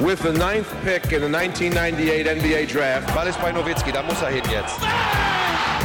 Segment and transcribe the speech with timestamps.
[0.00, 3.14] with the ninth pick in the 1998 NBA Draft.
[3.14, 4.78] Ball ist bei Nowitzki, da muss er hin jetzt.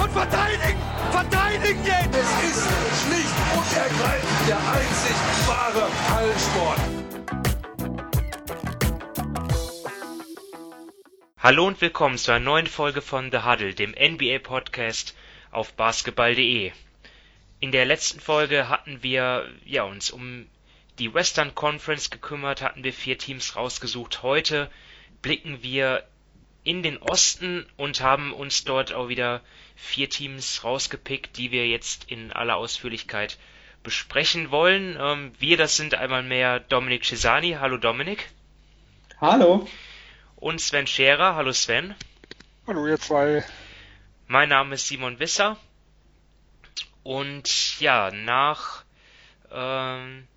[0.02, 0.80] Und verteidigen!
[1.12, 2.16] Verteidigen jetzt!
[2.16, 2.68] Es ist
[3.04, 5.16] schlicht und ergreifend der einzig
[5.48, 6.80] wahre Hallensport.
[11.38, 15.16] Hallo und willkommen zu einer neuen Folge von The Huddle, dem NBA-Podcast
[15.52, 16.72] auf basketball.de.
[17.60, 20.48] In der letzten Folge hatten wir ja, uns um
[21.00, 24.22] die Western Conference gekümmert, hatten wir vier Teams rausgesucht.
[24.22, 24.70] Heute
[25.22, 26.04] blicken wir
[26.64, 29.42] in den Osten und haben uns dort auch wieder
[29.76, 33.38] vier Teams rausgepickt, die wir jetzt in aller Ausführlichkeit
[33.82, 34.98] besprechen wollen.
[35.00, 37.58] Ähm, wir, das sind einmal mehr Dominik Cesani.
[37.60, 38.30] Hallo Dominik.
[39.22, 39.68] Hallo.
[40.36, 41.36] Und Sven Scherer.
[41.36, 41.96] Hallo Sven.
[42.68, 43.44] Hallo ihr zwei.
[44.28, 45.58] Mein Name ist Simon Wisser.
[47.04, 48.84] Und ja, nach
[49.52, 50.28] ähm,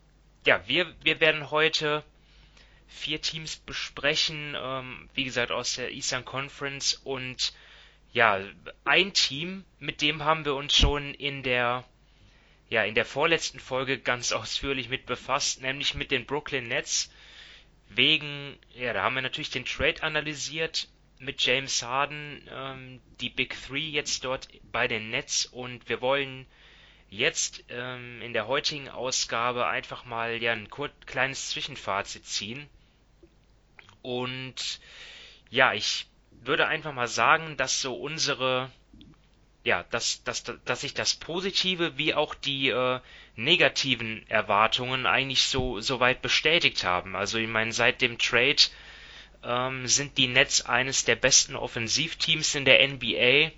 [0.44, 2.04] ja, wir, wir werden heute
[2.88, 7.52] vier Teams besprechen, ähm, wie gesagt, aus der Eastern Conference und
[8.12, 8.40] ja,
[8.84, 11.84] ein Team, mit dem haben wir uns schon in der
[12.72, 17.12] ja, in der vorletzten Folge ganz ausführlich mit befasst, nämlich mit den Brooklyn Nets.
[17.90, 23.54] Wegen, ja, da haben wir natürlich den Trade analysiert mit James Harden, ähm, die Big
[23.66, 26.46] Three jetzt dort bei den Nets und wir wollen
[27.12, 32.66] jetzt ähm, in der heutigen Ausgabe einfach mal ja ein kurz, kleines Zwischenfazit ziehen.
[34.00, 34.80] Und
[35.50, 38.70] ja, ich würde einfach mal sagen, dass so unsere
[39.64, 42.98] ja, dass, dass, dass sich das Positive wie auch die äh,
[43.36, 47.14] negativen Erwartungen eigentlich so, so weit bestätigt haben.
[47.14, 48.56] Also ich meine, seit dem Trade
[49.44, 53.52] ähm, sind die Nets eines der besten Offensivteams in der NBA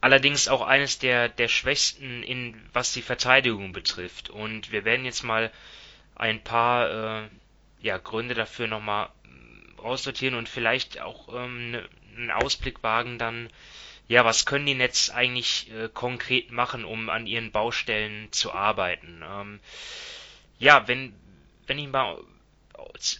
[0.00, 4.30] allerdings auch eines der, der schwächsten, in, was die Verteidigung betrifft.
[4.30, 5.52] Und wir werden jetzt mal
[6.14, 7.28] ein paar äh,
[7.80, 13.48] ja, Gründe dafür nochmal mm, raussortieren und vielleicht auch ähm, ne, einen Ausblick wagen dann,
[14.08, 19.22] ja, was können die Nets eigentlich äh, konkret machen, um an ihren Baustellen zu arbeiten.
[19.22, 19.60] Ähm,
[20.58, 21.14] ja, wenn,
[21.66, 22.18] wenn ich mal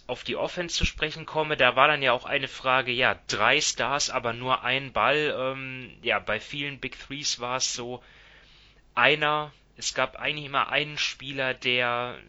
[0.07, 3.59] auf die Offense zu sprechen komme, da war dann ja auch eine Frage, ja, drei
[3.59, 5.35] Stars, aber nur ein Ball.
[5.37, 8.03] Ähm, ja, bei vielen Big Threes war es so,
[8.95, 12.19] einer, es gab eigentlich immer einen Spieler, der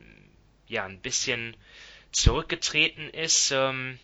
[0.66, 1.56] ja ein bisschen
[2.12, 3.98] zurückgetreten ist ähm,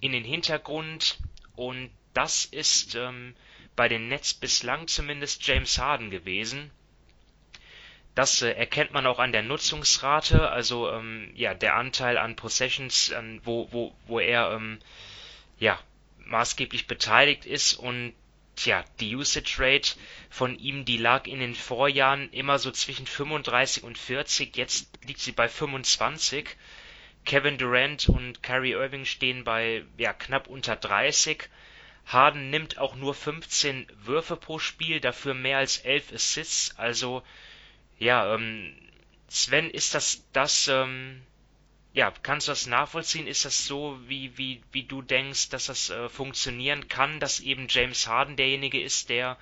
[0.00, 1.18] in den Hintergrund
[1.54, 3.34] und das ist ähm,
[3.76, 6.70] bei den Nets bislang zumindest James Harden gewesen.
[8.14, 13.12] Das äh, erkennt man auch an der Nutzungsrate, also ähm, ja der Anteil an Possessions,
[13.12, 14.78] an, wo wo wo er ähm,
[15.58, 15.78] ja
[16.26, 18.14] maßgeblich beteiligt ist und
[18.56, 19.94] tja die Usage Rate
[20.28, 25.20] von ihm, die lag in den Vorjahren immer so zwischen 35 und 40, jetzt liegt
[25.20, 26.48] sie bei 25.
[27.24, 31.48] Kevin Durant und Kyrie Irving stehen bei ja knapp unter 30.
[32.04, 37.22] Harden nimmt auch nur 15 Würfe pro Spiel, dafür mehr als 11 Assists, also
[38.02, 38.74] ja, ähm,
[39.28, 41.22] Sven, ist das das, ähm,
[41.92, 43.26] ja, kannst du das nachvollziehen?
[43.26, 47.66] Ist das so, wie, wie, wie du denkst, dass das äh, funktionieren kann, dass eben
[47.68, 49.38] James Harden derjenige ist, der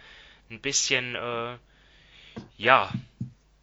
[0.50, 1.56] ein bisschen, äh,
[2.58, 2.92] ja,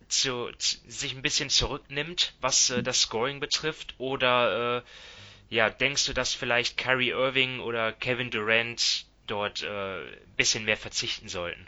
[0.08, 3.94] zu, zu, sich ein bisschen zurücknimmt, was äh, das Scoring betrifft?
[4.00, 10.35] Oder, äh, ja, denkst du, dass vielleicht Kyrie Irving oder Kevin Durant dort äh, ein
[10.38, 11.68] bisschen mehr verzichten sollten?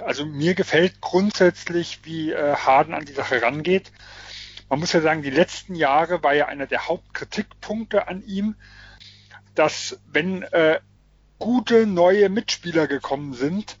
[0.00, 3.92] Also mir gefällt grundsätzlich, wie äh, Harden an die Sache rangeht.
[4.68, 8.56] Man muss ja sagen, die letzten Jahre war ja einer der Hauptkritikpunkte an ihm,
[9.54, 10.80] dass wenn äh,
[11.38, 13.76] gute neue Mitspieler gekommen sind,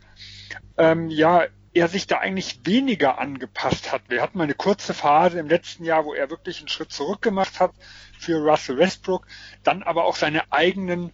[0.76, 4.02] ähm, ja, er sich da eigentlich weniger angepasst hat.
[4.08, 7.20] Wir hatten mal eine kurze Phase im letzten Jahr, wo er wirklich einen Schritt zurück
[7.22, 7.72] gemacht hat
[8.18, 9.26] für Russell Westbrook,
[9.64, 11.12] dann aber auch seine eigenen,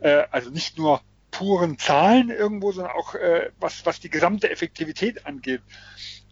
[0.00, 1.00] äh, also nicht nur
[1.42, 5.60] puren Zahlen irgendwo, sondern auch äh, was, was die gesamte Effektivität angeht,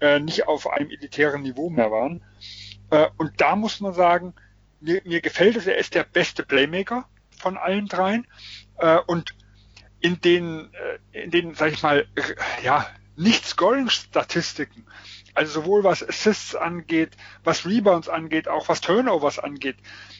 [0.00, 2.22] äh, nicht auf einem elitären Niveau mehr waren.
[2.90, 4.34] Äh, und da muss man sagen,
[4.80, 8.24] mir, mir gefällt es, er ist der beste Playmaker von allen dreien.
[8.78, 9.34] Äh, und
[9.98, 10.72] in den,
[11.12, 12.06] äh, in den, sag ich mal,
[12.62, 12.86] ja,
[13.16, 14.86] nicht Scoring-Statistiken,
[15.34, 19.76] also sowohl was Assists angeht, was Rebounds angeht, auch was Turnovers angeht,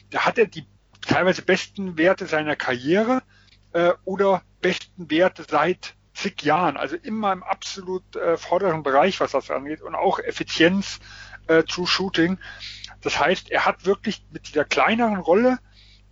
[0.09, 0.65] da hat er die
[0.99, 3.23] teilweise besten Werte seiner Karriere
[3.73, 6.77] äh, oder besten Werte seit zig Jahren.
[6.77, 9.81] Also immer im absolut äh, vorderen Bereich, was das angeht.
[9.81, 10.99] Und auch Effizienz,
[11.47, 12.37] äh, True Shooting.
[13.01, 15.59] Das heißt, er hat wirklich mit dieser kleineren Rolle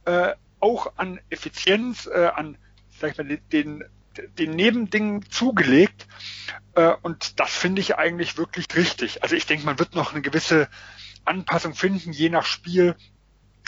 [0.06, 2.58] äh, auch an Effizienz, äh, an
[3.00, 3.84] sag ich mal, den,
[4.38, 6.08] den Nebendingen zugelegt.
[6.76, 9.24] Äh, und das finde ich eigentlich wirklich richtig.
[9.24, 10.70] Also ich denke, man wird noch eine gewisse
[11.26, 12.96] Anpassung finden, je nach Spiel,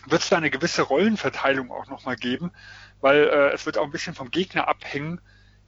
[0.08, 2.52] wird es da eine gewisse Rollenverteilung auch nochmal geben,
[3.01, 5.19] weil äh, es wird auch ein bisschen vom Gegner abhängen,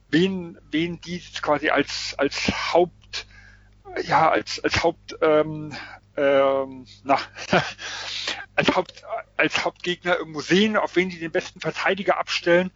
[0.08, 3.26] wen, wen die quasi als, als Haupt,
[4.02, 5.72] ja, als, als Haupt, ähm,
[6.16, 7.18] ähm, na,
[8.54, 9.02] als, Haupt,
[9.36, 12.70] als Hauptgegner irgendwo sehen, auf wen die den besten Verteidiger abstellen.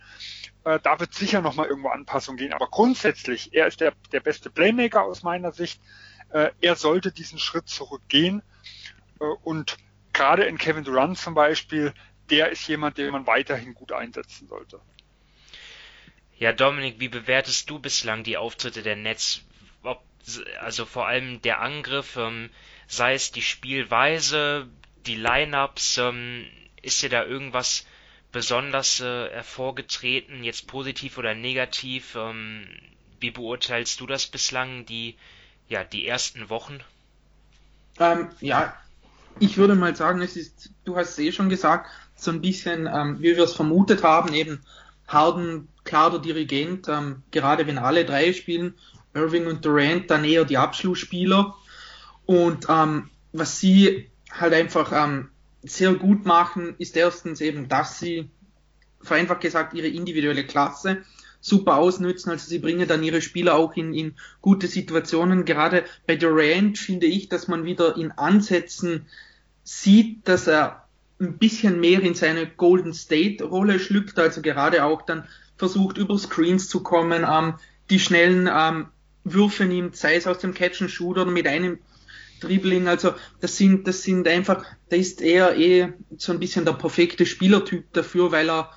[0.65, 2.53] Äh, da wird sicher nochmal irgendwo Anpassung gehen.
[2.53, 5.81] Aber grundsätzlich, er ist der, der beste Playmaker aus meiner Sicht.
[6.31, 8.43] Äh, er sollte diesen Schritt zurückgehen.
[9.21, 9.79] Äh, und
[10.13, 11.95] gerade in Kevin Durant zum Beispiel,
[12.31, 14.81] der ist jemand, den man weiterhin gut einsetzen sollte.
[16.39, 19.43] Ja, Dominik, wie bewertest du bislang die Auftritte der Nets?
[19.83, 20.03] Ob,
[20.61, 22.51] also vor allem der Angriff, ähm,
[22.87, 24.69] sei es die Spielweise,
[25.07, 26.47] die Lineups, ähm,
[26.81, 27.87] ist dir da irgendwas
[28.31, 32.15] besonders äh, hervorgetreten, jetzt positiv oder negativ?
[32.15, 32.69] Ähm,
[33.21, 35.17] wie beurteilst du das bislang, die,
[35.69, 36.79] ja, die ersten Wochen?
[37.99, 38.77] Ähm, ja,
[39.41, 42.89] ich würde mal sagen, es ist, du hast es eh schon gesagt, so ein bisschen,
[42.93, 44.61] ähm, wie wir es vermutet haben, eben
[45.07, 48.75] Harden, klar der Dirigent, ähm, gerade wenn alle drei spielen,
[49.15, 51.55] Irving und Durant dann eher die Abschlussspieler.
[52.27, 55.31] Und ähm, was sie halt einfach ähm,
[55.63, 58.29] sehr gut machen, ist erstens eben, dass sie,
[59.01, 60.99] vereinfacht gesagt, ihre individuelle Klasse
[61.41, 62.31] super ausnützen.
[62.31, 65.45] Also sie bringen dann ihre Spieler auch in, in gute Situationen.
[65.45, 69.07] Gerade bei Durant finde ich, dass man wieder in Ansätzen
[69.63, 70.88] sieht, dass er
[71.21, 75.27] ein bisschen mehr in seine Golden State Rolle schlüpft, also gerade auch dann
[75.57, 77.55] versucht über Screens zu kommen, ähm,
[77.91, 78.87] die schnellen ähm,
[79.25, 81.79] Würfe nimmt, sei es aus dem Catch and Shoot oder mit einem
[82.41, 86.75] Dribbling, also das sind, das sind einfach, da ist er eh so ein bisschen der
[86.75, 88.71] perfekte Spielertyp dafür, weil er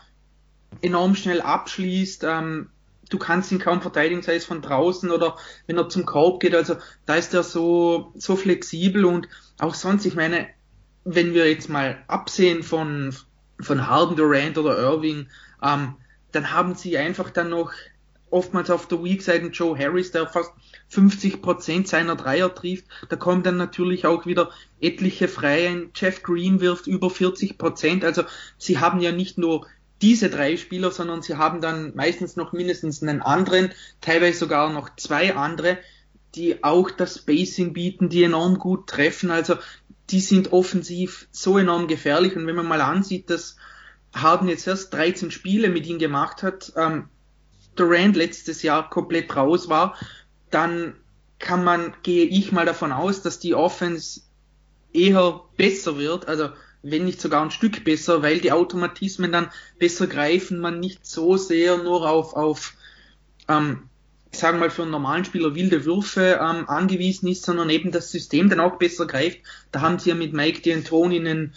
[0.81, 2.69] enorm schnell abschließt, ähm,
[3.11, 5.37] du kannst ihn kaum verteidigen, sei es von draußen oder
[5.67, 9.27] wenn er zum Korb geht, also da ist er so, so flexibel und
[9.59, 10.47] auch sonst, ich meine,
[11.03, 13.15] wenn wir jetzt mal absehen von,
[13.59, 15.27] von Harden, Durant oder Irving,
[15.63, 15.95] ähm,
[16.31, 17.71] dann haben sie einfach dann noch
[18.29, 19.21] oftmals auf der Weak
[19.53, 20.51] Joe Harris, der fast
[20.89, 22.85] 50 Prozent seiner Dreier trifft.
[23.09, 25.91] Da kommen dann natürlich auch wieder etliche Freien.
[25.95, 28.03] Jeff Green wirft über 40 Prozent.
[28.05, 28.23] Also
[28.57, 29.67] sie haben ja nicht nur
[30.01, 34.95] diese drei Spieler, sondern sie haben dann meistens noch mindestens einen anderen, teilweise sogar noch
[34.95, 35.77] zwei andere,
[36.33, 39.29] die auch das Spacing bieten, die enorm gut treffen.
[39.29, 39.55] Also
[40.11, 42.35] die sind offensiv so enorm gefährlich.
[42.35, 43.55] Und wenn man mal ansieht, dass
[44.13, 47.09] Harden jetzt erst 13 Spiele mit ihm gemacht hat, ähm,
[47.75, 49.95] Durant letztes Jahr komplett raus war,
[50.49, 50.95] dann
[51.39, 54.21] kann man, gehe ich mal davon aus, dass die Offense
[54.93, 56.49] eher besser wird, also
[56.83, 61.37] wenn nicht sogar ein Stück besser, weil die Automatismen dann besser greifen, man nicht so
[61.37, 62.73] sehr nur auf, auf
[63.47, 63.89] ähm,
[64.31, 68.11] ich sage mal, für einen normalen Spieler wilde Würfe ähm, angewiesen ist, sondern eben das
[68.11, 69.39] System dann auch besser greift.
[69.71, 71.53] Da haben sie ja mit Mike D'Antoni einen,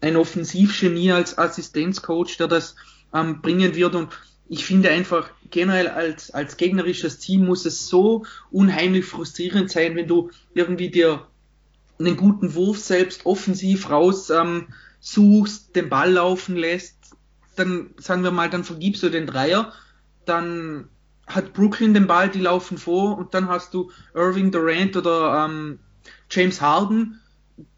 [0.00, 2.76] einen Offensivgenie als Assistenzcoach, der das
[3.12, 3.96] ähm, bringen wird.
[3.96, 4.10] Und
[4.48, 10.06] ich finde einfach generell als, als gegnerisches Team muss es so unheimlich frustrierend sein, wenn
[10.06, 11.26] du irgendwie dir
[11.98, 14.68] einen guten Wurf selbst offensiv raus ähm,
[15.00, 16.96] suchst, den Ball laufen lässt,
[17.56, 19.72] dann sagen wir mal, dann vergibst du den Dreier,
[20.24, 20.88] dann
[21.26, 25.78] hat Brooklyn den Ball, die laufen vor und dann hast du Irving Durant oder ähm,
[26.30, 27.20] James Harden,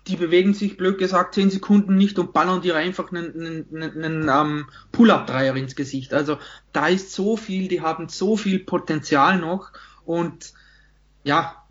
[0.06, 4.04] die bewegen sich blöd gesagt zehn Sekunden nicht und ballern dir einfach einen, einen, einen,
[4.04, 6.12] einen ähm, Pull-up-Dreier ins Gesicht.
[6.12, 6.38] Also
[6.72, 9.72] da ist so viel, die haben so viel Potenzial noch
[10.04, 10.52] und
[11.22, 11.64] ja,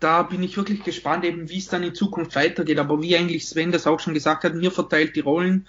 [0.00, 2.80] da bin ich wirklich gespannt, eben wie es dann in Zukunft weitergeht.
[2.80, 5.68] Aber wie eigentlich Sven das auch schon gesagt hat, mir verteilt die Rollen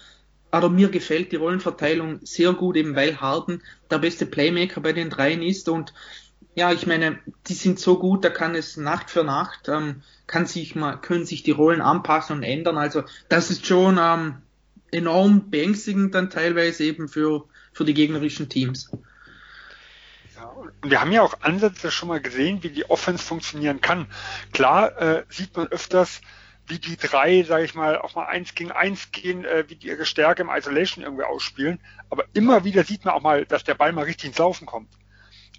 [0.53, 5.09] aber mir gefällt die Rollenverteilung sehr gut, eben weil Harden der beste Playmaker bei den
[5.09, 5.95] dreien ist und
[6.53, 7.17] ja, ich meine,
[7.47, 11.25] die sind so gut, da kann es Nacht für Nacht, ähm, kann sich mal, können
[11.25, 12.77] sich die Rollen anpassen und ändern.
[12.77, 14.43] Also das ist schon ähm,
[14.91, 18.91] enorm beängstigend dann teilweise eben für, für die gegnerischen Teams.
[20.83, 24.05] Wir haben ja auch Ansätze schon mal gesehen, wie die Offense funktionieren kann.
[24.51, 26.21] Klar äh, sieht man öfters,
[26.67, 29.87] wie die drei, sage ich mal, auch mal eins gegen eins gehen, äh, wie die
[29.87, 31.79] ihre Stärke im Isolation irgendwie ausspielen.
[32.09, 34.89] Aber immer wieder sieht man auch mal, dass der Ball mal richtig ins Laufen kommt.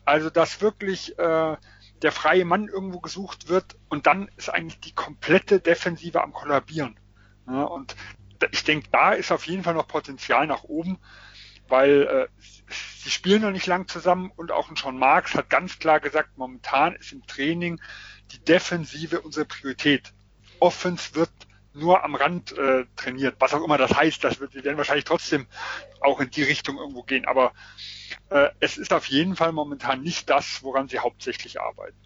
[0.05, 1.57] Also dass wirklich äh,
[2.03, 6.99] der freie Mann irgendwo gesucht wird und dann ist eigentlich die komplette Defensive am kollabieren.
[7.47, 7.97] Ja, und
[8.51, 10.99] ich denke, da ist auf jeden Fall noch Potenzial nach oben,
[11.69, 12.29] weil äh,
[12.99, 16.37] sie spielen noch nicht lang zusammen und auch ein Sean Marks hat ganz klar gesagt,
[16.37, 17.81] momentan ist im Training
[18.33, 20.13] die Defensive unsere Priorität.
[20.61, 21.31] Offense wird
[21.75, 24.23] nur am Rand äh, trainiert, was auch immer das heißt.
[24.23, 25.47] Das wird, wir werden wahrscheinlich trotzdem
[26.01, 27.25] auch in die Richtung irgendwo gehen.
[27.25, 27.53] Aber
[28.31, 31.97] äh, es ist auf jeden Fall momentan nicht das, woran sie hauptsächlich arbeiten.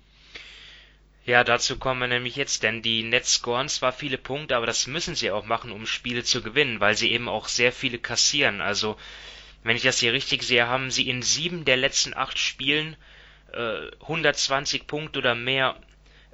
[1.26, 4.86] Ja, dazu kommen wir nämlich jetzt, denn die Nets scoren zwar viele Punkte, aber das
[4.86, 8.62] müssen sie auch machen, um Spiele zu gewinnen, weil sie eben auch sehr viele kassieren.
[8.62, 8.96] Also,
[9.62, 12.96] wenn ich das hier richtig sehe, haben sie in sieben der letzten acht Spielen
[13.52, 15.76] äh, 120 Punkte oder mehr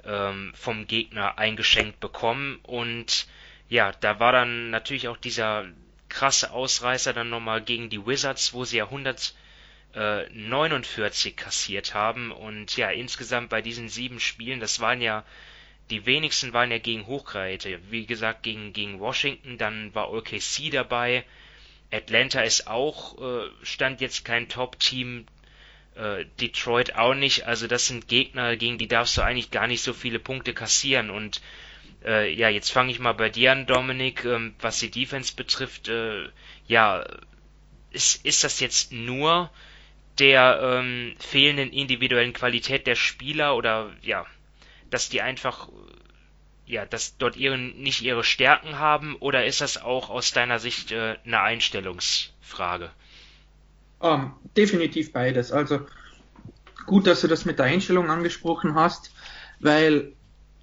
[0.05, 3.27] ähm, vom Gegner eingeschenkt bekommen und
[3.69, 5.65] ja, da war dann natürlich auch dieser
[6.09, 12.31] krasse Ausreißer dann nochmal gegen die Wizards, wo sie ja 149 kassiert haben.
[12.31, 15.23] Und ja, insgesamt bei diesen sieben Spielen, das waren ja,
[15.89, 17.79] die wenigsten waren ja gegen Hochkaräte.
[17.89, 21.25] Wie gesagt, gegen, gegen Washington, dann war OKC dabei.
[21.91, 25.27] Atlanta ist auch, äh, stand jetzt kein Top-Team.
[25.95, 27.45] Äh, Detroit auch nicht.
[27.45, 31.09] Also das sind Gegner, gegen die darfst du eigentlich gar nicht so viele Punkte kassieren.
[31.09, 31.41] Und
[32.03, 34.25] äh, ja, jetzt fange ich mal bei dir an, Dominik.
[34.25, 36.27] Ähm, was die Defense betrifft, äh,
[36.67, 37.05] ja,
[37.91, 39.49] ist, ist das jetzt nur
[40.19, 44.25] der ähm, fehlenden individuellen Qualität der Spieler oder ja,
[44.89, 45.69] dass die einfach
[46.65, 50.91] ja, dass dort ihre, nicht ihre Stärken haben oder ist das auch aus deiner Sicht
[50.91, 52.91] äh, eine Einstellungsfrage?
[54.01, 55.51] Ähm, definitiv beides.
[55.51, 55.81] Also
[56.85, 59.11] gut, dass du das mit der Einstellung angesprochen hast,
[59.59, 60.13] weil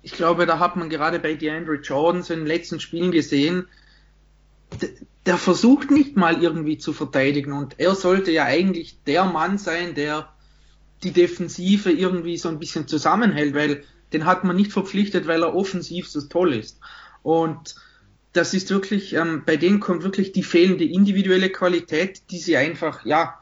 [0.02, 3.68] ich glaube, da hat man gerade bei DeAndre Jordan in den letzten Spielen gesehen,
[5.26, 9.94] der versucht nicht mal irgendwie zu verteidigen und er sollte ja eigentlich der Mann sein,
[9.94, 10.32] der
[11.02, 15.54] die Defensive irgendwie so ein bisschen zusammenhält, weil den hat man nicht verpflichtet, weil er
[15.54, 16.78] offensiv so toll ist.
[17.22, 17.74] Und
[18.32, 23.04] das ist wirklich, ähm, bei denen kommt wirklich die fehlende individuelle Qualität, die sie einfach,
[23.04, 23.38] ja,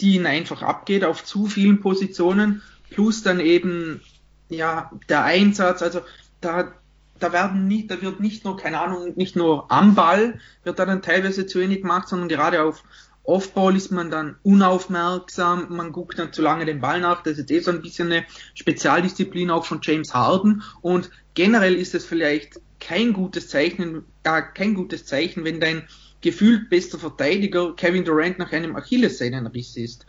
[0.00, 4.00] die ihnen einfach abgeht auf zu vielen Positionen, plus dann eben
[4.48, 6.00] ja, der Einsatz, also
[6.40, 6.72] da,
[7.18, 10.86] da werden nicht, da wird nicht nur, keine Ahnung, nicht nur am Ball wird da
[10.86, 12.84] dann teilweise zu wenig gemacht, sondern gerade auf
[13.24, 17.50] Offball ist man dann unaufmerksam, man guckt dann zu lange den Ball nach, das ist
[17.50, 20.62] eh so ein bisschen eine Spezialdisziplin auch von James Harden.
[20.80, 25.82] Und generell ist es vielleicht kein gutes Zeichen, äh, kein gutes Zeichen, wenn dein
[26.20, 30.06] gefühlt bester Verteidiger Kevin Durant nach einem Achillessehnenriss ist.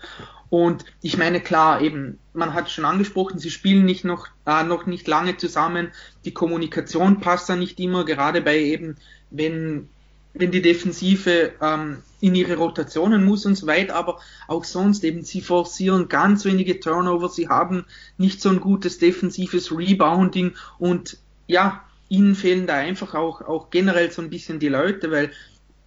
[0.49, 4.87] Und ich meine, klar, eben, man hat schon angesprochen, sie spielen nicht noch, äh, noch
[4.87, 5.91] nicht lange zusammen,
[6.25, 8.95] die Kommunikation passt da nicht immer, gerade bei eben,
[9.29, 9.89] wenn,
[10.33, 15.23] wenn die Defensive ähm, in ihre Rotationen muss und so weiter, aber auch sonst eben,
[15.23, 17.85] sie forcieren ganz wenige Turnover, sie haben
[18.17, 20.55] nicht so ein gutes defensives Rebounding.
[20.79, 25.31] Und ja, ihnen fehlen da einfach auch, auch generell so ein bisschen die Leute, weil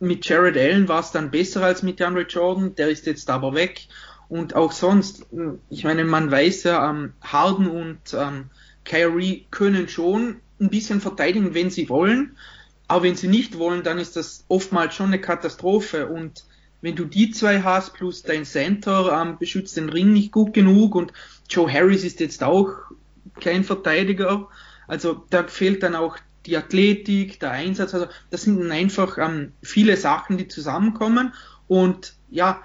[0.01, 3.55] mit Jared Allen war es dann besser als mit DeAndre Jordan, der ist jetzt aber
[3.55, 3.87] weg
[4.33, 5.27] und auch sonst,
[5.69, 8.47] ich meine, man weiß ja, ähm, Harden und ähm,
[8.87, 12.35] Kyrie können schon ein bisschen verteidigen, wenn sie wollen.
[12.89, 16.07] Aber wenn sie nicht wollen, dann ist das oftmals schon eine Katastrophe.
[16.07, 16.47] Und
[16.81, 20.95] wenn du die zwei hast, plus dein Center ähm, beschützt den Ring nicht gut genug
[20.95, 21.13] und
[21.51, 22.71] Joe Harris ist jetzt auch
[23.39, 24.49] kein Verteidiger.
[24.93, 27.95] Also da fehlt dann auch die Athletik, der Einsatz.
[27.95, 31.33] Also das sind einfach ähm, viele Sachen, die zusammenkommen.
[31.67, 32.61] Und ja,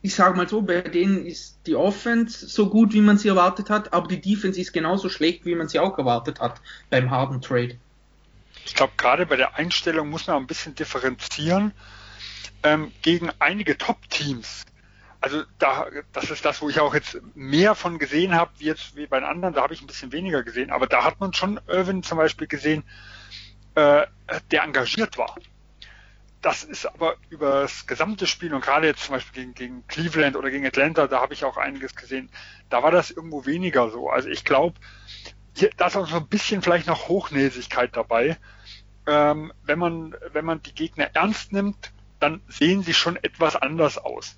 [0.00, 3.68] ich sage mal so, bei denen ist die Offense so gut, wie man sie erwartet
[3.68, 7.40] hat, aber die Defense ist genauso schlecht, wie man sie auch erwartet hat beim Harden
[7.40, 7.76] Trade.
[8.64, 11.72] Ich glaube, gerade bei der Einstellung muss man ein bisschen differenzieren
[12.62, 14.62] ähm, gegen einige Top-Teams.
[15.20, 18.96] Also da, das ist das, wo ich auch jetzt mehr von gesehen habe, wie jetzt
[18.96, 20.70] wie bei den anderen, da habe ich ein bisschen weniger gesehen.
[20.70, 22.84] Aber da hat man schon Irvin zum Beispiel gesehen,
[23.74, 24.06] äh,
[24.50, 25.36] der engagiert war
[26.42, 30.36] das ist aber über das gesamte Spiel und gerade jetzt zum Beispiel gegen, gegen Cleveland
[30.36, 32.30] oder gegen Atlanta, da habe ich auch einiges gesehen,
[32.70, 34.08] da war das irgendwo weniger so.
[34.08, 34.78] Also ich glaube,
[35.76, 38.38] da ist auch so ein bisschen vielleicht noch Hochnäsigkeit dabei.
[39.06, 43.98] Ähm, wenn man, wenn man die Gegner ernst nimmt, dann sehen sie schon etwas anders
[43.98, 44.36] aus.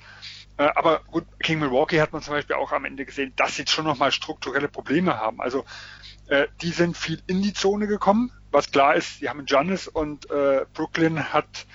[0.56, 3.64] Äh, aber gut, King Milwaukee hat man zum Beispiel auch am Ende gesehen, dass sie
[3.66, 5.40] schon nochmal strukturelle Probleme haben.
[5.40, 5.64] Also
[6.28, 10.30] äh, die sind viel in die Zone gekommen, was klar ist, sie haben Giannis und
[10.30, 11.66] äh, Brooklyn hat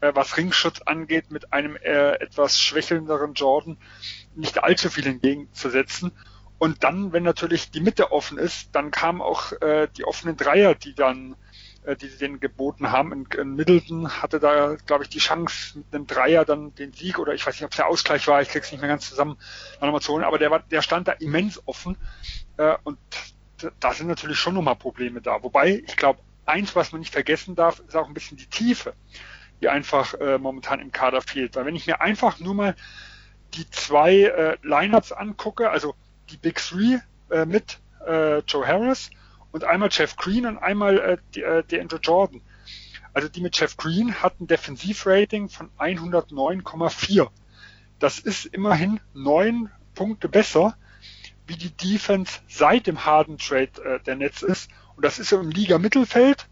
[0.00, 3.78] äh, was Ringschutz angeht, mit einem äh, etwas schwächelnderen Jordan
[4.34, 6.12] nicht allzu viel entgegenzusetzen.
[6.58, 10.74] Und dann, wenn natürlich die Mitte offen ist, dann kamen auch äh, die offenen Dreier,
[10.74, 11.36] die dann,
[11.84, 13.12] äh, die sie denen geboten haben.
[13.12, 17.18] In, in Middleton hatte da, glaube ich, die Chance mit einem Dreier dann den Sieg
[17.18, 19.36] oder ich weiß nicht, ob es der Ausgleich war, ich krieg's nicht mehr ganz zusammen,
[19.80, 21.96] nochmal zu holen, aber der war, der stand da immens offen
[22.56, 22.98] äh, und
[23.80, 25.42] da sind natürlich schon nochmal Probleme da.
[25.42, 28.94] Wobei, ich glaube, eins, was man nicht vergessen darf, ist auch ein bisschen die Tiefe
[29.60, 31.56] die einfach äh, momentan im Kader fehlt.
[31.56, 32.76] Weil wenn ich mir einfach nur mal
[33.54, 35.94] die zwei äh, Lineups angucke, also
[36.30, 36.98] die Big Three
[37.30, 39.10] äh, mit äh, Joe Harris
[39.54, 42.42] und einmal Jeff Green und einmal äh, die, äh, DeAndre Jordan.
[43.12, 47.28] Also die mit Jeff Green hat ein Defensivrating von 109,4.
[48.00, 50.76] Das ist immerhin neun Punkte besser
[51.46, 54.72] wie die Defense seit dem Harden Trade äh, der Netz ist.
[54.96, 56.48] Und das ist im Liga Mittelfeld.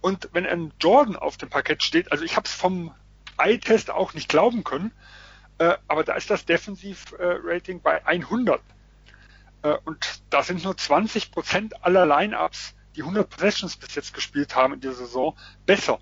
[0.00, 2.94] Und wenn ein Jordan auf dem Parkett steht, also ich habe es vom
[3.38, 4.92] Eye-Test auch nicht glauben können,
[5.58, 8.62] äh, aber da ist das Defensiv-Rating bei 100.
[9.62, 14.54] Äh, und da sind nur 20 Prozent aller Lineups, die 100 Possessions bis jetzt gespielt
[14.54, 16.00] haben in der Saison, besser.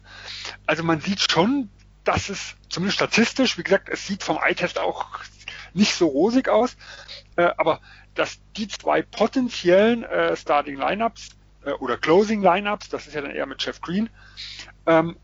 [0.67, 1.71] Also man sieht schon,
[2.05, 5.07] dass es zumindest statistisch, wie gesagt, es sieht vom Eye-Test auch
[5.73, 6.77] nicht so rosig aus,
[7.37, 7.81] äh, aber
[8.15, 11.31] dass die zwei potenziellen äh, Starting Lineups
[11.79, 14.09] oder Closing Lineups, das ist ja dann eher mit Jeff Green,
[14.87, 15.19] ähm,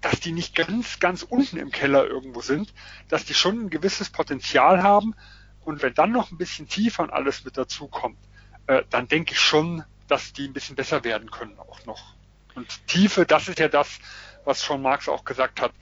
[0.00, 2.72] dass die nicht ganz, ganz unten im Keller irgendwo sind,
[3.08, 5.16] dass die schon ein gewisses Potenzial haben
[5.64, 8.18] und wenn dann noch ein bisschen tiefer und alles mit dazukommt,
[8.66, 12.14] äh, dann denke ich schon, dass die ein bisschen besser werden können auch noch.
[12.54, 13.98] Und Tiefe, das ist ja das,
[14.44, 15.72] was schon Marx auch gesagt hat,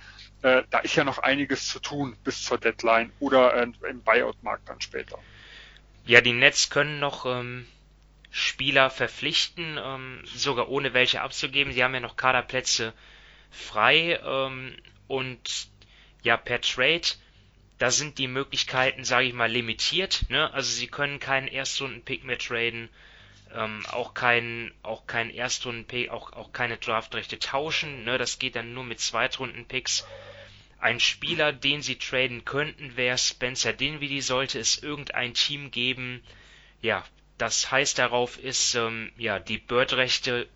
[0.43, 4.69] äh, da ist ja noch einiges zu tun bis zur Deadline oder äh, im Buyout-Markt
[4.69, 5.19] dann später.
[6.05, 7.67] Ja, die Nets können noch ähm,
[8.31, 11.73] Spieler verpflichten, ähm, sogar ohne welche abzugeben.
[11.73, 12.93] Sie haben ja noch Kaderplätze
[13.51, 14.75] frei ähm,
[15.07, 15.69] und
[16.23, 17.07] ja, per Trade,
[17.83, 20.27] da sind die Möglichkeiten, sage ich mal, limitiert.
[20.29, 20.55] Ne?
[20.55, 22.89] Also sie können keinen Erstrunden-Pick mehr traden,
[23.53, 28.05] ähm, auch keinen auch kein Erstrunden-Pick, auch, auch keine Draftrechte tauschen.
[28.05, 28.19] Ne?
[28.19, 30.07] Das geht dann nur mit Zweitrunden-Picks.
[30.79, 34.21] Ein Spieler, den sie traden könnten, wäre Spencer Dinwiddie.
[34.21, 36.23] Sollte es irgendein Team geben,
[36.83, 37.05] ja,
[37.37, 40.49] das heißt darauf ist, ähm, ja, die Bird-Rechte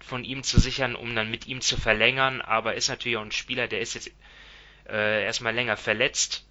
[0.00, 2.40] von ihm zu sichern, um dann mit ihm zu verlängern.
[2.40, 4.10] Aber ist natürlich auch ein Spieler, der ist jetzt
[4.88, 6.44] äh, erstmal länger verletzt.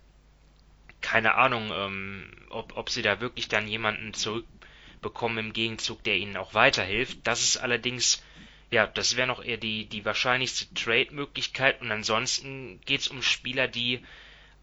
[1.04, 6.38] Keine Ahnung, ähm, ob, ob sie da wirklich dann jemanden zurückbekommen im Gegenzug, der ihnen
[6.38, 7.20] auch weiterhilft.
[7.24, 8.24] Das ist allerdings
[8.74, 13.68] ja, das wäre noch eher die, die wahrscheinlichste Trade-Möglichkeit und ansonsten geht es um Spieler,
[13.68, 14.04] die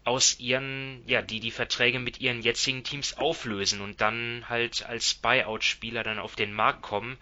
[0.03, 5.13] aus ihren, ja, die die Verträge mit ihren jetzigen Teams auflösen und dann halt als
[5.13, 7.17] Buyout-Spieler dann auf den Markt kommen.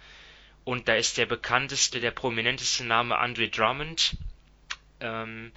[0.63, 4.17] Und da ist der bekannteste, der prominenteste Name Andre Drummond.
[4.99, 5.51] Ähm,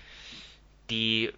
[0.90, 1.32] die,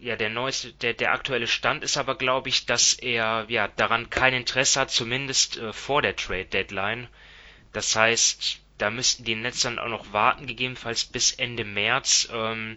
[0.00, 4.10] ja, der neueste, der, der aktuelle Stand ist aber, glaube ich, dass er, ja, daran
[4.10, 7.08] kein Interesse hat, zumindest äh, vor der Trade-Deadline.
[7.72, 12.28] Das heißt, da müssten die Nets dann auch noch warten, gegebenenfalls bis Ende März.
[12.32, 12.76] Ähm,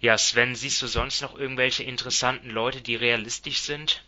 [0.00, 4.04] ja, Sven, siehst du sonst noch irgendwelche interessanten Leute, die realistisch sind?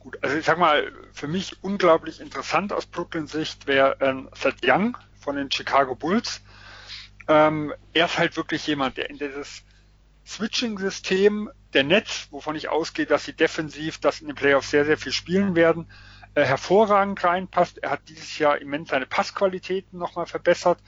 [0.00, 4.96] Gut, also ich sag mal, für mich unglaublich interessant aus Brooklyn-Sicht wäre ähm, Seth Young
[5.20, 6.40] von den Chicago Bulls.
[7.26, 9.62] Ähm, er ist halt wirklich jemand, der in dieses
[10.28, 14.98] Switching-System der Nets, wovon ich ausgehe, dass sie defensiv das in den Playoffs sehr, sehr
[14.98, 15.90] viel spielen werden,
[16.34, 17.78] äh, hervorragend reinpasst.
[17.78, 20.78] Er hat dieses Jahr immens seine Passqualitäten nochmal verbessert.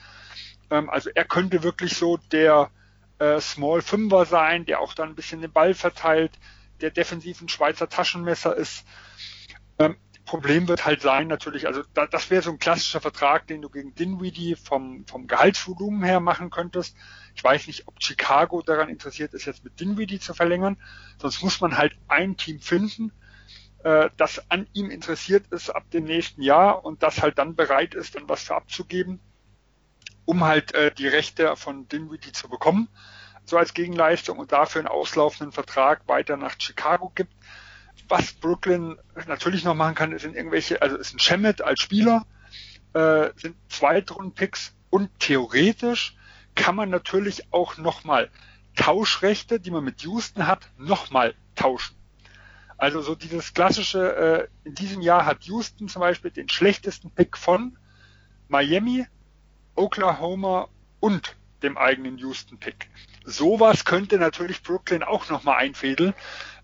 [0.71, 2.71] Ähm, also er könnte wirklich so der
[3.19, 6.33] äh, Small Fünfer sein, der auch dann ein bisschen den Ball verteilt,
[6.81, 8.85] der defensiv ein Schweizer Taschenmesser ist.
[9.79, 13.63] Ähm, Problem wird halt sein natürlich, also da, das wäre so ein klassischer Vertrag, den
[13.63, 16.97] du gegen Dinwiddie vom, vom Gehaltsvolumen her machen könntest.
[17.35, 20.77] Ich weiß nicht, ob Chicago daran interessiert ist, jetzt mit Dinwiddie zu verlängern.
[21.19, 23.13] Sonst muss man halt ein Team finden,
[23.83, 27.95] äh, das an ihm interessiert ist ab dem nächsten Jahr und das halt dann bereit
[27.95, 29.21] ist, dann was für abzugeben,
[30.25, 32.89] um halt äh, die Rechte von Dinwiddie zu bekommen,
[33.45, 37.33] so als Gegenleistung und dafür einen auslaufenden Vertrag weiter nach Chicago gibt.
[38.11, 42.27] Was Brooklyn natürlich noch machen kann, sind irgendwelche, also ist ein Shemet als Spieler,
[42.93, 46.17] äh, sind Zweitrunden-Picks und theoretisch
[46.57, 48.29] kann man natürlich auch nochmal
[48.75, 51.95] Tauschrechte, die man mit Houston hat, nochmal tauschen.
[52.77, 57.37] Also so dieses klassische, äh, in diesem Jahr hat Houston zum Beispiel den schlechtesten Pick
[57.37, 57.79] von
[58.49, 59.07] Miami,
[59.77, 60.67] Oklahoma
[60.99, 62.89] und dem eigenen Houston-Pick.
[63.25, 66.15] Sowas könnte natürlich Brooklyn auch nochmal einfädeln,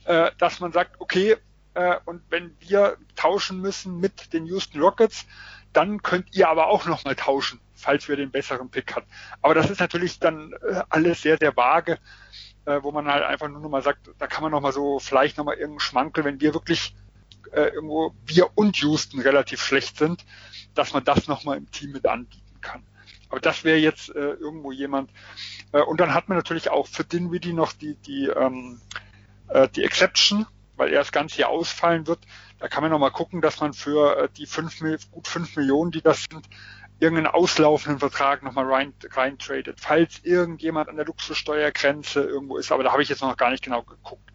[0.06, 1.36] äh, dass man sagt, okay,
[1.74, 5.26] äh, und wenn wir tauschen müssen mit den Houston Rockets,
[5.72, 9.04] dann könnt ihr aber auch nochmal tauschen, falls wir den besseren Pick hat.
[9.42, 11.98] Aber das ist natürlich dann äh, alles sehr, sehr vage
[12.66, 14.98] äh, wo man halt einfach nur noch mal sagt, da kann man noch mal so
[14.98, 16.94] vielleicht noch mal irgendeinen Schmankel, wenn wir wirklich
[17.52, 20.24] äh, irgendwo wir und Houston relativ schlecht sind,
[20.74, 22.82] dass man das noch mal im Team mit anbieten kann.
[23.28, 25.10] Aber das wäre jetzt äh, irgendwo jemand.
[25.72, 28.80] Äh, und dann hat man natürlich auch für Dinwiddie noch die die ähm,
[29.48, 32.20] äh, die Exception, weil er das ganze Jahr ausfallen wird.
[32.58, 34.78] Da kann man noch mal gucken, dass man für äh, die fünf,
[35.10, 36.48] gut fünf Millionen, die das sind,
[36.98, 42.84] irgendeinen auslaufenden Vertrag nochmal rein, rein tradet, falls irgendjemand an der Luxussteuergrenze irgendwo ist, aber
[42.84, 44.32] da habe ich jetzt noch gar nicht genau geguckt,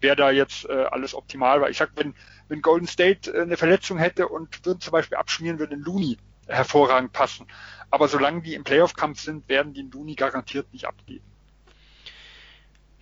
[0.00, 1.70] wer da jetzt äh, alles optimal war.
[1.70, 2.14] Ich sag, wenn,
[2.48, 6.18] wenn Golden State äh, eine Verletzung hätte und würden zum Beispiel abschmieren, würde ein Looney
[6.46, 7.46] hervorragend passen.
[7.90, 11.24] Aber solange die im Playoff-Kampf sind, werden die Looney garantiert nicht abgeben.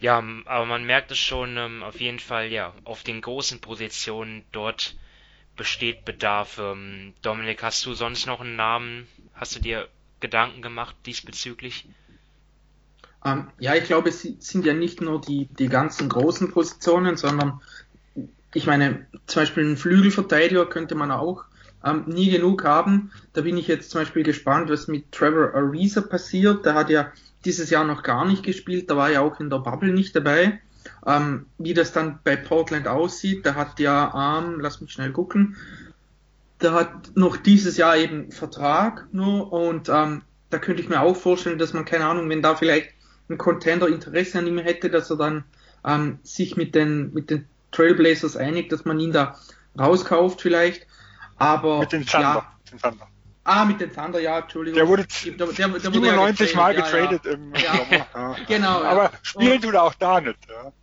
[0.00, 4.44] Ja, aber man merkt es schon ähm, auf jeden Fall, ja, auf den großen Positionen
[4.52, 4.96] dort
[5.56, 6.58] besteht Bedarf.
[6.58, 9.06] Ähm, Dominik, hast du sonst noch einen Namen?
[9.34, 9.88] Hast du dir
[10.20, 11.86] Gedanken gemacht diesbezüglich?
[13.24, 17.60] Ähm, ja, ich glaube, es sind ja nicht nur die, die ganzen großen Positionen, sondern
[18.52, 21.44] ich meine, zum Beispiel einen Flügelverteidiger könnte man auch
[21.84, 23.12] ähm, nie genug haben.
[23.32, 26.64] Da bin ich jetzt zum Beispiel gespannt, was mit Trevor Ariza passiert.
[26.64, 27.12] Der hat ja
[27.44, 30.60] dieses Jahr noch gar nicht gespielt, da war ja auch in der Bubble nicht dabei.
[31.06, 35.56] Ähm, wie das dann bei Portland aussieht, der hat ja, ähm, lass mich schnell gucken,
[36.60, 41.16] der hat noch dieses Jahr eben Vertrag nur und ähm, da könnte ich mir auch
[41.16, 42.90] vorstellen, dass man, keine Ahnung, wenn da vielleicht
[43.28, 45.44] ein Contender Interesse an ihm hätte, dass er dann
[45.84, 49.38] ähm, sich mit den, mit den Trailblazers einigt, dass man ihn da
[49.78, 50.86] rauskauft vielleicht.
[51.36, 52.20] Aber mit den Thunder.
[52.20, 53.08] Ja, den Thunder.
[53.46, 54.78] Ah, mit dem Thunder, ja, Entschuldigung.
[54.78, 57.36] Der wurde der, der, der 97 Mal getradet ja, ja.
[57.36, 58.06] im ja.
[58.12, 58.36] Sommer.
[58.48, 58.82] genau.
[58.82, 60.38] Aber spielen tut er auch da nicht.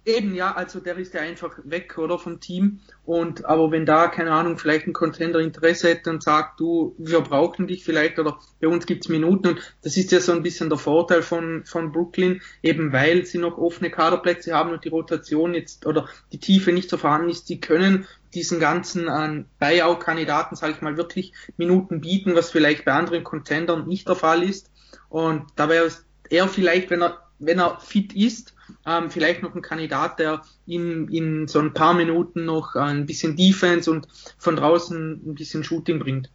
[0.06, 2.82] Eben, ja, also der ist ja einfach weg, oder, vom Team.
[3.04, 7.22] Und, aber wenn da, keine Ahnung, vielleicht ein Contender Interesse hätte und sagt, du, wir
[7.22, 10.70] brauchen dich vielleicht, oder bei uns gibt's Minuten, und das ist ja so ein bisschen
[10.70, 15.56] der Vorteil von, von Brooklyn, eben weil sie noch offene Kaderplätze haben und die Rotation
[15.56, 20.74] jetzt, oder die Tiefe nicht so vorhanden ist, sie können diesen ganzen äh, Buyout-Kandidaten, sage
[20.74, 24.72] ich mal, wirklich Minuten bieten, was vielleicht bei anderen Contendern nicht der Fall ist.
[25.10, 25.92] Und da wäre
[26.30, 28.54] er vielleicht, wenn er, wenn er fit ist,
[28.86, 33.36] ähm, vielleicht noch ein Kandidat, der in, in so ein paar Minuten noch ein bisschen
[33.36, 36.30] Defense und von draußen ein bisschen Shooting bringt.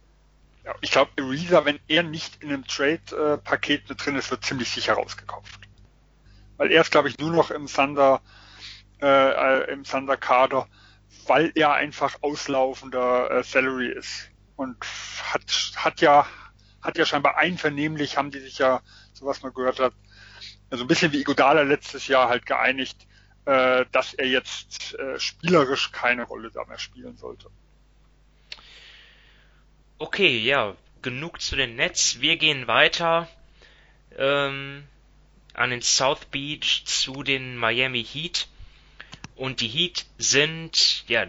[0.63, 4.69] Ja, ich glaube, Ariza, wenn er nicht in einem Trade-Paket mit drin ist, wird ziemlich
[4.69, 5.61] sicher rausgekauft.
[6.57, 8.21] Weil er ist, glaube ich, nur noch im Thunder,
[9.01, 10.67] äh, äh im Thunder-Kader
[11.25, 14.29] weil er einfach auslaufender äh, Salary ist.
[14.55, 14.77] Und
[15.23, 15.43] hat,
[15.75, 16.25] hat ja,
[16.81, 18.81] hat ja scheinbar einvernehmlich, haben die sich ja,
[19.13, 19.93] so was man gehört hat,
[20.69, 23.07] also ein bisschen wie Igodala letztes Jahr halt geeinigt,
[23.45, 27.49] äh, dass er jetzt äh, spielerisch keine Rolle da mehr spielen sollte.
[29.99, 32.19] Okay, ja, genug zu den Nets.
[32.19, 33.27] Wir gehen weiter
[34.17, 34.83] ähm,
[35.53, 38.47] an den South Beach zu den Miami Heat.
[39.37, 41.27] Und die Heat sind ja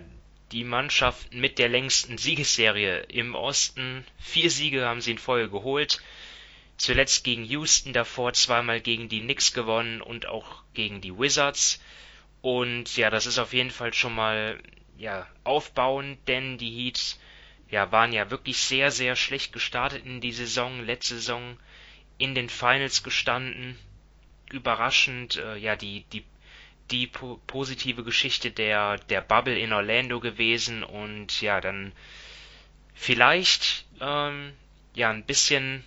[0.51, 4.03] die Mannschaft mit der längsten Siegesserie im Osten.
[4.19, 6.01] Vier Siege haben sie in Folge geholt.
[6.79, 11.83] Zuletzt gegen Houston, davor zweimal gegen die Knicks gewonnen und auch gegen die Wizards.
[12.41, 14.59] Und ja, das ist auf jeden Fall schon mal
[14.97, 17.19] ja aufbauend, denn die Heat
[17.71, 21.59] ja waren ja wirklich sehr sehr schlecht gestartet in die Saison, letzte Saison
[22.17, 23.79] in den Finals gestanden.
[24.51, 26.25] Überraschend, äh, ja die die
[26.91, 31.93] die po positive Geschichte der, der Bubble in Orlando gewesen und ja, dann
[32.95, 34.53] vielleicht ähm,
[34.95, 35.85] ja ein bisschen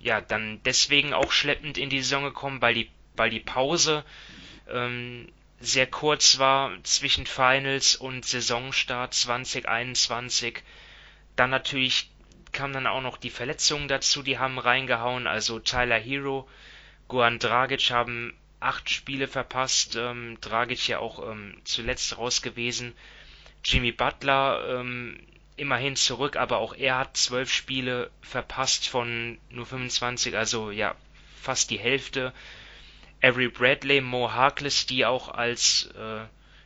[0.00, 4.04] ja dann deswegen auch schleppend in die Saison gekommen, weil die weil die Pause
[4.68, 5.28] ähm,
[5.60, 10.62] sehr kurz war zwischen Finals und Saisonstart 2021.
[11.36, 12.10] Dann natürlich
[12.52, 15.26] kam dann auch noch die Verletzungen dazu, die haben reingehauen.
[15.26, 16.48] Also Tyler Hero,
[17.08, 22.94] Goran Dragic haben acht Spiele verpasst, ähm, Dragic ja auch ähm, zuletzt raus gewesen.
[23.64, 25.20] Jimmy Butler ähm,
[25.56, 30.94] immerhin zurück, aber auch er hat zwölf Spiele verpasst von nur 25, also ja,
[31.40, 32.32] fast die Hälfte.
[33.22, 36.24] Avery Bradley, Mo Harkless, die auch als äh,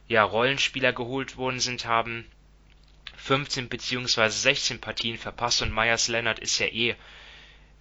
[0.08, 2.26] ja, Rollenspieler geholt worden sind, haben
[3.16, 4.28] 15 bzw.
[4.28, 6.96] 16 Partien verpasst und Myers Leonard ist ja eh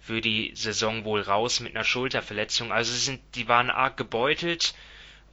[0.00, 2.72] für die Saison wohl raus mit einer Schulterverletzung.
[2.72, 4.74] Also sie sind, die waren arg gebeutelt.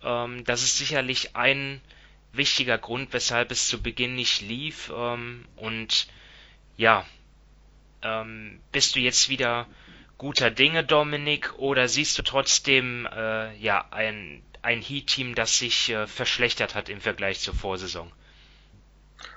[0.04, 1.82] Ähm, das ist sicherlich ein
[2.34, 4.92] wichtiger Grund, weshalb es zu Beginn nicht lief.
[4.96, 6.08] Ähm, und
[6.78, 7.06] ja,
[8.02, 9.68] ähm, bist du jetzt wieder
[10.18, 16.08] guter Dinge, Dominik, oder siehst du trotzdem äh, ja ein, ein Heat-Team, das sich äh,
[16.08, 18.12] verschlechtert hat im Vergleich zur Vorsaison?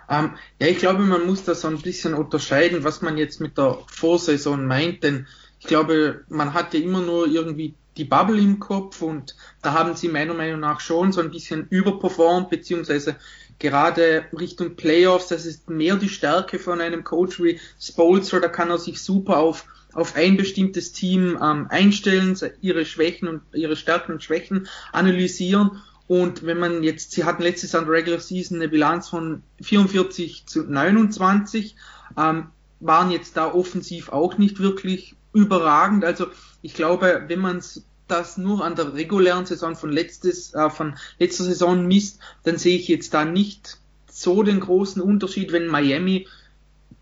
[0.09, 3.59] Ähm, ja, ich glaube, man muss da so ein bisschen unterscheiden, was man jetzt mit
[3.59, 5.27] der Vorsaison meint, denn
[5.61, 10.09] ich glaube, man hatte immer nur irgendwie die Bubble im Kopf und da haben sie
[10.09, 13.17] meiner Meinung nach schon so ein bisschen überperformt, beziehungsweise
[13.59, 18.71] gerade Richtung Playoffs, das ist mehr die Stärke von einem Coach wie Spolster, da kann
[18.71, 24.13] er sich super auf, auf ein bestimmtes Team ähm, einstellen, ihre Schwächen und ihre Stärken
[24.13, 28.57] und Schwächen analysieren und wenn man jetzt, sie hatten letztes Jahr in der Regular Season
[28.57, 31.77] eine Bilanz von 44 zu 29,
[32.17, 32.47] ähm,
[32.81, 36.07] waren jetzt da offensiv auch nicht wirklich überragend.
[36.07, 36.29] Also
[36.63, 37.63] ich glaube, wenn man
[38.07, 42.79] das nur an der regulären Saison von, letztes, äh, von letzter Saison misst, dann sehe
[42.79, 43.79] ich jetzt da nicht
[44.11, 46.27] so den großen Unterschied, wenn Miami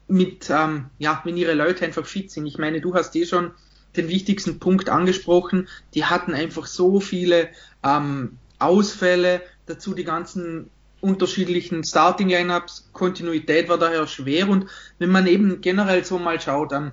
[0.09, 2.47] mit, ähm, ja, wenn ihre Leute einfach fit sind.
[2.47, 3.53] Ich meine, du hast eh schon
[3.97, 5.69] den wichtigsten Punkt angesprochen.
[5.95, 7.49] Die hatten einfach so viele
[7.85, 14.67] ähm, Ausfälle, dazu die ganzen unterschiedlichen Starting Lineups, Kontinuität war daher schwer und
[14.99, 16.93] wenn man eben generell so mal schaut, ähm,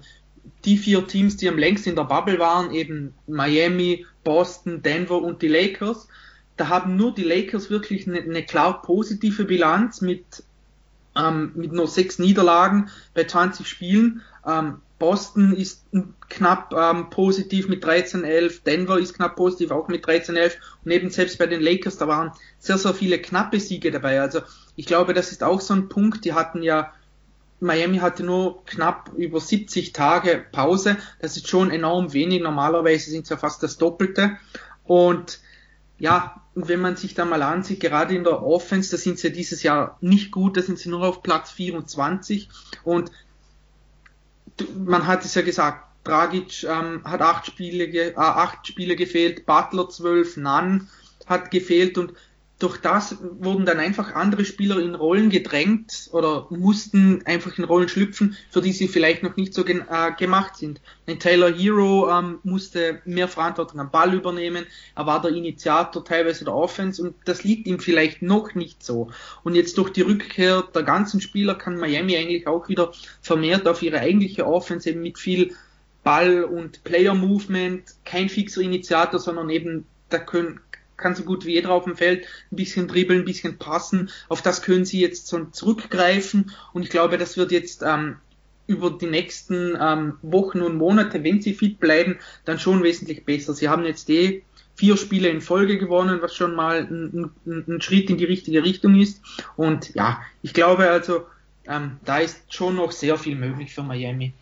[0.65, 5.41] die vier Teams, die am längsten in der Bubble waren, eben Miami, Boston, Denver und
[5.41, 6.07] die Lakers,
[6.57, 10.43] da haben nur die Lakers wirklich eine, eine klar positive Bilanz mit,
[11.15, 14.21] ähm, mit nur sechs Niederlagen bei 20 Spielen.
[14.45, 15.85] Ähm, Boston ist
[16.29, 20.53] knapp ähm, positiv mit 13-11, Denver ist knapp positiv auch mit 13-11
[20.85, 24.21] und eben selbst bei den Lakers, da waren sehr, sehr viele knappe Siege dabei.
[24.21, 24.41] Also
[24.75, 26.93] ich glaube, das ist auch so ein Punkt, die hatten ja,
[27.59, 33.23] Miami hatte nur knapp über 70 Tage Pause, das ist schon enorm wenig, normalerweise sind
[33.23, 34.37] es ja fast das Doppelte.
[34.83, 35.39] Und
[35.97, 39.63] ja, wenn man sich da mal ansieht, gerade in der Offense, da sind sie dieses
[39.63, 42.49] Jahr nicht gut, da sind sie nur auf Platz 24
[42.83, 43.11] und
[44.75, 49.89] man hat es ja gesagt, Dragic ähm, hat acht Spiele, äh, acht Spiele gefehlt, Butler
[49.89, 50.89] zwölf, Nunn
[51.25, 52.13] hat gefehlt und
[52.59, 57.89] durch das wurden dann einfach andere Spieler in Rollen gedrängt oder mussten einfach in Rollen
[57.89, 60.79] schlüpfen, für die sie vielleicht noch nicht so äh, gemacht sind.
[61.05, 66.45] Ein Taylor Hero ähm, musste mehr Verantwortung am Ball übernehmen, er war der Initiator teilweise
[66.45, 69.09] der Offense und das liegt ihm vielleicht noch nicht so.
[69.43, 73.81] Und jetzt durch die Rückkehr der ganzen Spieler kann Miami eigentlich auch wieder vermehrt auf
[73.81, 75.53] ihre eigentliche Offense eben mit viel
[76.03, 80.59] Ball und Player Movement, kein fixer Initiator, sondern eben da können,
[81.03, 84.09] kann so gut wie jeder auf dem Feld ein bisschen dribbeln, ein bisschen passen.
[84.29, 88.17] Auf das können sie jetzt so zurückgreifen und ich glaube, das wird jetzt ähm,
[88.65, 93.53] über die nächsten ähm, Wochen und Monate, wenn sie fit bleiben, dann schon wesentlich besser.
[93.53, 94.43] Sie haben jetzt eh
[94.75, 98.63] vier Spiele in Folge gewonnen, was schon mal ein, ein, ein Schritt in die richtige
[98.63, 99.21] Richtung ist.
[99.57, 101.25] Und ja, ich glaube also,
[101.67, 104.33] ähm, da ist schon noch sehr viel möglich für Miami.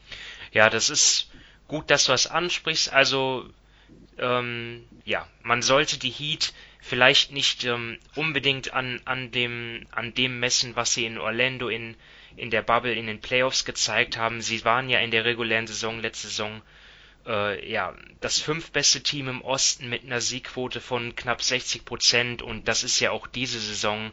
[0.52, 1.30] Ja, das ist
[1.68, 2.94] gut, dass du das ansprichst.
[2.94, 3.46] Also
[4.18, 10.40] ähm, ja, man sollte die Heat vielleicht nicht ähm, unbedingt an, an, dem, an dem
[10.40, 11.96] messen, was sie in Orlando in,
[12.36, 14.42] in der Bubble, in den Playoffs gezeigt haben.
[14.42, 16.62] Sie waren ja in der regulären Saison, letzte Saison,
[17.26, 22.68] äh, ja, das fünftbeste Team im Osten mit einer Siegquote von knapp 60 Prozent und
[22.68, 24.12] das ist ja auch diese Saison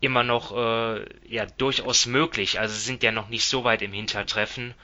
[0.00, 2.60] immer noch äh, ja durchaus möglich.
[2.60, 4.74] Also sind ja noch nicht so weit im Hintertreffen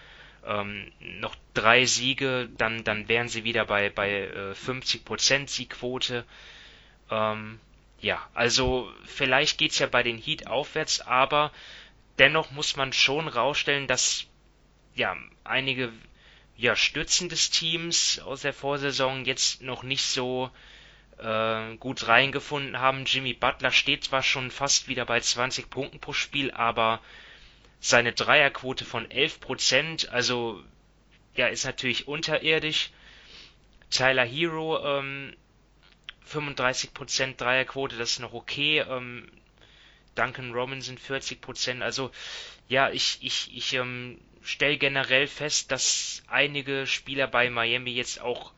[0.47, 6.25] ähm, noch drei Siege, dann, dann wären sie wieder bei, bei äh, 50% Siegquote.
[7.11, 7.61] Ähm,
[8.01, 11.53] ja, also vielleicht geht's ja bei den Heat aufwärts, aber
[12.19, 14.27] dennoch muss man schon rausstellen, dass
[14.95, 15.93] ja einige
[16.57, 20.51] ja, Stützen des Teams aus der Vorsaison jetzt noch nicht so
[21.19, 23.05] äh, gut reingefunden haben.
[23.07, 27.01] Jimmy Butler steht zwar schon fast wieder bei 20 Punkten pro Spiel, aber
[27.85, 30.65] seine Dreierquote von 11%, also
[31.35, 32.91] ja, ist natürlich unterirdisch.
[33.91, 35.37] Tyler Hero, ähm,
[36.27, 38.79] 35% Dreierquote, das ist noch okay.
[38.79, 39.31] Ähm,
[40.15, 41.83] Duncan Robinson 40%.
[41.83, 42.11] Also
[42.69, 48.55] ja, ich, ich, ich ähm, stelle generell fest, dass einige Spieler bei Miami jetzt auch,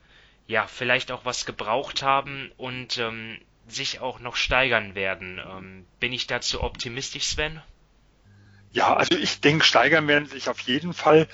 [0.46, 5.40] ja, vielleicht auch was gebraucht haben und ähm, sich auch noch steigern werden.
[5.44, 7.60] Ähm, bin ich dazu optimistisch, Sven?
[8.76, 11.28] Ja, also ich denke, steigern werden sich auf jeden Fall.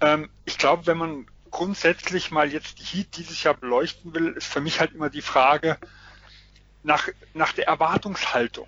[0.00, 4.48] Ähm, ich glaube, wenn man grundsätzlich mal jetzt die Heat dieses Jahr beleuchten will, ist
[4.48, 5.78] für mich halt immer die Frage
[6.82, 8.66] nach, nach der Erwartungshaltung.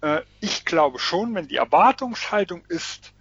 [0.00, 3.12] Äh, ich glaube schon, wenn die Erwartungshaltung ist,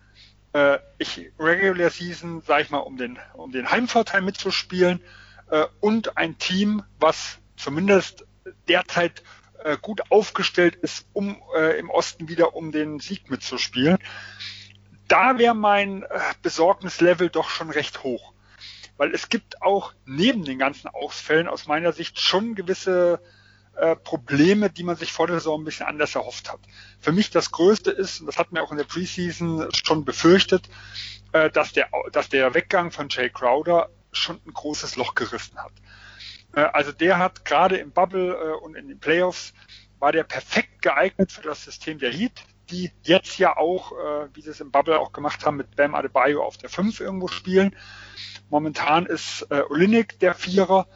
[0.53, 5.03] äh, ich Regular Season, sag ich mal, um den, um den Heimvorteil mitzuspielen
[5.51, 8.25] äh, und ein Team, was zumindest
[8.67, 9.21] derzeit
[9.63, 13.97] äh, gut aufgestellt ist, um äh, im Osten wieder um den Sieg mitzuspielen.
[15.07, 18.33] Da wäre mein äh, Besorgnislevel doch schon recht hoch.
[18.97, 23.21] Weil es gibt auch neben den ganzen Ausfällen aus meiner Sicht schon gewisse
[23.75, 26.59] äh, Probleme, die man sich vor der Saison ein bisschen anders erhofft hat.
[26.99, 30.69] Für mich das Größte ist, und das hat man auch in der Preseason schon befürchtet,
[31.31, 35.71] äh, dass, der, dass der Weggang von Jay Crowder schon ein großes Loch gerissen hat.
[36.53, 39.53] Äh, also der hat gerade im Bubble äh, und in den Playoffs
[39.99, 44.41] war der perfekt geeignet für das System der Heat, die jetzt ja auch, äh, wie
[44.41, 47.75] sie es im Bubble auch gemacht haben, mit Bam Adebayo auf der 5 irgendwo spielen.
[48.49, 50.87] Momentan ist Olinik der Vierer.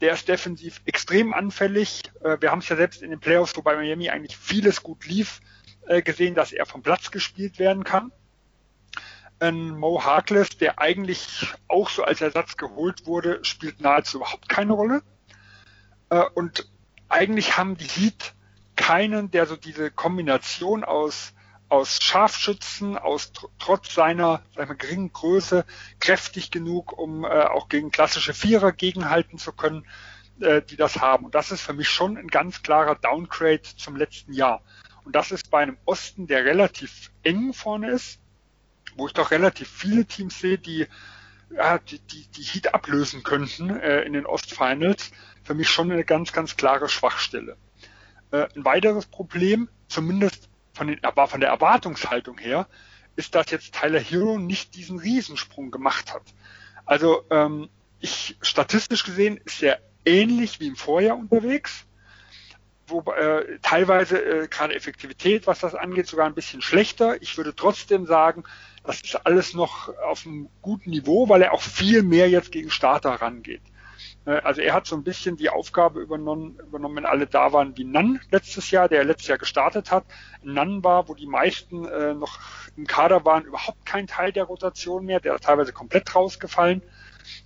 [0.00, 2.04] Der ist defensiv extrem anfällig.
[2.40, 5.42] Wir haben es ja selbst in den Playoffs, wo bei Miami eigentlich vieles gut lief,
[6.04, 8.12] gesehen, dass er vom Platz gespielt werden kann
[9.38, 14.72] ein Mo Harkless, der eigentlich auch so als Ersatz geholt wurde, spielt nahezu überhaupt keine
[14.72, 15.02] Rolle.
[16.10, 16.68] Äh, und
[17.08, 18.34] eigentlich haben die Heat
[18.76, 21.32] keinen, der so diese Kombination aus
[21.68, 25.64] aus Scharfschützen, aus trotz seiner mal, geringen Größe
[25.98, 29.84] kräftig genug, um äh, auch gegen klassische Vierer gegenhalten zu können.
[30.40, 31.24] äh, die das haben.
[31.24, 34.62] Und das ist für mich schon ein ganz klarer Downgrade zum letzten Jahr.
[35.04, 38.20] Und das ist bei einem Osten, der relativ eng vorne ist,
[38.96, 40.86] wo ich doch relativ viele Teams sehe, die
[41.50, 45.12] ja, die, die, die Heat ablösen könnten äh, in den Ostfinals,
[45.44, 47.56] für mich schon eine ganz, ganz klare Schwachstelle.
[48.32, 52.68] Äh, ein weiteres Problem, zumindest von, den, von der Erwartungshaltung her,
[53.14, 56.22] ist, dass jetzt Tyler Hero nicht diesen Riesensprung gemacht hat.
[56.84, 57.68] Also ähm,
[58.00, 61.85] ich statistisch gesehen ist er ähnlich wie im Vorjahr unterwegs,
[62.86, 67.20] wo äh, teilweise äh, gerade Effektivität, was das angeht, sogar ein bisschen schlechter.
[67.20, 68.44] Ich würde trotzdem sagen,
[68.84, 72.70] das ist alles noch auf einem guten Niveau, weil er auch viel mehr jetzt gegen
[72.70, 73.62] Starter rangeht.
[74.26, 77.76] Äh, also er hat so ein bisschen die Aufgabe übernommen, übernommen, wenn alle da waren,
[77.76, 80.04] wie Nan letztes Jahr, der letztes Jahr gestartet hat.
[80.42, 82.38] Nan war, wo die meisten äh, noch
[82.76, 86.82] im Kader waren, überhaupt kein Teil der Rotation mehr, der ist teilweise komplett rausgefallen.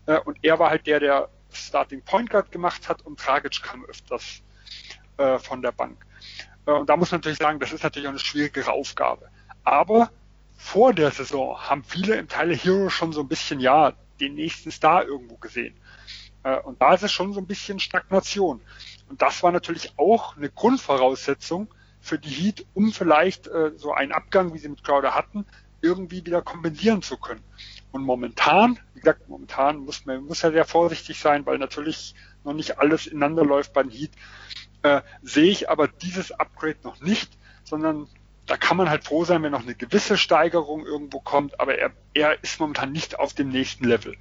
[0.07, 3.85] Äh, und er war halt der, der Starting Point Guard gemacht hat und Tragic kam
[3.85, 4.43] öfters
[5.21, 6.05] äh, von der Bank.
[6.67, 9.29] Äh, und da muss man natürlich sagen, das ist natürlich auch eine schwierigere Aufgabe.
[9.65, 10.11] Aber
[10.57, 14.71] vor der Saison haben viele im Teil Hero schon so ein bisschen, ja, den nächsten
[14.71, 15.75] Star irgendwo gesehen.
[16.43, 18.61] Äh, und da ist es schon so ein bisschen Stagnation.
[19.09, 21.69] Und das war natürlich auch eine Grundvoraussetzung
[22.01, 25.47] für die Heat, um vielleicht äh, so einen Abgang, wie sie mit Crowder hatten,
[25.83, 27.43] irgendwie wieder kompensieren zu können.
[27.93, 32.53] Und momentan, wie gesagt, momentan muss man muss ja sehr vorsichtig sein, weil natürlich noch
[32.53, 34.13] nicht alles ineinander läuft beim Heat,
[34.83, 38.09] äh, sehe ich aber dieses Upgrade noch nicht, sondern
[38.47, 41.93] da kann man halt froh sein, wenn noch eine gewisse Steigerung irgendwo kommt, aber er,
[42.15, 44.17] er ist momentan nicht auf dem nächsten Level.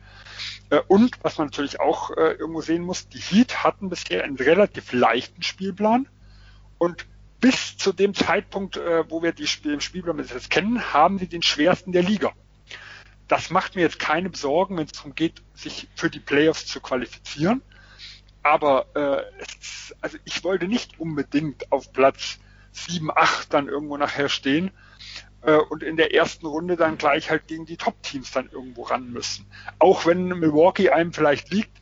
[0.69, 4.37] Äh, und was man natürlich auch äh, irgendwo sehen muss, die Heat hatten bisher einen
[4.37, 6.07] relativ leichten Spielplan
[6.77, 7.05] und
[7.39, 11.93] bis zu dem Zeitpunkt, wo wir die den Spielplan jetzt kennen, haben sie den schwersten
[11.93, 12.33] der Liga.
[13.29, 16.81] Das macht mir jetzt keine Sorgen, wenn es darum geht, sich für die Playoffs zu
[16.81, 17.61] qualifizieren.
[18.43, 22.39] Aber äh, es, also ich wollte nicht unbedingt auf Platz
[22.71, 24.71] 7, 8 dann irgendwo nachher stehen
[25.41, 29.11] äh, und in der ersten Runde dann gleich halt gegen die Top-Teams dann irgendwo ran
[29.11, 29.45] müssen.
[29.79, 31.77] Auch wenn Milwaukee einem vielleicht liegt,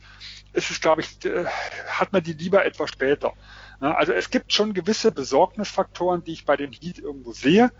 [0.52, 1.44] ist es, glaube ich, äh,
[1.88, 3.34] hat man die lieber etwas später.
[3.80, 7.70] Ja, also es gibt schon gewisse Besorgnisfaktoren, die ich bei den Heat irgendwo sehe.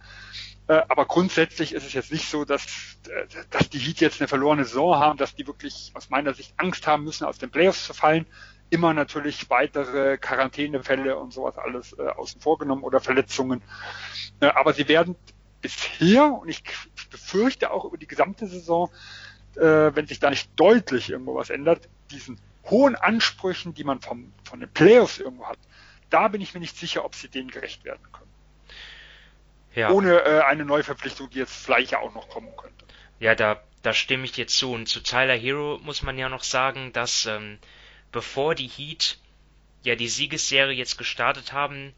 [0.69, 2.67] Äh, aber grundsätzlich ist es jetzt nicht so, dass,
[3.09, 6.55] äh, dass die Heat jetzt eine verlorene Saison haben, dass die wirklich aus meiner Sicht
[6.57, 8.27] Angst haben müssen, aus den Playoffs zu fallen
[8.71, 13.63] immer natürlich weitere Quarantänefälle und sowas alles äh, außen vor genommen oder Verletzungen.
[14.41, 15.17] Äh, aber sie werden
[15.61, 16.63] bisher, und ich
[17.11, 18.91] befürchte auch über die gesamte Saison,
[19.57, 24.33] äh, wenn sich da nicht deutlich irgendwo was ändert, diesen hohen Ansprüchen, die man vom,
[24.45, 25.59] von den Playoffs irgendwo hat,
[26.11, 28.31] da bin ich mir nicht sicher, ob sie denen gerecht werden können.
[29.75, 29.91] Ja.
[29.91, 32.85] Ohne äh, eine Neuverpflichtung, die jetzt vielleicht auch noch kommen könnte.
[33.21, 34.73] Ja, da, da stimme ich dir zu.
[34.73, 37.59] Und zu Tyler Hero muss man ja noch sagen, dass ähm,
[38.13, 39.19] bevor die Heat
[39.83, 41.95] ja die Siegesserie jetzt gestartet haben,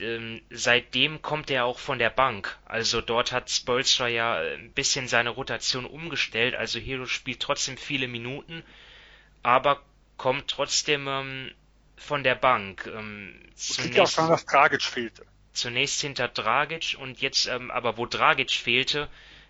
[0.00, 2.58] ähm, seitdem kommt er auch von der Bank.
[2.64, 6.54] Also dort hat Spolstra ja ein bisschen seine Rotation umgestellt.
[6.54, 8.62] Also Hero spielt trotzdem viele Minuten,
[9.42, 9.82] aber
[10.16, 11.52] kommt trotzdem ähm,
[11.96, 12.90] von der Bank.
[12.92, 15.26] Ähm, zunächst, auch sagen, dass Dragic fehlte.
[15.52, 19.08] Zunächst hinter Dragic und jetzt, ähm, aber wo Dragic fehlte,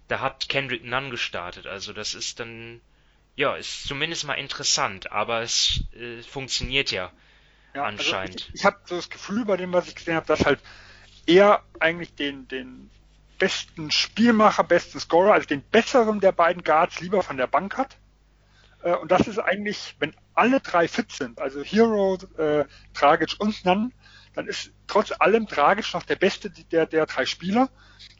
[0.08, 1.66] da hat Kendrick Nunn gestartet.
[1.66, 2.80] Also das ist dann
[3.34, 7.10] ja, ist zumindest mal interessant, aber es äh, funktioniert ja,
[7.74, 8.34] ja also anscheinend.
[8.34, 10.60] Also ich, ich habe so das Gefühl bei dem, was ich gesehen habe, dass halt
[11.26, 12.90] er eigentlich den, den
[13.38, 17.96] besten Spielmacher, besten Scorer, also den besseren der beiden Guards lieber von der Bank hat.
[18.82, 22.64] Äh, und das ist eigentlich, wenn alle drei fit sind, also Hero, äh,
[22.94, 23.92] Dragic und Nunn,
[24.34, 27.68] dann ist trotz allem Dragic noch der beste der, der drei Spieler.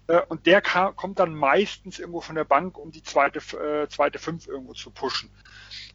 [0.06, 3.88] Äh, und der kam, kommt dann meistens irgendwo von der Bank, um die zweite, äh,
[3.88, 5.30] zweite Fünf irgendwo zu pushen.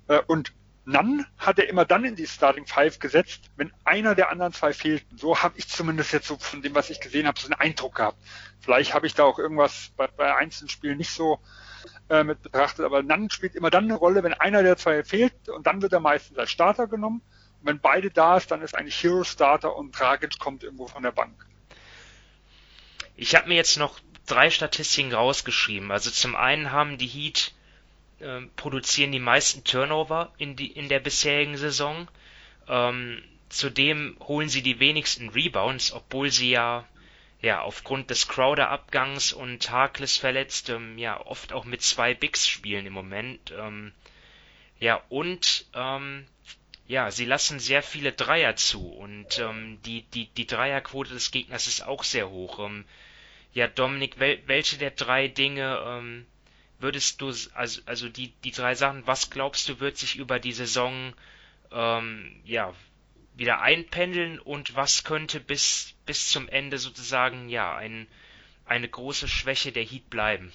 [0.07, 0.53] Äh, und
[0.85, 4.71] Nunn hat er immer dann in die Starting Five gesetzt, wenn einer der anderen zwei
[4.71, 5.17] fehlten.
[5.17, 7.95] So habe ich zumindest jetzt so von dem, was ich gesehen habe, so einen Eindruck
[7.95, 8.17] gehabt.
[8.61, 11.39] Vielleicht habe ich da auch irgendwas bei, bei einzelnen Spielen nicht so
[12.09, 15.49] äh, mit betrachtet, aber Nunn spielt immer dann eine Rolle, wenn einer der zwei fehlt
[15.49, 17.21] und dann wird er meistens als Starter genommen.
[17.59, 21.03] Und wenn beide da ist, dann ist eigentlich Hero Starter und Dragic kommt irgendwo von
[21.03, 21.45] der Bank.
[23.17, 25.91] Ich habe mir jetzt noch drei Statistiken rausgeschrieben.
[25.91, 27.53] Also zum einen haben die Heat
[28.19, 32.07] äh, produzieren die meisten Turnover in, die, in der bisherigen Saison.
[32.67, 36.85] Ähm, zudem holen sie die wenigsten Rebounds, obwohl sie ja
[37.39, 42.85] ja aufgrund des Crowder-Abgangs und Harkless verletzt ähm, ja oft auch mit zwei Bigs spielen
[42.85, 43.53] im Moment.
[43.57, 43.93] Ähm,
[44.79, 46.25] ja und ähm,
[46.87, 51.67] ja, sie lassen sehr viele Dreier zu und ähm, die, die, die Dreierquote des Gegners
[51.67, 52.59] ist auch sehr hoch.
[53.57, 56.27] Ja, Dominik, wel, welche der drei Dinge ähm,
[56.77, 60.51] würdest du, also, also die, die drei Sachen, was glaubst du, wird sich über die
[60.51, 61.13] Saison
[61.71, 62.71] ähm, ja,
[63.35, 68.05] wieder einpendeln und was könnte bis, bis zum Ende sozusagen, ja, ein,
[68.67, 70.51] eine große Schwäche der Heat bleiben?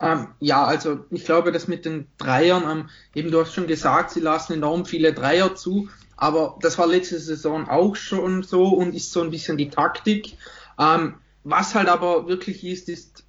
[0.00, 4.12] Ähm, ja, also ich glaube, dass mit den Dreiern, ähm, eben du hast schon gesagt,
[4.12, 8.94] sie lassen enorm viele Dreier zu, aber das war letzte Saison auch schon so und
[8.94, 10.38] ist so ein bisschen die Taktik.
[10.78, 11.16] Ähm,
[11.50, 13.24] was halt aber wirklich ist, ist,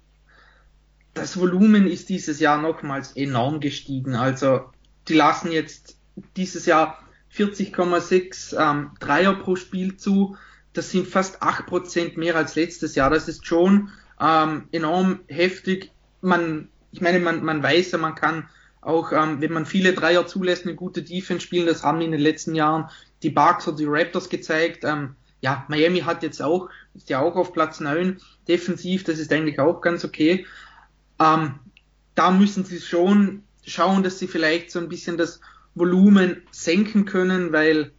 [1.14, 4.14] das Volumen ist dieses Jahr nochmals enorm gestiegen.
[4.14, 4.70] Also
[5.08, 5.96] die lassen jetzt
[6.36, 6.98] dieses Jahr
[7.34, 10.36] 40,6 ähm, Dreier pro Spiel zu.
[10.72, 13.10] Das sind fast 8% mehr als letztes Jahr.
[13.10, 13.90] Das ist schon
[14.20, 18.48] ähm, enorm heftig man, ich meine, man, man weiß ja, man kann
[18.80, 21.66] auch, ähm, wenn man viele Dreier zulässt, eine gute Defense spielen.
[21.66, 22.90] Das haben in den letzten Jahren
[23.22, 24.84] die Bucks oder die Raptors gezeigt.
[24.84, 29.32] Ähm, ja, Miami hat jetzt auch, ist ja auch auf Platz 9 defensiv, das ist
[29.32, 30.46] eigentlich auch ganz okay.
[31.20, 31.60] Ähm,
[32.14, 35.40] da müssen sie schon schauen, dass sie vielleicht so ein bisschen das
[35.74, 37.92] Volumen senken können, weil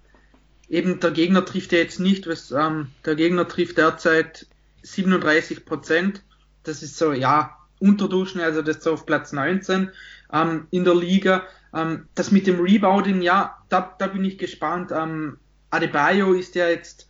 [0.70, 4.48] eben der Gegner trifft ja jetzt nicht, was, ähm, der Gegner trifft derzeit
[4.84, 6.24] 37 Prozent.
[6.64, 9.90] Das ist so, ja, Unterdurchschnitt, also das ist auf Platz 19
[10.32, 11.44] ähm, in der Liga.
[11.74, 14.92] Ähm, das mit dem Rebounding, ja, da, da bin ich gespannt.
[14.94, 15.38] Ähm,
[15.72, 17.08] Adebayo ist ja jetzt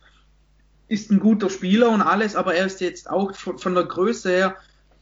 [0.92, 4.30] ist ein guter Spieler und alles, aber er ist jetzt auch von, von der Größe
[4.30, 4.56] her,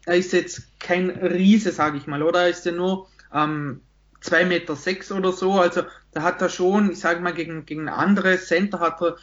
[0.07, 2.43] er ist jetzt kein Riese, sage ich mal, oder?
[2.43, 3.81] Er ist ja nur ähm,
[4.23, 5.83] 2,6 Meter sechs oder so, also
[6.13, 9.17] da hat er schon, ich sage mal, gegen, gegen andere Center hat er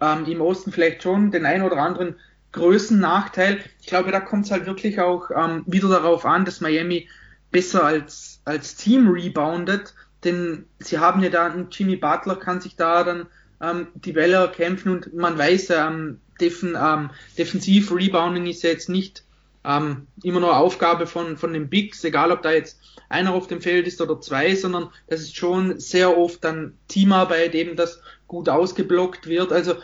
[0.00, 2.14] ähm, im Osten vielleicht schon den ein oder anderen
[2.52, 3.60] Größennachteil.
[3.80, 7.08] Ich glaube, da kommt es halt wirklich auch ähm, wieder darauf an, dass Miami
[7.50, 12.76] besser als, als Team reboundet, denn sie haben ja da einen Jimmy Butler, kann sich
[12.76, 13.26] da dann
[13.62, 18.88] ähm, die Bälle kämpfen und man weiß, ähm, Defen, ähm, defensiv Rebounding ist ja jetzt
[18.88, 19.24] nicht
[19.64, 23.60] ähm, immer nur Aufgabe von, von den Bigs, egal ob da jetzt einer auf dem
[23.60, 28.48] Feld ist oder zwei, sondern das ist schon sehr oft dann Teamarbeit, eben das gut
[28.48, 29.52] ausgeblockt wird.
[29.52, 29.74] Also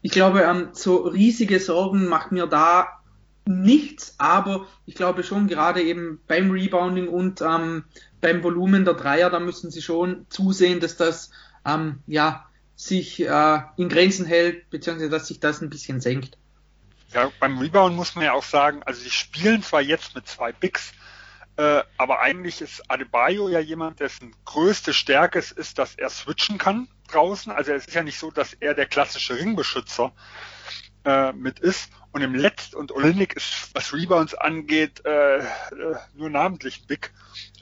[0.00, 2.88] ich glaube, ähm, so riesige Sorgen macht mir da
[3.44, 7.84] nichts, aber ich glaube schon gerade eben beim Rebounding und ähm,
[8.20, 11.30] beim Volumen der Dreier, da müssen sie schon zusehen, dass das
[11.64, 16.38] ähm, ja sich äh, in Grenzen hält, beziehungsweise dass sich das ein bisschen senkt.
[17.12, 20.52] Ja, beim Rebound muss man ja auch sagen, also sie spielen zwar jetzt mit zwei
[20.52, 20.92] Bigs,
[21.56, 26.58] äh, aber eigentlich ist Adebayo ja jemand, dessen größte Stärke es ist, dass er switchen
[26.58, 27.50] kann draußen.
[27.50, 30.12] Also es ist ja nicht so, dass er der klassische Ringbeschützer
[31.06, 31.90] äh, mit ist.
[32.12, 35.44] Und im Letzt und Olinik ist, was Rebounds angeht, äh, äh
[36.14, 37.12] nur namentlich big,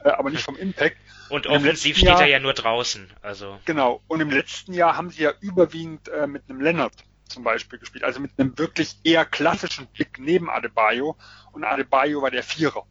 [0.02, 0.96] äh, aber nicht vom Impact.
[1.28, 3.12] Und offensiv steht Jahr, er ja nur draußen.
[3.22, 3.58] Also.
[3.64, 4.02] Genau.
[4.08, 6.92] Und im letzten Jahr haben sie ja überwiegend äh, mit einem Leonard
[7.28, 11.16] zum Beispiel gespielt, also mit einem wirklich eher klassischen Blick neben Adebayo.
[11.52, 12.86] Und Adebayo war der Vierer.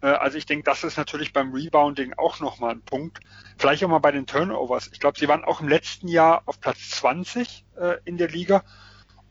[0.00, 3.20] Äh, also ich denke, das ist natürlich beim Rebounding auch nochmal ein Punkt.
[3.56, 4.90] Vielleicht auch mal bei den Turnovers.
[4.92, 8.64] Ich glaube, sie waren auch im letzten Jahr auf Platz 20 äh, in der Liga.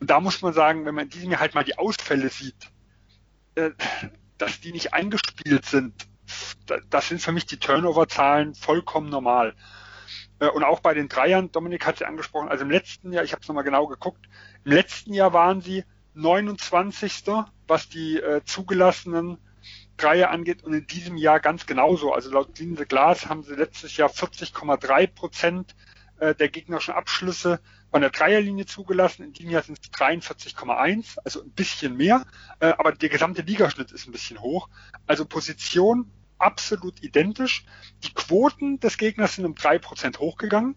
[0.00, 2.70] Und da muss man sagen, wenn man in diesem Jahr halt mal die Ausfälle sieht,
[3.54, 3.70] äh,
[4.38, 6.06] dass die nicht eingespielt sind,
[6.90, 9.54] das sind für mich die Turnover-Zahlen vollkommen normal.
[10.38, 13.42] Und auch bei den Dreiern, Dominik hat sie angesprochen, also im letzten Jahr, ich habe
[13.42, 14.28] es nochmal genau geguckt,
[14.64, 15.84] im letzten Jahr waren sie
[16.14, 17.24] 29.
[17.66, 19.38] was die äh, zugelassenen
[19.96, 22.12] Dreier angeht und in diesem Jahr ganz genauso.
[22.12, 25.74] Also laut Linse Glas haben sie letztes Jahr 40,3 Prozent
[26.18, 27.60] äh, der gegnerischen Abschlüsse
[27.90, 29.24] von der Dreierlinie zugelassen.
[29.24, 32.26] In diesem Jahr sind es 43,1, also ein bisschen mehr,
[32.60, 34.68] äh, aber der gesamte Ligaschnitt ist ein bisschen hoch.
[35.06, 37.64] Also Position absolut identisch.
[38.04, 40.76] Die Quoten des Gegners sind um drei Prozent hochgegangen.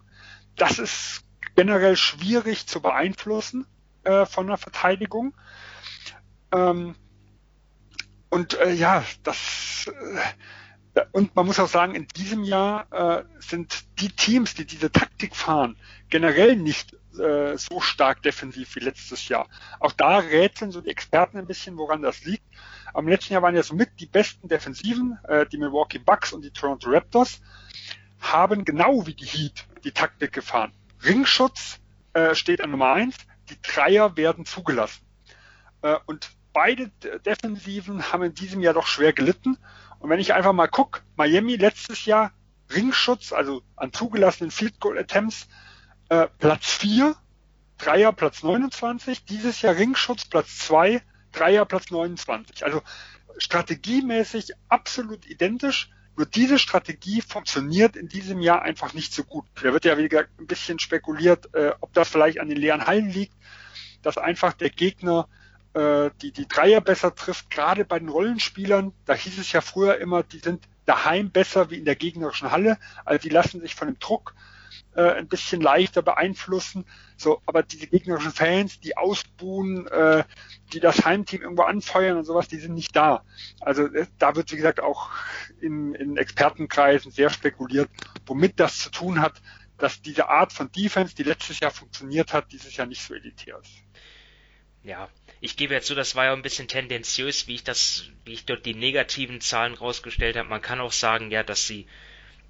[0.56, 3.66] Das ist generell schwierig zu beeinflussen
[4.04, 5.34] äh, von der Verteidigung.
[6.52, 6.94] Ähm,
[8.30, 9.86] und äh, ja, das
[10.94, 14.92] äh, und man muss auch sagen, in diesem Jahr äh, sind die Teams, die diese
[14.92, 15.78] Taktik fahren,
[16.10, 19.48] generell nicht äh, so stark defensiv wie letztes Jahr.
[19.80, 22.44] Auch da rätseln so die Experten ein bisschen, woran das liegt.
[22.94, 26.50] Am letzten Jahr waren ja somit die besten Defensiven, äh, die Milwaukee Bucks und die
[26.50, 27.40] Toronto Raptors,
[28.20, 30.72] haben genau wie die Heat die Taktik gefahren.
[31.04, 31.80] Ringschutz
[32.12, 33.16] äh, steht an Nummer eins,
[33.50, 35.04] die Dreier werden zugelassen.
[35.82, 36.90] Äh, und beide
[37.24, 39.58] Defensiven haben in diesem Jahr doch schwer gelitten.
[39.98, 42.32] Und wenn ich einfach mal gucke, Miami letztes Jahr
[42.72, 45.48] Ringschutz, also an zugelassenen Field Goal Attempts,
[46.08, 47.16] äh, Platz 4,
[47.78, 52.64] Dreier Platz 29, dieses Jahr Ringschutz Platz 2, Dreier Platz 29.
[52.64, 52.82] Also
[53.38, 55.90] strategiemäßig absolut identisch.
[56.16, 59.46] Nur diese Strategie funktioniert in diesem Jahr einfach nicht so gut.
[59.62, 63.08] Da wird ja wieder ein bisschen spekuliert, äh, ob das vielleicht an den leeren Hallen
[63.08, 63.34] liegt,
[64.02, 65.28] dass einfach der Gegner
[65.74, 69.98] äh, die, die Dreier besser trifft, gerade bei den Rollenspielern, da hieß es ja früher
[69.98, 73.88] immer, die sind daheim besser wie in der gegnerischen Halle, also die lassen sich von
[73.88, 74.34] dem Druck
[74.94, 76.84] äh, ein bisschen leichter beeinflussen.
[77.16, 80.24] So, aber diese gegnerischen Fans, die ausbuhen, äh,
[80.72, 83.24] die das Heimteam irgendwo anfeuern und sowas, die sind nicht da.
[83.60, 85.10] Also äh, da wird, wie gesagt, auch
[85.60, 87.88] in, in Expertenkreisen sehr spekuliert,
[88.26, 89.40] womit das zu tun hat,
[89.78, 93.58] dass diese Art von Defense, die letztes Jahr funktioniert hat, dieses Jahr nicht so elitär
[93.60, 93.82] ist.
[94.84, 95.08] Ja,
[95.40, 98.46] ich gebe jetzt so, das war ja ein bisschen tendenziös, wie ich das, wie ich
[98.46, 100.48] dort die negativen Zahlen rausgestellt habe.
[100.48, 101.86] Man kann auch sagen, ja, dass sie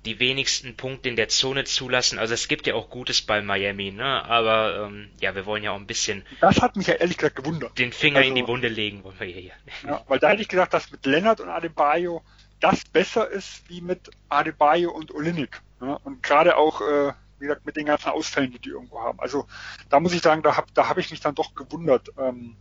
[0.05, 2.19] die wenigsten Punkte in der Zone zulassen.
[2.19, 4.25] Also es gibt ja auch Gutes bei Miami, ne?
[4.25, 6.25] Aber ähm, ja, wir wollen ja auch ein bisschen.
[6.41, 7.79] Das hat mich ja ehrlich gesagt gewundert.
[7.79, 9.53] Den Finger also, in die Wunde legen wollen wir hier.
[9.87, 12.23] Ja, weil da hätte ich gesagt, dass mit Leonard und Adebayo
[12.61, 15.61] das besser ist wie mit Adebayo und Olinik.
[15.81, 15.99] Ne?
[16.05, 19.19] Und gerade auch, äh, wie gesagt, mit den ganzen Ausfällen, die die irgendwo haben.
[19.21, 19.47] Also
[19.89, 22.57] da muss ich sagen, da habe da hab ich mich dann doch gewundert ähm,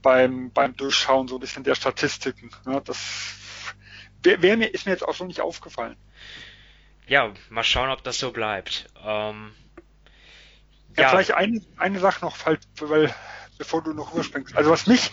[0.00, 2.50] beim, beim Durchschauen so ein bisschen der Statistiken.
[2.66, 2.82] Ne?
[2.84, 3.34] Das
[4.22, 5.96] wäre mir, ist mir jetzt auch so nicht aufgefallen
[7.06, 8.88] ja, mal schauen, ob das so bleibt.
[9.04, 9.52] Ähm,
[10.96, 12.36] ja, ja, vielleicht eine, eine Sache noch,
[12.78, 13.14] weil,
[13.58, 14.56] bevor du noch überspringst.
[14.56, 15.10] Also was mich,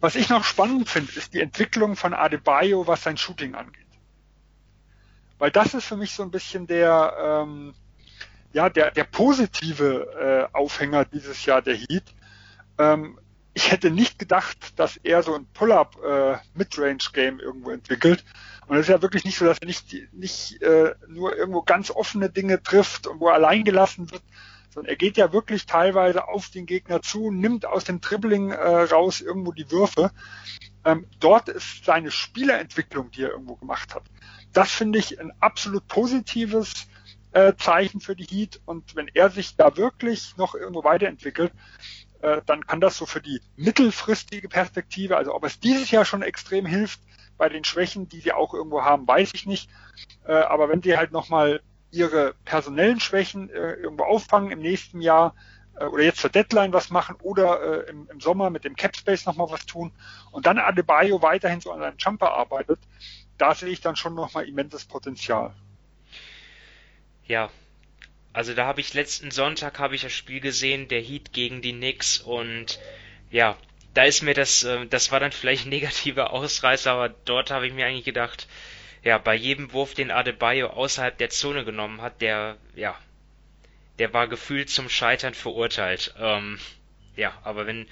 [0.00, 3.86] was ich noch spannend finde, ist die Entwicklung von Adebayo, was sein Shooting angeht.
[5.38, 7.74] Weil das ist für mich so ein bisschen der, ähm,
[8.52, 12.04] ja, der, der positive äh, Aufhänger dieses Jahr der Heat.
[12.78, 13.18] Ähm,
[13.56, 18.22] ich hätte nicht gedacht, dass er so ein Pull-up äh, Midrange-Game irgendwo entwickelt.
[18.66, 21.90] Und es ist ja wirklich nicht so, dass er nicht, nicht äh, nur irgendwo ganz
[21.90, 24.22] offene Dinge trifft und wo er allein gelassen wird,
[24.68, 28.82] sondern er geht ja wirklich teilweise auf den Gegner zu, nimmt aus dem Dribbling äh,
[28.82, 30.10] raus irgendwo die Würfe.
[30.84, 34.04] Ähm, dort ist seine Spielerentwicklung, die er irgendwo gemacht hat.
[34.52, 36.88] Das finde ich ein absolut positives
[37.32, 38.60] äh, Zeichen für die Heat.
[38.66, 41.52] Und wenn er sich da wirklich noch irgendwo weiterentwickelt,
[42.22, 46.22] äh, dann kann das so für die mittelfristige Perspektive, also ob es dieses Jahr schon
[46.22, 47.00] extrem hilft
[47.36, 49.68] bei den Schwächen, die sie auch irgendwo haben, weiß ich nicht.
[50.26, 51.60] Äh, aber wenn sie halt nochmal
[51.90, 55.34] ihre personellen Schwächen äh, irgendwo auffangen im nächsten Jahr
[55.78, 59.92] oder jetzt zur Deadline was machen oder im, Sommer mit dem Capspace nochmal was tun
[60.30, 62.78] und dann Adebayo weiterhin so an seinem Jumper arbeitet,
[63.36, 65.54] da sehe ich dann schon nochmal immenses Potenzial.
[67.26, 67.50] Ja,
[68.36, 71.72] also da habe ich letzten Sonntag habe ich das Spiel gesehen, der Heat gegen die
[71.72, 72.78] Knicks und
[73.30, 73.56] ja,
[73.94, 77.66] da ist mir das, äh, das war dann vielleicht ein negativer Ausreißer, aber dort habe
[77.66, 78.46] ich mir eigentlich gedacht,
[79.02, 82.94] ja, bei jedem Wurf, den Adebayo außerhalb der Zone genommen hat, der, ja,
[83.98, 86.14] der war gefühlt zum Scheitern verurteilt.
[86.18, 86.58] Ähm,
[87.16, 87.88] ja, aber wenn,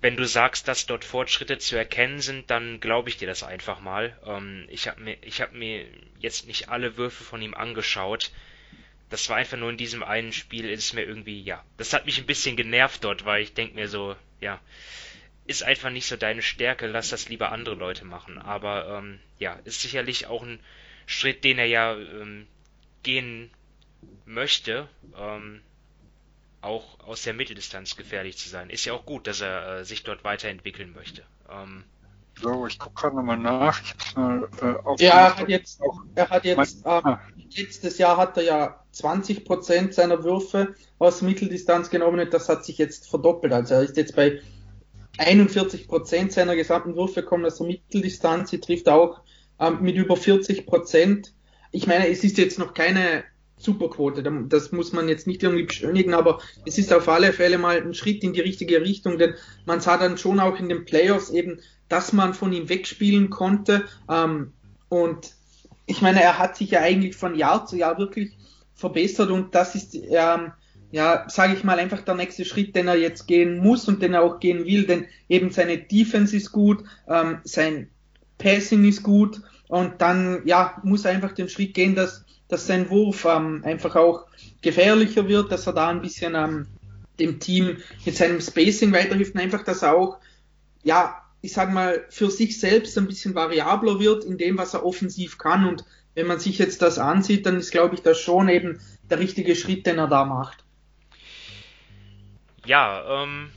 [0.00, 3.80] wenn du sagst, dass dort Fortschritte zu erkennen sind, dann glaube ich dir das einfach
[3.80, 4.16] mal.
[4.24, 5.86] Ähm, ich habe mir, ich habe mir
[6.20, 8.30] jetzt nicht alle Würfe von ihm angeschaut,
[9.10, 12.18] das war einfach nur in diesem einen Spiel, ist mir irgendwie, ja, das hat mich
[12.18, 14.60] ein bisschen genervt dort, weil ich denke mir so, ja,
[15.46, 18.38] ist einfach nicht so deine Stärke, lass das lieber andere Leute machen.
[18.38, 20.60] Aber ähm, ja, ist sicherlich auch ein
[21.06, 22.46] Schritt, den er ja ähm,
[23.02, 23.50] gehen
[24.26, 25.62] möchte, ähm,
[26.60, 28.68] auch aus der Mitteldistanz gefährlich zu sein.
[28.68, 31.24] Ist ja auch gut, dass er äh, sich dort weiterentwickeln möchte.
[31.48, 31.84] Ähm,
[32.40, 33.80] so, ich gucke gerade nochmal nach.
[33.82, 35.80] Ich mal, äh, ja, er hat jetzt,
[36.14, 37.20] er hat jetzt, mein, ah.
[37.56, 42.78] letztes Jahr hat er ja 20 Prozent seiner Würfe aus Mitteldistanz genommen das hat sich
[42.78, 43.52] jetzt verdoppelt.
[43.52, 44.40] Also er ist jetzt bei
[45.18, 48.50] 41 Prozent seiner gesamten Würfe kommen aus der Mitteldistanz.
[48.50, 49.20] Sie trifft auch
[49.58, 51.32] ähm, mit über 40 Prozent.
[51.72, 53.24] Ich meine, es ist jetzt noch keine
[53.58, 57.76] Superquote, das muss man jetzt nicht irgendwie beschönigen, aber es ist auf alle Fälle mal
[57.76, 59.34] ein Schritt in die richtige Richtung, denn
[59.66, 63.84] man sah dann schon auch in den Playoffs eben, dass man von ihm wegspielen konnte.
[64.08, 64.52] Ähm,
[64.88, 65.34] und
[65.86, 68.32] ich meine, er hat sich ja eigentlich von Jahr zu Jahr wirklich
[68.74, 70.52] verbessert und das ist, ähm,
[70.90, 74.14] ja, sage ich mal, einfach der nächste Schritt, den er jetzt gehen muss und den
[74.14, 77.90] er auch gehen will, denn eben seine Defense ist gut, ähm, sein
[78.38, 82.88] Passing ist gut und dann, ja, muss er einfach den Schritt gehen, dass, dass sein
[82.88, 84.26] Wurf ähm, einfach auch
[84.62, 86.68] gefährlicher wird, dass er da ein bisschen ähm,
[87.18, 90.18] dem Team mit seinem Spacing weiterhilft und einfach, dass er auch,
[90.84, 94.84] ja, ich sag mal, für sich selbst ein bisschen variabler wird in dem, was er
[94.84, 95.66] offensiv kann.
[95.66, 95.84] Und
[96.14, 99.54] wenn man sich jetzt das ansieht, dann ist, glaube ich, das schon eben der richtige
[99.54, 100.64] Schritt, den er da macht.
[102.66, 103.50] Ja, ähm,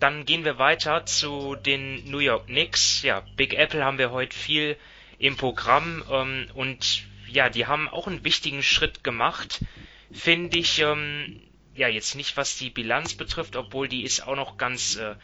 [0.00, 3.02] dann gehen wir weiter zu den New York Knicks.
[3.02, 4.76] Ja, Big Apple haben wir heute viel
[5.18, 9.60] im Programm ähm, und ja, die haben auch einen wichtigen Schritt gemacht,
[10.10, 10.80] finde ich.
[10.80, 11.42] Ähm,
[11.74, 15.14] ja, jetzt nicht was die Bilanz betrifft, obwohl die ist auch noch ganz äh,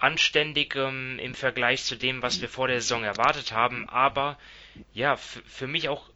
[0.00, 3.88] anständig im Vergleich zu dem, was wir vor der Saison erwartet haben.
[3.88, 4.38] Aber
[4.92, 6.08] ja, für mich auch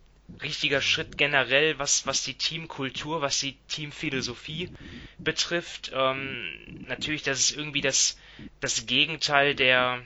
[0.43, 4.71] richtiger Schritt generell, was, was die Teamkultur, was die Teamphilosophie
[5.19, 5.93] betrifft.
[5.95, 8.19] Ähm, natürlich, das ist irgendwie das,
[8.61, 10.03] das Gegenteil der,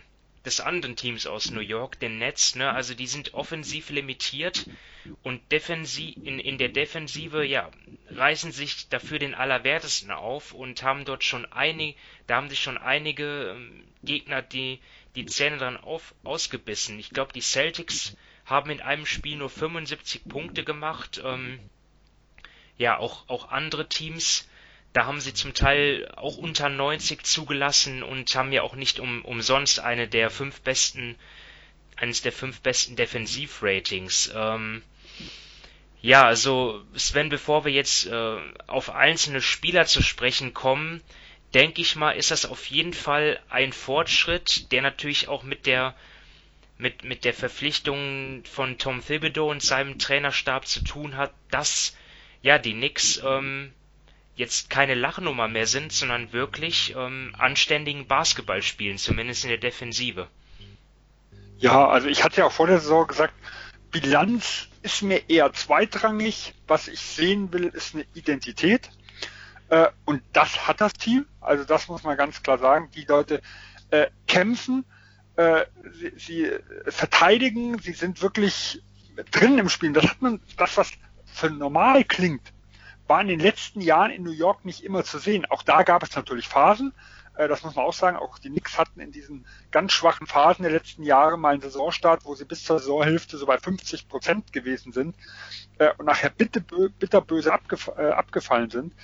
[0.48, 2.54] des anderen Teams aus New York, den Nets.
[2.54, 2.72] Ne?
[2.72, 4.66] Also die sind offensiv limitiert
[5.22, 7.70] und defensiv in, in der Defensive ja
[8.10, 12.78] reißen sich dafür den Allerwertesten auf und haben dort schon einige, da haben sich schon
[12.78, 14.80] einige ähm, Gegner die
[15.14, 16.98] die Zähne dran auf, ausgebissen.
[16.98, 21.20] Ich glaube, die Celtics haben in einem Spiel nur 75 Punkte gemacht.
[21.24, 21.58] Ähm,
[22.76, 24.48] ja, auch, auch andere Teams,
[24.92, 29.24] da haben sie zum Teil auch unter 90 zugelassen und haben ja auch nicht um,
[29.24, 31.16] umsonst eine der fünf besten,
[31.96, 34.32] eines der fünf besten Defensivratings.
[34.34, 34.82] Ähm,
[36.00, 38.36] ja, also Sven, bevor wir jetzt äh,
[38.66, 41.02] auf einzelne Spieler zu sprechen kommen,
[41.54, 45.94] denke ich mal, ist das auf jeden Fall ein Fortschritt, der natürlich auch mit der
[46.80, 51.96] mit, mit der Verpflichtung von Tom Thibodeau und seinem Trainerstab zu tun hat, dass
[52.40, 53.72] ja die Knicks ähm,
[54.38, 60.28] jetzt keine Lachnummer mehr sind, sondern wirklich ähm, anständigen Basketball spielen, zumindest in der Defensive.
[61.58, 63.34] Ja, also ich hatte ja auch vor der Saison gesagt,
[63.90, 66.54] Bilanz ist mir eher zweitrangig.
[66.68, 68.90] Was ich sehen will, ist eine Identität.
[69.70, 71.26] Äh, und das hat das Team.
[71.40, 72.90] Also das muss man ganz klar sagen.
[72.94, 73.42] Die Leute
[73.90, 74.84] äh, kämpfen,
[75.34, 76.50] äh, sie, sie
[76.86, 78.80] verteidigen, sie sind wirklich
[79.32, 79.92] drin im Spiel.
[79.92, 80.92] Das hat man, das was
[81.26, 82.52] für normal klingt,
[83.08, 85.46] war in den letzten Jahren in New York nicht immer zu sehen.
[85.46, 86.92] Auch da gab es natürlich Phasen.
[87.36, 88.18] Äh, das muss man auch sagen.
[88.18, 92.24] Auch die Knicks hatten in diesen ganz schwachen Phasen der letzten Jahre mal einen Saisonstart,
[92.24, 95.16] wo sie bis zur Saisonhälfte so bei 50 Prozent gewesen sind
[95.78, 98.94] äh, und nachher bitterböse äh, abgefallen sind.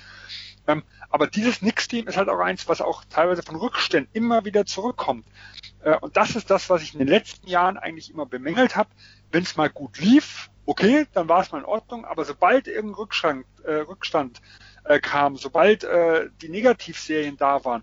[0.67, 4.67] Ähm, aber dieses Knicks-Team ist halt auch eins, was auch teilweise von Rückständen immer wieder
[4.67, 5.27] zurückkommt.
[6.01, 8.89] Und das ist das, was ich in den letzten Jahren eigentlich immer bemängelt habe.
[9.31, 12.95] Wenn es mal gut lief, okay, dann war es mal in Ordnung, aber sobald irgendein
[12.95, 14.41] Rückstand, äh, Rückstand
[14.85, 17.83] äh, kam, sobald äh, die Negativserien da waren,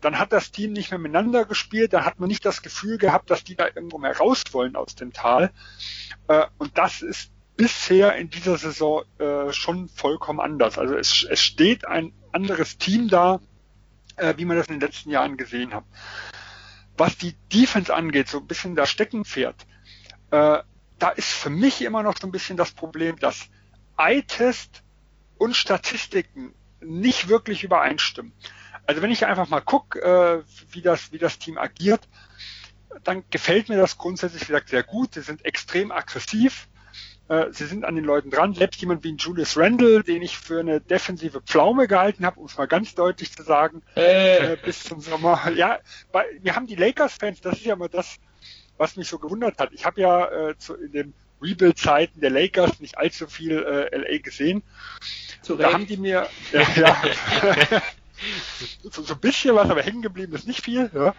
[0.00, 3.30] dann hat das Team nicht mehr miteinander gespielt, dann hat man nicht das Gefühl gehabt,
[3.30, 5.52] dass die da irgendwo mehr raus wollen aus dem Tal.
[6.28, 10.78] Äh, und das ist bisher in dieser Saison äh, schon vollkommen anders.
[10.78, 13.40] Also es, es steht ein anderes Team da,
[14.16, 15.84] äh, wie man das in den letzten Jahren gesehen hat.
[16.96, 19.66] Was die Defense angeht, so ein bisschen das Steckenpferd,
[20.30, 20.58] äh,
[21.02, 23.48] da ist für mich immer noch so ein bisschen das Problem, dass
[23.98, 24.84] Eye-Test
[25.36, 28.32] und Statistiken nicht wirklich übereinstimmen.
[28.86, 32.08] Also wenn ich einfach mal gucke, äh, wie, das, wie das Team agiert,
[33.02, 35.14] dann gefällt mir das grundsätzlich, wie gesagt, sehr gut.
[35.14, 36.68] Sie sind extrem aggressiv.
[37.28, 38.54] Äh, sie sind an den Leuten dran.
[38.54, 42.56] Selbst jemand wie Julius Randle, den ich für eine defensive Pflaume gehalten habe, um es
[42.56, 44.52] mal ganz deutlich zu sagen, äh.
[44.52, 45.50] Äh, bis zum Sommer.
[45.50, 45.80] Ja,
[46.12, 48.18] bei, wir haben die Lakers-Fans, das ist ja mal das,
[48.82, 49.72] was mich so gewundert hat.
[49.72, 54.18] Ich habe ja äh, zu, in den Rebuild-Zeiten der Lakers nicht allzu viel äh, LA
[54.18, 54.62] gesehen.
[55.40, 55.68] Zurecht.
[55.68, 57.02] Da haben die mir ja, ja
[58.90, 60.90] so, so ein bisschen was, aber hängen geblieben ist nicht viel.
[60.92, 61.14] Ja.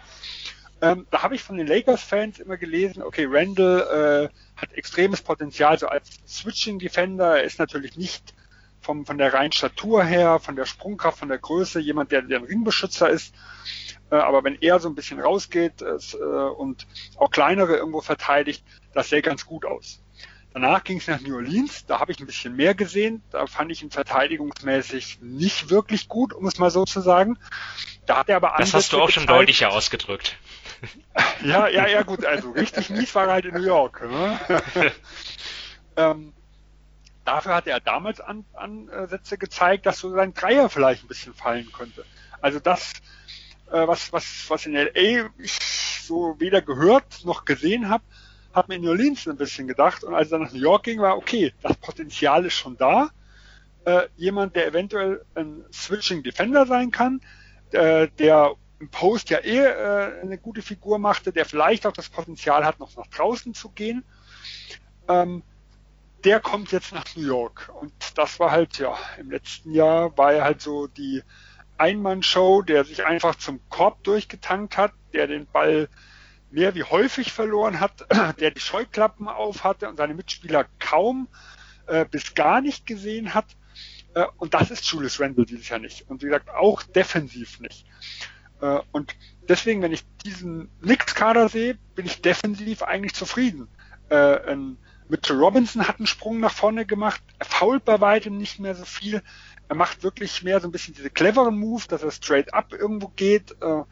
[0.82, 5.78] Ähm, da habe ich von den Lakers-Fans immer gelesen, okay, Randall äh, hat extremes Potenzial,
[5.78, 7.38] so als Switching-Defender.
[7.38, 8.34] Er ist natürlich nicht
[8.82, 12.40] vom, von der reinen Statur her, von der Sprungkraft, von der Größe, jemand, der, der
[12.40, 13.34] ein Ringbeschützer ist.
[14.14, 16.86] Äh, aber wenn er so ein bisschen rausgeht äh, und
[17.16, 20.00] auch kleinere irgendwo verteidigt, das sähe ganz gut aus.
[20.52, 23.24] Danach ging es nach New Orleans, da habe ich ein bisschen mehr gesehen.
[23.32, 27.40] Da fand ich ihn verteidigungsmäßig nicht wirklich gut, um es mal so zu sagen.
[28.06, 30.36] Da hat er aber Das hast du auch schon deutlicher ausgedrückt.
[31.42, 34.02] Ja, ja, ja, gut, also richtig mies war er halt in New York.
[34.02, 34.38] Ne?
[35.96, 36.34] ähm,
[37.24, 41.72] dafür hat er damals An Ansätze gezeigt, dass so sein Dreier vielleicht ein bisschen fallen
[41.72, 42.04] könnte.
[42.44, 42.92] Also das,
[43.74, 45.58] äh, was, was, was in LA ich
[46.02, 48.04] so weder gehört noch gesehen habe,
[48.52, 50.04] hat mir in New Orleans ein bisschen gedacht.
[50.04, 53.10] Und als er nach New York ging, war okay, das Potenzial ist schon da.
[53.84, 57.20] Äh, jemand, der eventuell ein Switching Defender sein kann,
[57.72, 62.08] äh, der im Post ja eh äh, eine gute Figur machte, der vielleicht auch das
[62.08, 64.04] Potenzial hat, noch nach draußen zu gehen.
[65.08, 65.42] Ähm,
[66.22, 67.70] der kommt jetzt nach New York.
[67.80, 71.22] Und das war halt, ja, im letzten Jahr war er halt so die
[71.84, 75.90] Einmann-Show, der sich einfach zum Korb durchgetankt hat, der den Ball
[76.50, 78.06] mehr wie häufig verloren hat,
[78.40, 81.28] der die Scheuklappen auf hatte und seine Mitspieler kaum
[81.86, 83.44] äh, bis gar nicht gesehen hat.
[84.14, 86.08] Äh, und das ist Julius Randle dieses Jahr nicht.
[86.08, 87.84] Und wie gesagt, auch defensiv nicht.
[88.62, 89.14] Äh, und
[89.46, 93.68] deswegen, wenn ich diesen Knicks-Kader sehe, bin ich defensiv eigentlich zufrieden.
[94.08, 94.52] Äh,
[95.08, 98.84] Mitchell Robinson hat einen Sprung nach vorne gemacht, er fault bei weitem nicht mehr so
[98.84, 99.22] viel.
[99.68, 103.08] Er macht wirklich mehr so ein bisschen diese cleveren Moves, dass er straight up irgendwo
[103.08, 103.82] geht äh,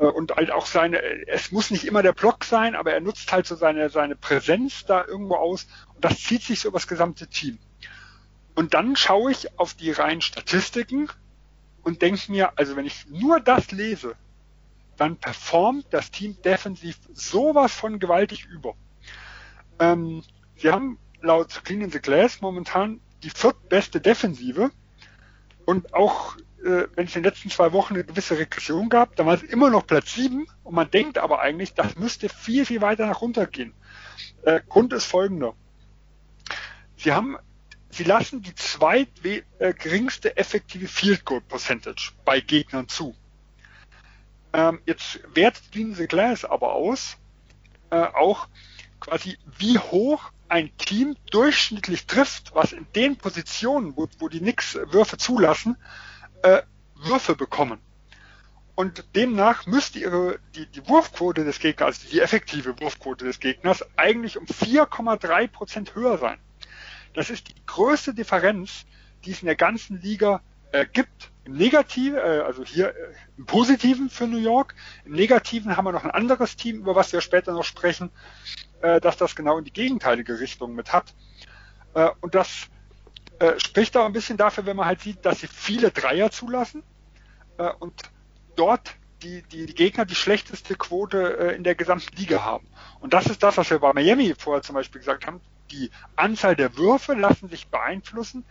[0.00, 3.30] äh, und halt auch seine, es muss nicht immer der Block sein, aber er nutzt
[3.32, 6.88] halt so seine, seine Präsenz da irgendwo aus und das zieht sich so über das
[6.88, 7.58] gesamte Team.
[8.54, 11.08] Und dann schaue ich auf die reinen Statistiken
[11.82, 14.16] und denke mir, also wenn ich nur das lese,
[14.96, 18.74] dann performt das Team defensiv sowas von gewaltig über.
[19.78, 20.22] Ähm,
[20.56, 24.70] sie haben laut Clean in the Glass momentan die viertbeste Defensive
[25.64, 29.26] und auch äh, wenn es in den letzten zwei Wochen eine gewisse Regression gab, dann
[29.26, 32.80] war es immer noch Platz 7 und man denkt aber eigentlich, das müsste viel, viel
[32.80, 33.74] weiter nach runter gehen.
[34.42, 35.54] Äh, Grund ist folgender.
[36.96, 37.36] Sie haben,
[37.90, 43.14] sie lassen die zweit äh, geringste effektive Field Goal Percentage bei Gegnern zu.
[44.52, 47.16] Ähm, jetzt wertet Clean the Glass aber aus,
[47.90, 48.48] äh, auch
[49.00, 54.74] quasi wie hoch ein Team durchschnittlich trifft, was in den Positionen, wo, wo die nix
[54.74, 55.76] Würfe zulassen,
[56.42, 56.62] äh,
[56.94, 57.80] Würfe bekommen.
[58.74, 63.84] Und demnach müsste ihre, die, die Wurfquote des Gegners, also die effektive Wurfquote des Gegners,
[63.96, 66.38] eigentlich um 4,3 Prozent höher sein.
[67.12, 68.86] Das ist die größte Differenz,
[69.24, 71.30] die es in der ganzen Liga äh, gibt.
[71.44, 74.74] Im Negativen, äh, also hier äh, im Positiven für New York.
[75.04, 78.10] Im Negativen haben wir noch ein anderes Team, über was wir später noch sprechen,
[78.82, 81.14] äh, dass das genau in die gegenteilige Richtung mit hat.
[81.94, 82.68] Äh, und das
[83.38, 86.82] äh, spricht auch ein bisschen dafür, wenn man halt sieht, dass sie viele Dreier zulassen
[87.58, 87.94] äh, und
[88.56, 92.66] dort die, die, die Gegner die schlechteste Quote äh, in der gesamten Liga haben.
[93.00, 95.40] Und das ist das, was wir bei Miami vorher zum Beispiel gesagt haben.
[95.70, 98.44] Die Anzahl der Würfe lassen sich beeinflussen,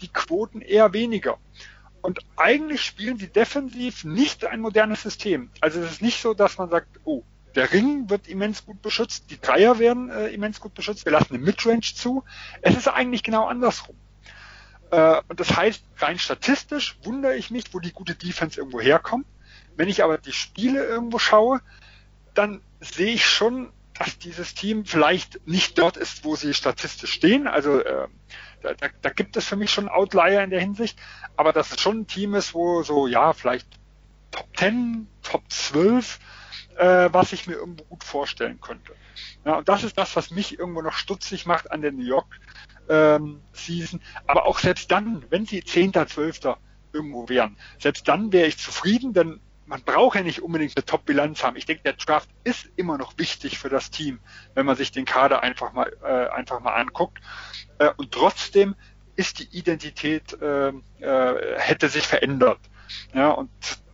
[0.00, 1.38] die Quoten eher weniger.
[2.02, 5.50] Und eigentlich spielen sie defensiv nicht ein modernes System.
[5.60, 7.22] Also es ist nicht so, dass man sagt, oh,
[7.54, 11.34] der Ring wird immens gut beschützt, die Dreier werden äh, immens gut beschützt, wir lassen
[11.34, 12.24] eine Midrange zu.
[12.62, 13.96] Es ist eigentlich genau andersrum.
[14.90, 19.26] Äh, und das heißt, rein statistisch wundere ich mich, wo die gute Defense irgendwo herkommt.
[19.76, 21.60] Wenn ich aber die Spiele irgendwo schaue,
[22.34, 27.46] dann sehe ich schon, dass dieses Team vielleicht nicht dort ist, wo sie statistisch stehen.
[27.46, 28.08] Also äh,
[28.62, 30.98] da, da, da gibt es für mich schon Outlier in der Hinsicht,
[31.36, 33.66] aber dass es schon ein Team ist, wo so, ja, vielleicht
[34.30, 36.18] Top 10, Top 12,
[36.80, 38.94] äh, was ich mir irgendwo gut vorstellen könnte.
[39.44, 42.40] Ja, und das ist das, was mich irgendwo noch stutzig macht an der New York
[42.88, 44.00] ähm, Season.
[44.26, 46.56] Aber auch selbst dann, wenn sie Zehnter, Zwölfter
[46.92, 51.44] irgendwo wären, selbst dann wäre ich zufrieden, denn man braucht ja nicht unbedingt eine Top-Bilanz
[51.44, 51.56] haben.
[51.56, 54.18] Ich denke, der Draft ist immer noch wichtig für das Team,
[54.54, 57.18] wenn man sich den Kader einfach mal äh, einfach mal anguckt.
[57.78, 58.74] Äh, und trotzdem
[59.16, 62.58] ist die Identität äh, äh, hätte sich verändert.
[63.14, 63.50] Ja, und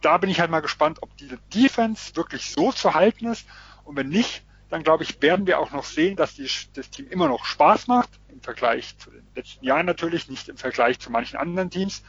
[0.07, 3.45] da bin ich halt mal gespannt, ob diese Defense wirklich so zu halten ist.
[3.83, 7.09] Und wenn nicht, dann glaube ich, werden wir auch noch sehen, dass die, das Team
[7.11, 11.11] immer noch Spaß macht, im Vergleich zu den letzten Jahren natürlich, nicht im Vergleich zu
[11.11, 12.05] manchen anderen Teams.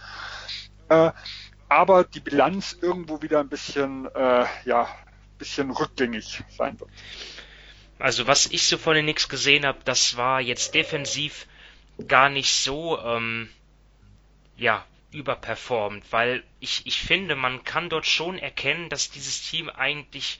[0.89, 1.11] Äh,
[1.69, 4.87] aber die Bilanz irgendwo wieder ein bisschen, äh, ja,
[5.39, 6.91] bisschen rückgängig sein wird.
[7.97, 11.47] Also was ich so von den Knicks gesehen habe, das war jetzt defensiv
[12.07, 13.49] gar nicht so, ähm,
[14.55, 14.85] ja,
[15.17, 20.39] überperformt, weil ich, ich finde, man kann dort schon erkennen, dass dieses Team eigentlich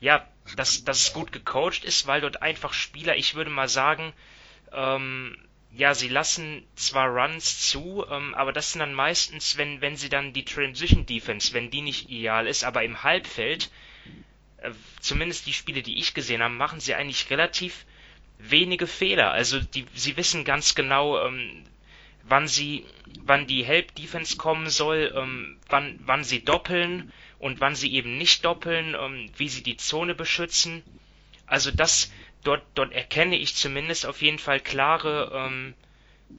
[0.00, 4.12] ja, dass, dass es gut gecoacht ist, weil dort einfach Spieler, ich würde mal sagen,
[4.72, 5.36] ähm,
[5.72, 10.08] ja, sie lassen zwar Runs zu, ähm, aber das sind dann meistens, wenn, wenn sie
[10.08, 13.70] dann die Transition Defense, wenn die nicht ideal ist, aber im Halbfeld,
[14.56, 17.84] äh, zumindest die Spiele, die ich gesehen habe, machen sie eigentlich relativ
[18.38, 19.30] wenige Fehler.
[19.30, 21.64] Also die, sie wissen ganz genau, ähm,
[22.30, 22.86] wann sie,
[23.24, 28.16] wann die Help Defense kommen soll, ähm, wann, wann sie doppeln und wann sie eben
[28.18, 30.82] nicht doppeln, ähm, wie sie die Zone beschützen.
[31.46, 32.12] Also das,
[32.44, 35.74] dort, dort erkenne ich zumindest auf jeden Fall klare, ähm,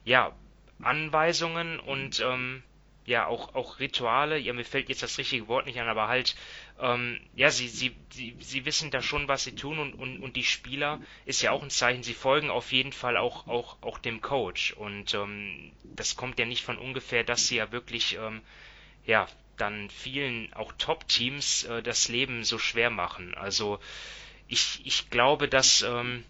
[0.05, 0.33] ja,
[0.81, 2.63] Anweisungen und ähm,
[3.05, 4.37] ja auch auch Rituale.
[4.37, 6.35] Ja, mir fällt jetzt das richtige Wort nicht an, aber halt
[6.81, 10.35] ähm, ja, sie sie sie sie wissen da schon, was sie tun und und und
[10.35, 12.03] die Spieler ist ja auch ein Zeichen.
[12.03, 16.45] Sie folgen auf jeden Fall auch auch auch dem Coach und ähm, das kommt ja
[16.45, 18.41] nicht von ungefähr, dass sie ja wirklich ähm,
[19.05, 19.27] ja
[19.57, 23.35] dann vielen auch Top-Teams äh, das Leben so schwer machen.
[23.35, 23.79] Also
[24.47, 26.25] ich, ich glaube, dass ähm,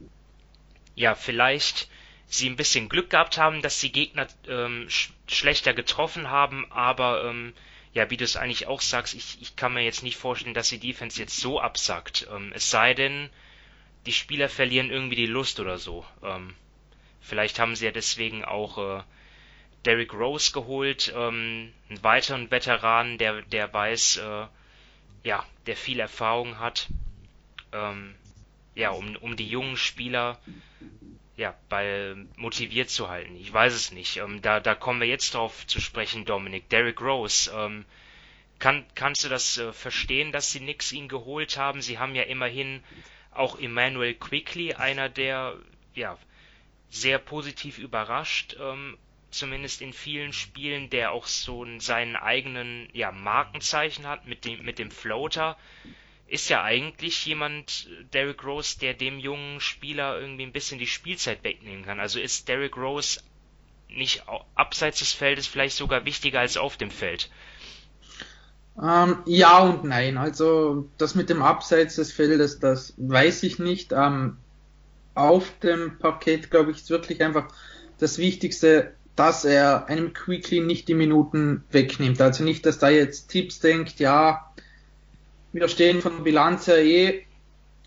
[0.95, 1.89] ja vielleicht
[2.27, 7.23] sie ein bisschen Glück gehabt haben, dass die Gegner ähm, sch schlechter getroffen haben, aber
[7.23, 7.53] ähm,
[7.93, 10.69] ja, wie du es eigentlich auch sagst, ich, ich kann mir jetzt nicht vorstellen, dass
[10.69, 12.27] die Defense jetzt so absackt.
[12.31, 13.29] Ähm, es sei denn,
[14.05, 16.05] die Spieler verlieren irgendwie die Lust oder so.
[16.23, 16.55] Ähm,
[17.21, 19.03] vielleicht haben sie ja deswegen auch äh,
[19.85, 24.47] Derrick Rose geholt, ähm, einen weiteren Veteran, der, der weiß, äh,
[25.23, 26.87] ja, der viel Erfahrung hat,
[27.73, 28.15] ähm,
[28.73, 30.39] ja, um, um die jungen Spieler
[31.41, 33.35] ja, bei motiviert zu halten.
[33.35, 34.17] Ich weiß es nicht.
[34.17, 36.69] Ähm, da, da kommen wir jetzt drauf zu sprechen, Dominik.
[36.69, 37.83] Derrick Rose, ähm,
[38.59, 41.81] kann, kannst du das äh, verstehen, dass sie nix ihn geholt haben?
[41.81, 42.83] Sie haben ja immerhin
[43.31, 45.57] auch Emmanuel Quickly, einer der
[45.95, 46.15] ja
[46.91, 48.99] sehr positiv überrascht ähm,
[49.31, 54.77] zumindest in vielen Spielen, der auch so seinen eigenen ja, Markenzeichen hat mit dem, mit
[54.77, 55.57] dem Floater.
[56.31, 61.43] Ist ja eigentlich jemand, Derrick Rose, der dem jungen Spieler irgendwie ein bisschen die Spielzeit
[61.43, 61.99] wegnehmen kann.
[61.99, 63.19] Also ist Derrick Rose
[63.89, 64.23] nicht
[64.55, 67.29] abseits des Feldes vielleicht sogar wichtiger als auf dem Feld?
[68.81, 70.17] Ähm, ja und nein.
[70.17, 73.91] Also das mit dem Abseits des Feldes, das weiß ich nicht.
[73.91, 74.37] Ähm,
[75.13, 77.49] auf dem Parkett, glaube ich, ist wirklich einfach
[77.99, 82.21] das Wichtigste, dass er einem Quickly nicht die Minuten wegnimmt.
[82.21, 84.47] Also nicht, dass da jetzt Tipps denkt, ja,
[85.53, 87.25] wir stehen von der Bilanz her eh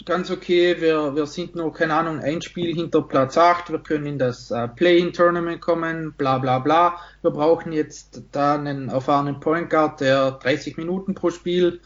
[0.04, 0.80] ganz okay.
[0.80, 3.70] Wir, wir sind nur, keine Ahnung, ein Spiel hinter Platz 8.
[3.70, 6.98] Wir können in das äh, Play-in-Tournament kommen, bla bla bla.
[7.22, 11.80] Wir brauchen jetzt da einen erfahrenen Point Guard, der 30 Minuten pro Spiel,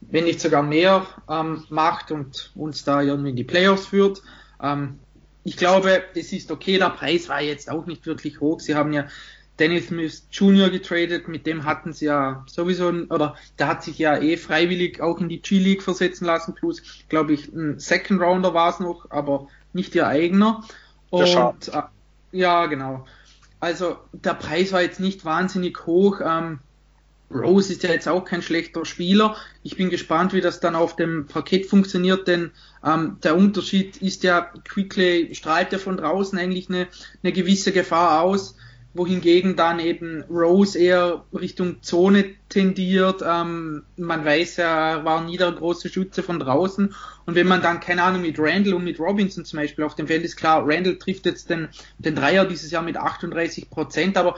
[0.00, 4.22] wenn nicht sogar mehr, ähm, macht und uns da irgendwie in die Playoffs führt.
[4.62, 4.98] Ähm,
[5.44, 6.78] ich glaube, es ist okay.
[6.78, 8.60] Der Preis war jetzt auch nicht wirklich hoch.
[8.60, 9.06] Sie haben ja
[9.58, 10.70] Dennis Smith Jr.
[10.70, 15.20] getradet, mit dem hatten sie ja sowieso, oder der hat sich ja eh freiwillig auch
[15.20, 19.48] in die G-League versetzen lassen, plus, glaube ich, ein Second Rounder war es noch, aber
[19.72, 20.64] nicht ihr eigener.
[21.10, 21.82] Und äh,
[22.32, 23.04] ja, genau.
[23.60, 26.20] Also der Preis war jetzt nicht wahnsinnig hoch.
[26.24, 26.60] Ähm,
[27.30, 29.36] Rose ist ja jetzt auch kein schlechter Spieler.
[29.62, 32.52] Ich bin gespannt, wie das dann auf dem Parkett funktioniert, denn
[32.84, 36.86] ähm, der Unterschied ist ja, Quickly strahlt ja von draußen eigentlich eine,
[37.22, 38.56] eine gewisse Gefahr aus
[38.94, 43.22] wohingegen dann eben Rose eher Richtung Zone tendiert.
[43.24, 46.94] Ähm, man weiß er war nie der große Schütze von draußen.
[47.26, 50.06] Und wenn man dann, keine Ahnung, mit Randall und mit Robinson zum Beispiel auf dem
[50.06, 51.68] Feld ist, klar, Randall trifft jetzt den,
[51.98, 54.36] den Dreier dieses Jahr mit 38 Prozent, aber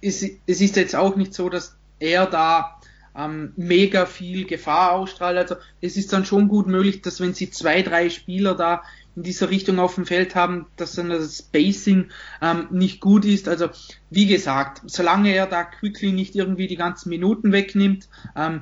[0.00, 2.78] es, es ist jetzt auch nicht so, dass er da
[3.16, 5.36] ähm, mega viel Gefahr ausstrahlt.
[5.36, 8.82] Also es ist dann schon gut möglich, dass wenn sie zwei, drei Spieler da
[9.18, 12.06] in dieser Richtung auf dem Feld haben, dass dann das Spacing
[12.40, 13.48] ähm, nicht gut ist.
[13.48, 13.68] Also
[14.10, 18.60] wie gesagt, solange er da Quickly nicht irgendwie die ganzen Minuten wegnimmt, ähm,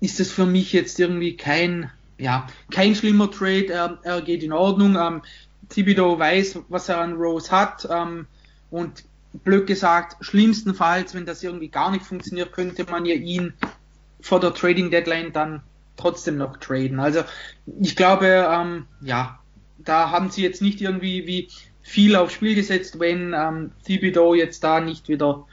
[0.00, 3.68] ist es für mich jetzt irgendwie kein, ja, kein schlimmer Trade.
[3.68, 4.96] Er, er geht in Ordnung.
[4.96, 5.22] Ähm,
[5.68, 7.86] Thibodeau weiß, was er an Rose hat.
[7.88, 8.26] Ähm,
[8.72, 9.04] und
[9.44, 13.52] blöd gesagt, schlimmstenfalls, wenn das irgendwie gar nicht funktioniert, könnte man ja ihn
[14.20, 15.62] vor der Trading Deadline dann
[15.96, 16.98] trotzdem noch traden.
[16.98, 17.22] Also
[17.80, 19.38] ich glaube, ähm, ja,
[19.78, 21.48] da haben sie jetzt nicht irgendwie wie
[21.82, 25.46] viel aufs Spiel gesetzt, wenn ähm, Thibodeau jetzt da nicht wieder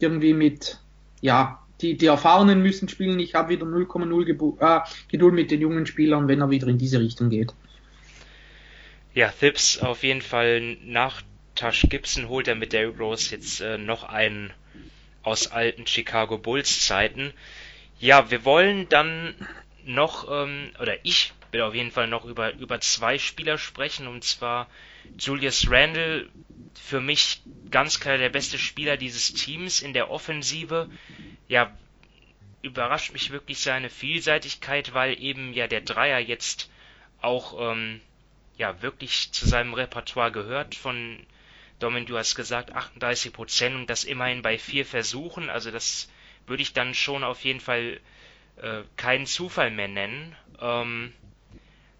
[0.00, 0.78] irgendwie mit,
[1.20, 3.18] ja, die, die Erfahrenen müssen spielen.
[3.20, 7.00] Ich habe wieder 0,0 äh, Geduld mit den jungen Spielern, wenn er wieder in diese
[7.00, 7.54] Richtung geht.
[9.14, 11.22] Ja, Thips auf jeden Fall nach
[11.54, 14.52] Tash Gibson holt er mit Derrick Rose jetzt äh, noch einen
[15.22, 17.32] aus alten Chicago Bulls Zeiten.
[17.98, 19.34] Ja, wir wollen dann
[19.84, 24.24] noch, ähm, oder ich will auf jeden Fall noch über, über zwei Spieler sprechen, und
[24.24, 24.68] zwar
[25.18, 26.28] Julius Randle,
[26.74, 30.88] für mich ganz klar der beste Spieler dieses Teams in der Offensive.
[31.48, 31.76] Ja,
[32.62, 36.70] überrascht mich wirklich seine Vielseitigkeit, weil eben ja der Dreier jetzt
[37.20, 38.00] auch ähm,
[38.56, 40.74] ja wirklich zu seinem Repertoire gehört.
[40.74, 41.26] Von
[41.78, 45.50] Domin, du hast gesagt 38 Prozent und das immerhin bei vier Versuchen.
[45.50, 46.10] Also das
[46.46, 48.00] würde ich dann schon auf jeden Fall
[48.56, 50.36] äh, keinen Zufall mehr nennen.
[50.60, 51.12] Ähm,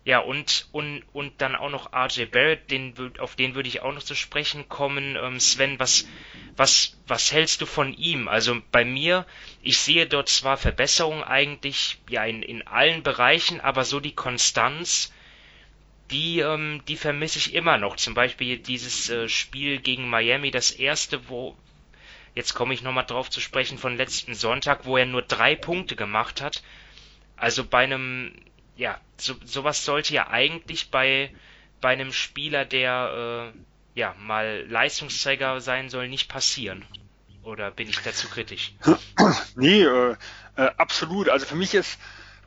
[0.09, 3.93] ja, und, und, und dann auch noch RJ Barrett, den, auf den würde ich auch
[3.93, 5.19] noch zu sprechen kommen.
[5.23, 6.09] Ähm, Sven, was,
[6.57, 8.27] was, was hältst du von ihm?
[8.27, 9.27] Also bei mir,
[9.61, 15.13] ich sehe dort zwar Verbesserungen eigentlich, ja, in, in allen Bereichen, aber so die Konstanz,
[16.11, 17.97] die, ähm, die vermisse ich immer noch.
[17.97, 21.55] Zum Beispiel dieses äh, Spiel gegen Miami, das erste, wo,
[22.35, 25.97] jetzt komme ich nochmal drauf zu sprechen, von letzten Sonntag, wo er nur drei Punkte
[25.97, 26.63] gemacht hat.
[27.37, 28.33] Also bei einem
[28.79, 31.35] ja, so, sowas sollte ja eigentlich bei,
[31.81, 36.85] bei einem Spieler, der äh, ja mal Leistungsträger sein soll, nicht passieren.
[37.43, 38.75] Oder bin ich dazu kritisch?
[39.57, 40.17] Nee, äh,
[40.57, 41.29] äh, absolut.
[41.29, 41.99] Also für mich ist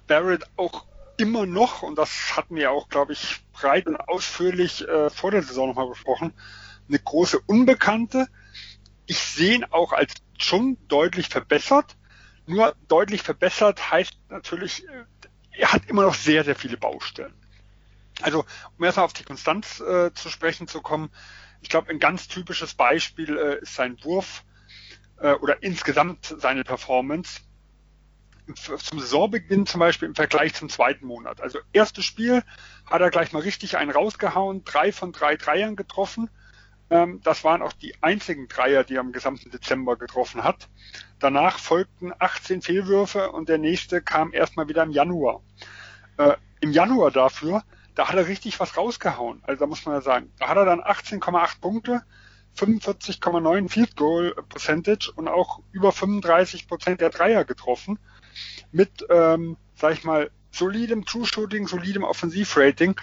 [0.08, 0.86] Barrett auch
[1.18, 5.44] immer noch, und das hatten wir auch, glaube ich, breit und ausführlich äh, vor der
[5.44, 6.34] Saison nochmal besprochen,
[6.88, 8.28] eine große Unbekannte.
[9.06, 11.98] Ich sehe ihn auch als schon deutlich verbessert.
[12.46, 15.04] Nur deutlich verbessert heißt natürlich, äh,
[15.52, 17.34] er hat immer noch sehr, sehr viele Baustellen.
[18.22, 18.46] Also,
[18.78, 21.10] um erstmal auf die Konstanz äh, zu sprechen zu kommen,
[21.62, 24.44] ich glaube, ein ganz typisches Beispiel äh, ist sein Wurf
[25.20, 27.42] äh, oder insgesamt seine Performance.
[28.56, 31.40] Zum Saisonbeginn zum Beispiel im Vergleich zum zweiten Monat.
[31.42, 32.44] Also erstes Spiel
[32.86, 36.30] hat er gleich mal richtig einen rausgehauen, drei von drei Dreiern getroffen.
[36.90, 40.68] Ähm, das waren auch die einzigen Dreier, die er im gesamten Dezember getroffen hat.
[41.22, 45.42] Danach folgten 18 Fehlwürfe und der nächste kam erstmal wieder im Januar.
[46.18, 47.64] Äh, Im Januar dafür,
[47.94, 49.40] da hat er richtig was rausgehauen.
[49.44, 52.02] Also da muss man ja sagen, da hat er dann 18,8 Punkte,
[52.58, 58.00] 45,9 Field Goal Percentage und auch über 35 Prozent der Dreier getroffen.
[58.72, 62.96] Mit, ähm, sag ich mal, solidem True Shooting, solidem Offensivrating.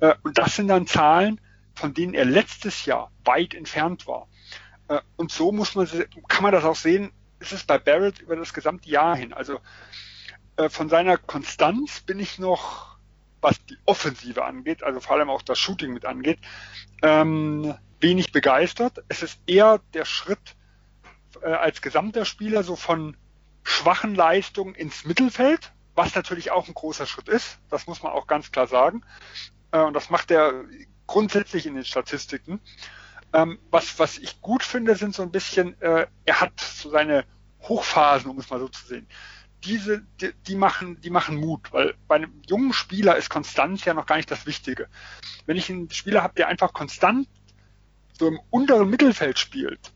[0.00, 1.40] Äh, und das sind dann Zahlen,
[1.76, 4.26] von denen er letztes Jahr weit entfernt war.
[4.88, 5.88] Äh, und so muss man,
[6.26, 9.32] kann man das auch sehen, ist es bei Barrett über das gesamte Jahr hin.
[9.32, 9.60] Also
[10.56, 12.98] äh, von seiner Konstanz bin ich noch,
[13.40, 16.38] was die Offensive angeht, also vor allem auch das Shooting mit angeht,
[17.02, 19.02] ähm, wenig begeistert.
[19.08, 20.56] Es ist eher der Schritt
[21.42, 23.16] äh, als gesamter Spieler so von
[23.62, 27.58] schwachen Leistungen ins Mittelfeld, was natürlich auch ein großer Schritt ist.
[27.70, 29.02] Das muss man auch ganz klar sagen.
[29.72, 30.64] Äh, und das macht er
[31.06, 32.60] grundsätzlich in den Statistiken.
[33.32, 37.24] Ähm, was, was ich gut finde, sind so ein bisschen, äh, er hat so seine
[37.62, 39.06] Hochphasen, um es mal so zu sehen.
[39.64, 43.94] Diese, die, die, machen, die machen Mut, weil bei einem jungen Spieler ist Konstanz ja
[43.94, 44.88] noch gar nicht das Wichtige.
[45.46, 47.28] Wenn ich einen Spieler habe, der einfach konstant
[48.18, 49.92] so im unteren Mittelfeld spielt,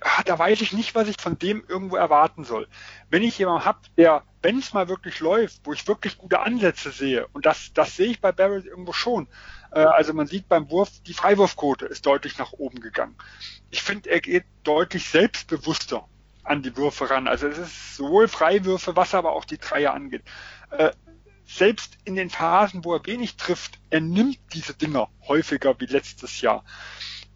[0.00, 2.68] ah, da weiß ich nicht, was ich von dem irgendwo erwarten soll.
[3.10, 6.90] Wenn ich jemanden habe, der, wenn es mal wirklich läuft, wo ich wirklich gute Ansätze
[6.90, 9.28] sehe, und das, das sehe ich bei Barrett irgendwo schon.
[9.72, 13.16] Äh, also man sieht beim Wurf, die Freiwurfquote ist deutlich nach oben gegangen.
[13.70, 16.06] Ich finde, er geht deutlich selbstbewusster
[16.42, 17.28] an die Würfe ran.
[17.28, 20.22] Also es ist sowohl Freiwürfe, was aber auch die Dreier angeht.
[20.70, 20.90] Äh,
[21.46, 26.40] selbst in den Phasen, wo er wenig trifft, er nimmt diese Dinger häufiger wie letztes
[26.40, 26.64] Jahr.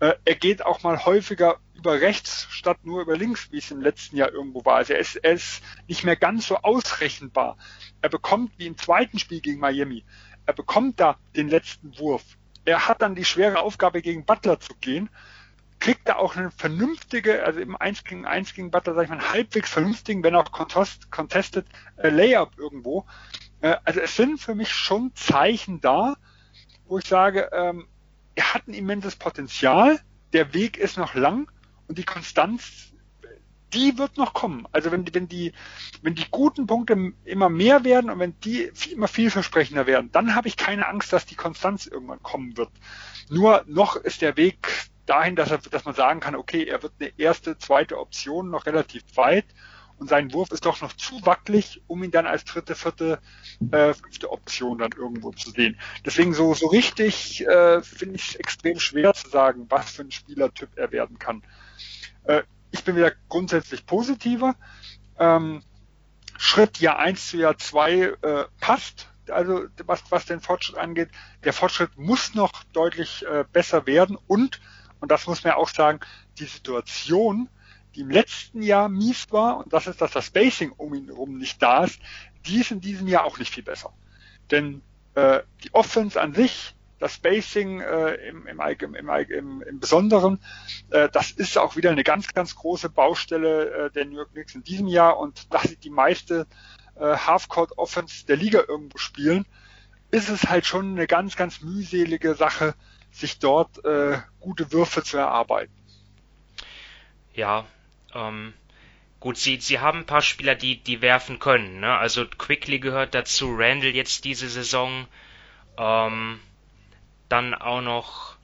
[0.00, 3.80] Äh, er geht auch mal häufiger über rechts statt nur über links, wie es im
[3.80, 4.76] letzten Jahr irgendwo war.
[4.76, 7.56] Also er ist, er ist nicht mehr ganz so ausrechenbar.
[8.00, 10.04] Er bekommt wie im zweiten Spiel gegen Miami,
[10.46, 12.24] er bekommt da den letzten Wurf.
[12.64, 15.10] Er hat dann die schwere Aufgabe gegen Butler zu gehen,
[15.80, 19.18] kriegt da auch eine vernünftige, also im 1 gegen 1 gegen Butler, sag ich mal,
[19.18, 21.66] einen halbwegs vernünftigen, wenn auch contest, contested
[21.96, 23.04] äh, Layup irgendwo.
[23.60, 26.14] Äh, also es sind für mich schon Zeichen da,
[26.86, 27.86] wo ich sage, ähm,
[28.34, 30.00] er hat ein immenses Potenzial,
[30.32, 31.50] der Weg ist noch lang,
[31.86, 32.93] und die Konstanz,
[33.74, 34.66] die wird noch kommen.
[34.72, 35.52] Also wenn, wenn die,
[36.02, 40.48] wenn die guten Punkte immer mehr werden und wenn die immer vielversprechender werden, dann habe
[40.48, 42.70] ich keine Angst, dass die Konstanz irgendwann kommen wird.
[43.28, 44.68] Nur noch ist der Weg
[45.06, 48.66] dahin, dass, er, dass man sagen kann, okay, er wird eine erste, zweite Option noch
[48.66, 49.46] relativ weit
[49.98, 53.20] und sein Wurf ist doch noch zu wackelig, um ihn dann als dritte, vierte,
[53.70, 55.78] äh, fünfte Option dann irgendwo zu sehen.
[56.04, 60.10] Deswegen so, so richtig äh, finde ich es extrem schwer zu sagen, was für ein
[60.10, 61.42] Spielertyp er werden kann.
[62.24, 62.42] Äh,
[62.74, 64.56] ich bin wieder grundsätzlich positiver.
[65.18, 65.62] Ähm,
[66.36, 69.08] Schritt Jahr eins zu Jahr zwei äh, passt.
[69.30, 71.08] Also was, was den Fortschritt angeht,
[71.44, 74.60] der Fortschritt muss noch deutlich äh, besser werden und,
[75.00, 76.00] und das muss man auch sagen,
[76.38, 77.48] die Situation,
[77.94, 81.38] die im letzten Jahr mies war, und das ist, dass das Spacing um ihn herum
[81.38, 82.00] nicht da ist,
[82.44, 83.94] die ist in diesem Jahr auch nicht viel besser.
[84.50, 84.82] Denn
[85.14, 90.40] äh, die Offense an sich das Spacing äh, im, im, im, im, im Besonderen,
[90.88, 94.54] äh, das ist auch wieder eine ganz, ganz große Baustelle äh, der New York Knicks
[94.54, 96.46] in diesem Jahr und dass sie die meiste
[96.94, 99.44] äh, Halfcourt Offense der Liga irgendwo spielen,
[100.12, 102.74] ist es halt schon eine ganz, ganz mühselige Sache,
[103.12, 105.74] sich dort äh, gute Würfe zu erarbeiten.
[107.34, 107.66] Ja,
[108.14, 108.54] ähm,
[109.20, 111.80] gut, sie, sie haben ein paar Spieler, die, die werfen können.
[111.80, 111.98] Ne?
[111.98, 115.06] Also Quickly gehört dazu, Randall jetzt diese Saison.
[115.76, 116.40] Ähm,
[117.28, 118.36] dann auch noch.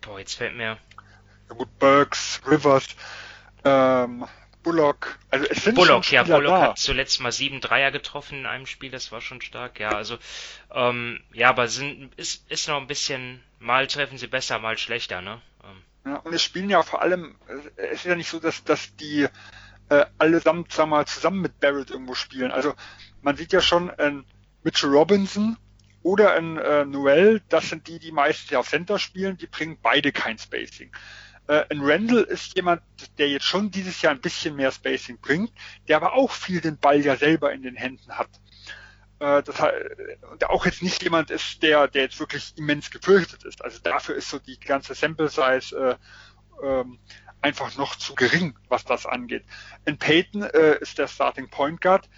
[0.00, 0.78] Boah, jetzt fällt mir.
[1.48, 2.88] Ja gut, Burks, Rivers,
[3.64, 4.26] ähm,
[4.62, 5.18] Bullock.
[5.30, 6.62] Also es sind Bullock, schon ja, Bullock da.
[6.62, 9.90] hat zuletzt mal sieben Dreier getroffen in einem Spiel, das war schon stark, ja.
[9.90, 10.18] Also,
[10.72, 15.20] ähm, ja, aber sind, ist, ist noch ein bisschen, mal treffen sie besser, mal schlechter,
[15.20, 15.40] ne?
[15.64, 15.82] Ähm.
[16.12, 17.36] Ja, und es spielen ja vor allem,
[17.76, 19.28] es ist ja nicht so, dass, dass die
[19.88, 22.50] äh, allesamt, wir mal, zusammen mit Barrett irgendwo spielen.
[22.50, 22.74] Also
[23.20, 24.12] man sieht ja schon, äh,
[24.62, 25.56] Mitchell Robinson
[26.02, 30.12] oder ein äh, Noel, das sind die, die meistens auf Center spielen, die bringen beide
[30.12, 30.90] kein Spacing.
[31.48, 32.82] Äh, ein Randall ist jemand,
[33.18, 35.52] der jetzt schon dieses Jahr ein bisschen mehr Spacing bringt,
[35.88, 38.30] der aber auch viel den Ball ja selber in den Händen hat.
[39.18, 39.56] Äh, das,
[40.40, 43.64] der auch jetzt nicht jemand ist, der, der jetzt wirklich immens gefürchtet ist.
[43.64, 45.98] Also dafür ist so die ganze Sample Size
[46.62, 46.98] äh, ähm,
[47.40, 49.44] einfach noch zu gering, was das angeht.
[49.84, 52.08] In Peyton äh, ist der Starting Point Guard,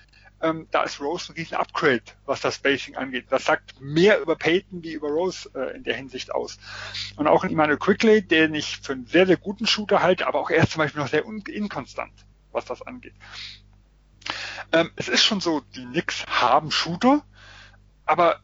[0.40, 3.26] ähm, da ist Rose ein riesen Upgrade, was das Spacing angeht.
[3.30, 6.58] Das sagt mehr über Peyton wie über Rose äh, in der Hinsicht aus.
[7.16, 10.40] Und auch in Emmanuel Quickly, den ich für einen sehr, sehr guten Shooter halte, aber
[10.40, 12.12] auch er ist zum Beispiel noch sehr inkonstant,
[12.52, 13.14] was das angeht.
[14.72, 17.24] Ähm, es ist schon so, die Knicks haben Shooter,
[18.04, 18.40] aber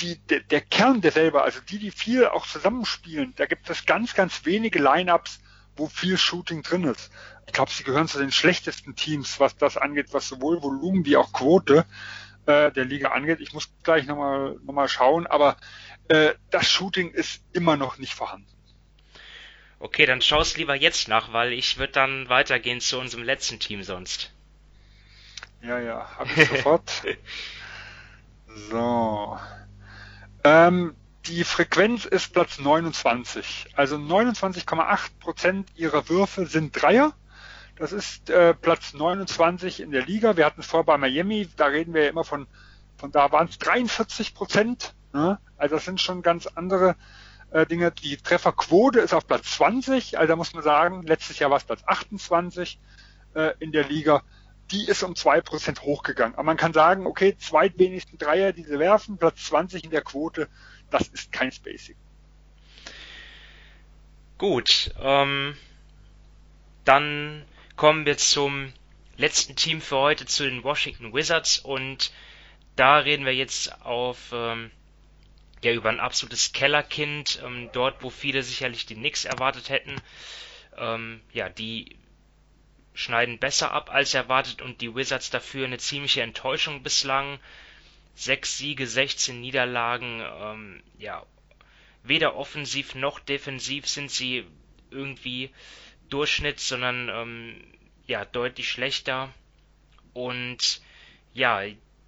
[0.00, 3.86] die, der, der Kern der selber, also die, die viel auch zusammenspielen, da gibt es
[3.86, 5.40] ganz, ganz wenige Lineups,
[5.76, 7.10] wo viel Shooting drin ist.
[7.46, 11.16] Ich glaube, sie gehören zu den schlechtesten Teams, was das angeht, was sowohl Volumen wie
[11.16, 11.84] auch Quote
[12.46, 13.40] äh, der Liga angeht.
[13.40, 15.56] Ich muss gleich nochmal noch mal schauen, aber
[16.08, 18.48] äh, das Shooting ist immer noch nicht vorhanden.
[19.78, 23.82] Okay, dann schaust lieber jetzt nach, weil ich würde dann weitergehen zu unserem letzten Team
[23.82, 24.32] sonst.
[25.62, 26.90] Ja, ja, habe ich sofort.
[28.70, 29.38] So.
[30.42, 30.96] Ähm,
[31.28, 33.68] die Frequenz ist Platz 29.
[33.74, 37.12] Also 29,8% ihrer Würfe sind Dreier.
[37.76, 40.36] Das ist äh, Platz 29 in der Liga.
[40.36, 42.46] Wir hatten es vor bei Miami, da reden wir ja immer von,
[42.96, 44.94] von da waren es 43 Prozent.
[45.12, 45.38] Ne?
[45.56, 46.96] Also das sind schon ganz andere
[47.50, 47.90] äh, Dinge.
[47.90, 50.18] Die Trefferquote ist auf Platz 20.
[50.18, 52.78] Also da muss man sagen, letztes Jahr war es Platz 28
[53.34, 54.22] äh, in der Liga.
[54.70, 56.34] Die ist um 2% hochgegangen.
[56.34, 60.48] Aber man kann sagen, okay, zweitwenigsten Dreier, die sie werfen, Platz 20 in der Quote,
[60.90, 61.96] das ist kein Spacing.
[64.38, 65.56] Gut, ähm,
[66.84, 67.44] dann
[67.76, 68.72] kommen wir zum
[69.16, 72.12] letzten Team für heute, zu den Washington Wizards und
[72.76, 74.70] da reden wir jetzt auf ähm,
[75.62, 79.96] ja über ein absolutes Kellerkind, ähm, dort wo viele sicherlich die Knicks erwartet hätten.
[80.76, 81.96] Ähm, ja, die
[82.92, 87.38] schneiden besser ab als erwartet und die Wizards dafür eine ziemliche Enttäuschung bislang
[88.16, 91.24] sechs Siege, 16 Niederlagen, ähm, ja,
[92.02, 94.44] weder offensiv noch defensiv sind sie
[94.90, 95.50] irgendwie
[96.08, 97.64] Durchschnitt, sondern ähm,
[98.06, 99.32] ja, deutlich schlechter.
[100.14, 100.80] Und
[101.34, 101.62] ja,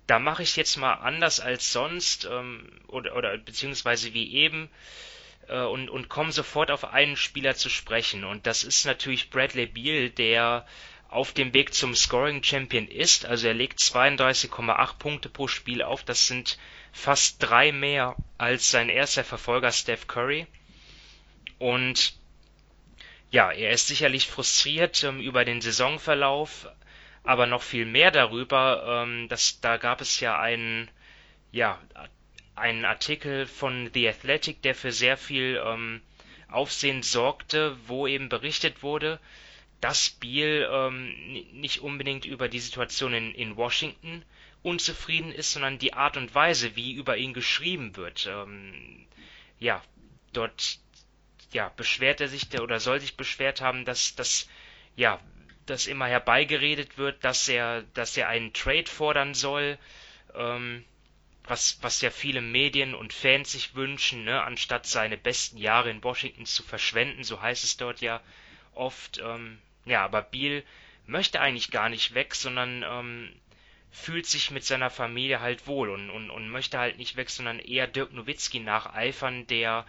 [0.07, 4.71] da mache ich jetzt mal anders als sonst ähm, oder, oder beziehungsweise wie eben
[5.49, 8.25] äh, und, und komme sofort auf einen Spieler zu sprechen.
[8.25, 10.67] Und das ist natürlich Bradley Beal, der
[11.09, 13.25] auf dem Weg zum Scoring Champion ist.
[13.25, 16.05] Also er legt 32,8 Punkte pro Spiel auf.
[16.05, 16.59] Das sind
[16.93, 20.47] fast drei mehr als sein erster Verfolger Steph Curry.
[21.59, 22.15] Und
[23.31, 26.69] ja, er ist sicherlich frustriert ähm, über den Saisonverlauf,
[27.25, 30.91] aber noch viel mehr darüber, ähm, dass da gab es ja einen,
[31.53, 31.79] ja,
[32.55, 36.01] einen Artikel von The Athletic, der für sehr viel ähm,
[36.51, 39.21] Aufsehen sorgte, wo eben berichtet wurde,
[39.81, 41.15] dass Beal ähm,
[41.53, 44.25] nicht unbedingt über die Situation in, in Washington
[44.63, 48.27] unzufrieden ist, sondern die Art und Weise, wie über ihn geschrieben wird.
[48.27, 49.07] Ähm,
[49.61, 49.83] ja,
[50.33, 50.79] dort
[51.53, 54.49] ja, beschwert er sich oder soll sich beschwert haben, dass das
[54.97, 55.21] ja,
[55.67, 59.79] dass immer herbeigeredet wird, dass er, dass er einen Trade fordern soll,
[60.35, 60.85] ähm,
[61.45, 66.03] was, was ja viele Medien und Fans sich wünschen, ne, anstatt seine besten Jahre in
[66.03, 68.21] Washington zu verschwenden, so heißt es dort ja
[68.75, 69.19] oft.
[69.19, 69.59] Ähm,
[69.89, 70.65] ja, aber Biel
[71.07, 73.33] möchte eigentlich gar nicht weg, sondern ähm,
[73.91, 77.59] fühlt sich mit seiner Familie halt wohl und, und, und möchte halt nicht weg, sondern
[77.59, 79.87] eher Dirk Nowitzki nacheifern, der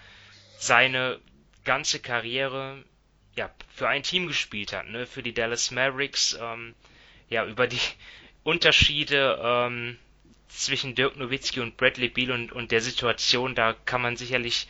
[0.57, 1.19] seine
[1.65, 2.83] ganze Karriere
[3.35, 6.75] ja für ein Team gespielt hat, ne, für die Dallas Mavericks, ähm,
[7.29, 7.79] ja über die
[8.43, 9.97] Unterschiede ähm,
[10.47, 14.67] zwischen Dirk Nowitzki und Bradley Beal und, und der Situation, da kann man sicherlich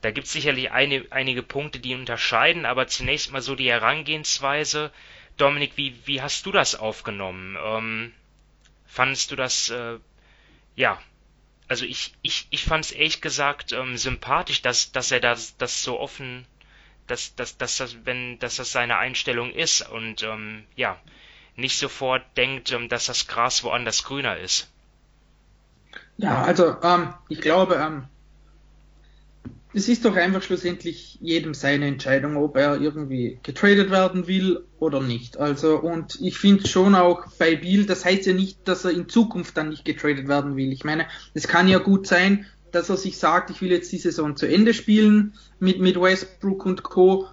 [0.00, 4.92] da gibt es sicherlich eine, einige Punkte, die unterscheiden, aber zunächst mal so die Herangehensweise.
[5.36, 7.56] Dominik, wie, wie hast du das aufgenommen?
[7.62, 8.12] Ähm,
[8.86, 9.98] fandest du das, äh,
[10.76, 11.00] ja,
[11.68, 15.82] also ich, ich, ich fand es ehrlich gesagt ähm, sympathisch, dass, dass er das, das
[15.82, 16.46] so offen,
[17.06, 20.98] dass, dass, dass, das, wenn, dass das seine Einstellung ist und ähm, ja,
[21.56, 24.70] nicht sofort denkt, ähm, dass das Gras woanders grüner ist.
[26.16, 28.08] Ja, also ähm, ich glaube, ähm,
[29.74, 35.02] es ist doch einfach schlussendlich jedem seine Entscheidung, ob er irgendwie getradet werden will oder
[35.02, 35.36] nicht.
[35.36, 39.08] Also, und ich finde schon auch bei Bill, das heißt ja nicht, dass er in
[39.08, 40.72] Zukunft dann nicht getradet werden will.
[40.72, 43.98] Ich meine, es kann ja gut sein, dass er sich sagt, ich will jetzt die
[43.98, 47.26] Saison zu Ende spielen mit, mit Westbrook und Co.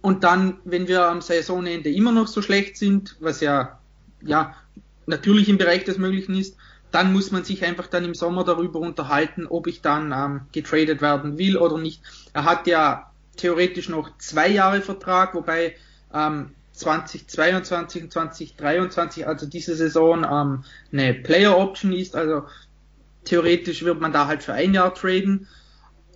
[0.00, 3.80] Und dann, wenn wir am Saisonende immer noch so schlecht sind, was ja,
[4.22, 4.54] ja,
[5.06, 6.56] natürlich im Bereich des Möglichen ist,
[6.96, 11.02] dann muss man sich einfach dann im Sommer darüber unterhalten, ob ich dann ähm, getradet
[11.02, 12.00] werden will oder nicht.
[12.32, 15.76] Er hat ja theoretisch noch zwei Jahre Vertrag, wobei
[16.14, 22.16] ähm, 2022 und 2023, also diese Saison, ähm, eine Player Option ist.
[22.16, 22.44] Also
[23.26, 25.48] theoretisch wird man da halt für ein Jahr traden.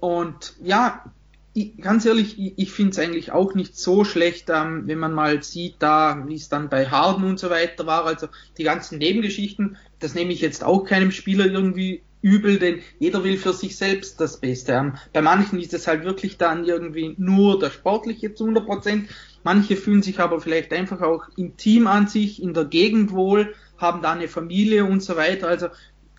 [0.01, 1.05] Und ja,
[1.53, 5.13] ich, ganz ehrlich, ich, ich finde es eigentlich auch nicht so schlecht, ähm, wenn man
[5.13, 8.05] mal sieht, da wie es dann bei Harden und so weiter war.
[8.07, 8.29] Also
[8.59, 13.39] die ganzen Nebengeschichten, das nehme ich jetzt auch keinem Spieler irgendwie übel, denn jeder will
[13.39, 14.73] für sich selbst das Beste.
[14.73, 19.09] Ähm, bei manchen ist es halt wirklich dann irgendwie nur der Sportliche zu 100 Prozent.
[19.43, 23.55] Manche fühlen sich aber vielleicht einfach auch im Team an sich, in der Gegend wohl,
[23.79, 25.49] haben da eine Familie und so weiter.
[25.49, 25.69] Also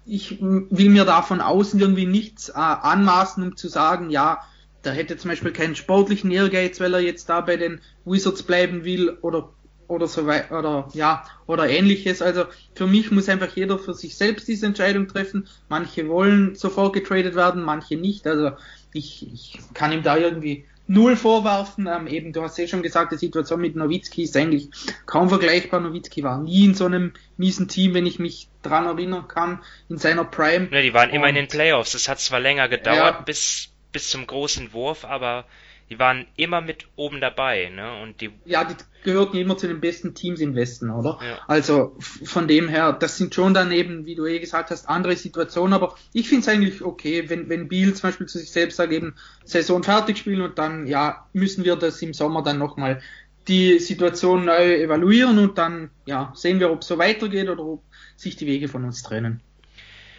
[0.06, 4.40] ich will mir da von außen irgendwie nichts äh, anmaßen, um zu sagen, ja,
[4.84, 8.84] der hätte zum Beispiel keinen sportlichen Ehrgeiz, weil er jetzt da bei den Wizards bleiben
[8.84, 9.50] will oder
[9.88, 12.22] oder so weiter oder ja oder ähnliches.
[12.22, 12.46] Also
[12.76, 15.48] für mich muss einfach jeder für sich selbst diese Entscheidung treffen.
[15.70, 18.26] Manche wollen sofort getradet werden, manche nicht.
[18.26, 18.52] Also
[18.94, 21.88] ich, ich kann ihm da irgendwie null vorwerfen.
[21.88, 24.70] Ähm, eben, du hast ja schon gesagt, die Situation mit Nowitzki ist eigentlich
[25.06, 25.80] kaum vergleichbar.
[25.80, 29.98] Nowitzki war nie in so einem miesen Team, wenn ich mich dran erinnern kann, in
[29.98, 30.70] seiner Prime.
[30.72, 31.94] Ja, die waren Und, immer in den Playoffs.
[31.94, 35.46] Es hat zwar länger gedauert ja, bis, bis zum großen Wurf, aber
[35.92, 38.02] die waren immer mit oben dabei, ne?
[38.02, 41.20] Und die ja, die gehörten immer zu den besten Teams im Westen, oder?
[41.22, 41.40] Ja.
[41.48, 45.18] Also von dem her, das sind schon dann eben, wie du eh gesagt hast, andere
[45.18, 45.74] Situationen.
[45.74, 48.94] Aber ich finde es eigentlich okay, wenn wenn Biel zum Beispiel zu sich selbst sagt,
[48.94, 53.02] eben Saison fertig spielen und dann ja müssen wir das im Sommer dann nochmal
[53.50, 57.84] die Situation neu evaluieren und dann ja sehen wir, ob es so weitergeht oder ob
[58.16, 59.42] sich die Wege von uns trennen.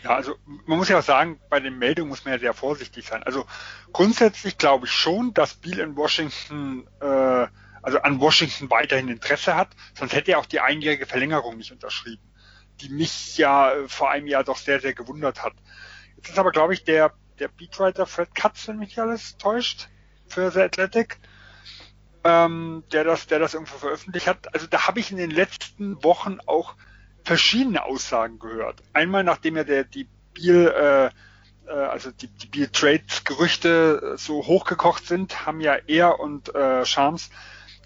[0.03, 3.07] Ja, also man muss ja auch sagen, bei den Meldungen muss man ja sehr vorsichtig
[3.07, 3.23] sein.
[3.23, 3.47] Also
[3.93, 7.47] grundsätzlich glaube ich schon, dass Biel in Washington, äh,
[7.83, 12.23] also an Washington weiterhin Interesse hat, sonst hätte er auch die einjährige Verlängerung nicht unterschrieben,
[12.81, 15.55] die mich ja vor einem Jahr doch sehr, sehr gewundert hat.
[16.17, 19.89] Jetzt ist aber, glaube ich, der, der Beatwriter Fred Katz, wenn mich alles täuscht,
[20.27, 21.19] für The Athletic,
[22.25, 24.53] ähm, der das, der das irgendwo veröffentlicht hat.
[24.55, 26.75] Also da habe ich in den letzten Wochen auch
[27.25, 28.83] verschiedene Aussagen gehört.
[28.93, 31.07] Einmal, nachdem ja der, die Biel, äh,
[31.67, 36.55] äh, also die, die Biel Trades Gerüchte äh, so hochgekocht sind, haben ja er und
[36.55, 37.31] äh, Shams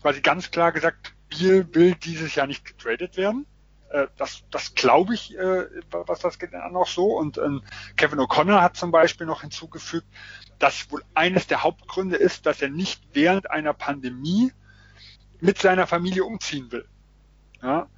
[0.01, 3.47] quasi ganz klar gesagt, Biel will dieses Jahr nicht getradet werden.
[3.91, 7.17] Äh, das das glaube ich, äh, was das geht dann auch so.
[7.17, 7.61] Und äh,
[7.97, 10.07] Kevin O'Connor hat zum Beispiel noch hinzugefügt,
[10.59, 14.53] dass wohl eines der Hauptgründe ist, dass er nicht während einer Pandemie
[15.41, 16.89] mit seiner Familie umziehen will.
[17.63, 17.89] Ja?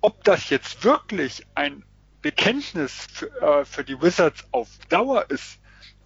[0.00, 1.84] Ob das jetzt wirklich ein
[2.22, 5.58] Bekenntnis für, äh, für die Wizards auf Dauer ist,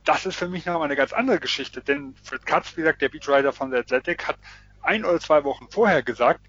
[0.04, 1.80] das ist für mich noch mal eine ganz andere Geschichte.
[1.80, 4.36] Denn Fred Katz, wie gesagt, der Beatwriter von The Athletic, hat
[4.82, 6.46] ein oder zwei Wochen vorher gesagt,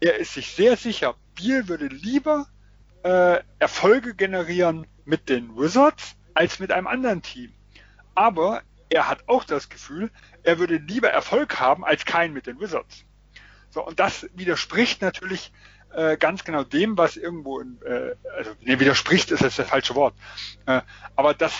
[0.00, 2.46] er ist sich sehr sicher, Biel würde lieber
[3.02, 7.52] äh, Erfolge generieren mit den Wizards als mit einem anderen Team.
[8.14, 10.10] Aber er hat auch das Gefühl,
[10.42, 13.04] er würde lieber Erfolg haben als keinen mit den Wizards.
[13.70, 15.52] So, und das widerspricht natürlich
[15.94, 19.94] äh, ganz genau dem, was irgendwo, in, äh, also nee, widerspricht ist jetzt das falsche
[19.94, 20.14] Wort.
[20.66, 20.80] Äh,
[21.16, 21.52] aber das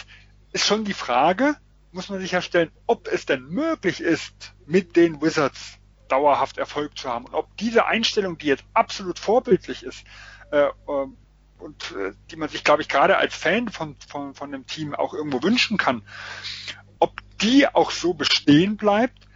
[0.53, 1.57] ist schon die Frage,
[1.93, 5.79] muss man sich ja stellen, ob es denn möglich ist, mit den Wizards
[6.09, 10.05] dauerhaft Erfolg zu haben und ob diese Einstellung, die jetzt absolut vorbildlich ist,
[10.51, 11.17] äh, ähm,
[11.59, 14.95] und äh, die man sich, glaube ich, gerade als Fan von, von, von dem Team
[14.95, 16.03] auch irgendwo wünschen kann,
[16.99, 19.27] ob die auch so bestehen bleibt,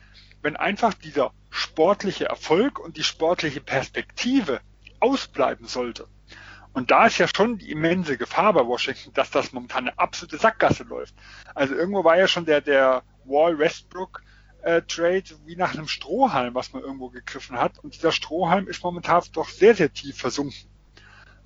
[0.42, 4.60] wenn einfach dieser sportliche Erfolg und die sportliche Perspektive
[5.00, 6.08] ausbleiben sollte.
[6.72, 10.36] Und da ist ja schon die immense Gefahr bei Washington, dass das momentan eine absolute
[10.36, 11.14] Sackgasse läuft.
[11.54, 14.22] Also irgendwo war ja schon der, der Wall Westbrook
[14.62, 17.78] äh, Trade wie nach einem Strohhalm, was man irgendwo gegriffen hat.
[17.78, 20.68] Und dieser Strohhalm ist momentan doch sehr, sehr tief versunken.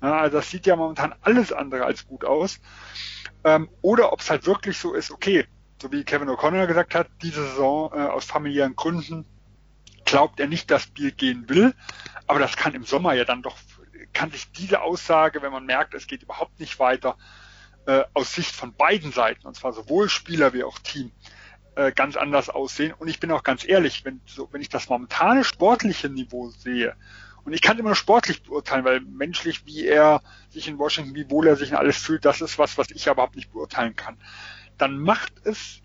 [0.01, 2.59] Ja, also das sieht ja momentan alles andere als gut aus.
[3.43, 5.45] Ähm, oder ob es halt wirklich so ist, okay,
[5.81, 9.25] so wie Kevin O'Connor gesagt hat, diese Saison äh, aus familiären Gründen
[10.11, 11.73] glaubt er nicht, dass Biel gehen will.
[12.27, 13.55] Aber das kann im Sommer ja dann doch,
[14.11, 17.17] kann sich diese Aussage, wenn man merkt, es geht überhaupt nicht weiter,
[17.85, 21.11] äh, aus Sicht von beiden Seiten, und zwar sowohl Spieler wie auch Team,
[21.75, 22.93] äh, ganz anders aussehen.
[22.93, 26.95] Und ich bin auch ganz ehrlich, wenn, so, wenn ich das momentane sportliche Niveau sehe,
[27.43, 31.29] und ich kann immer nur sportlich beurteilen, weil menschlich, wie er sich in Washington, wie
[31.31, 34.17] wohl er sich in alles fühlt, das ist was, was ich überhaupt nicht beurteilen kann.
[34.77, 35.81] Dann macht es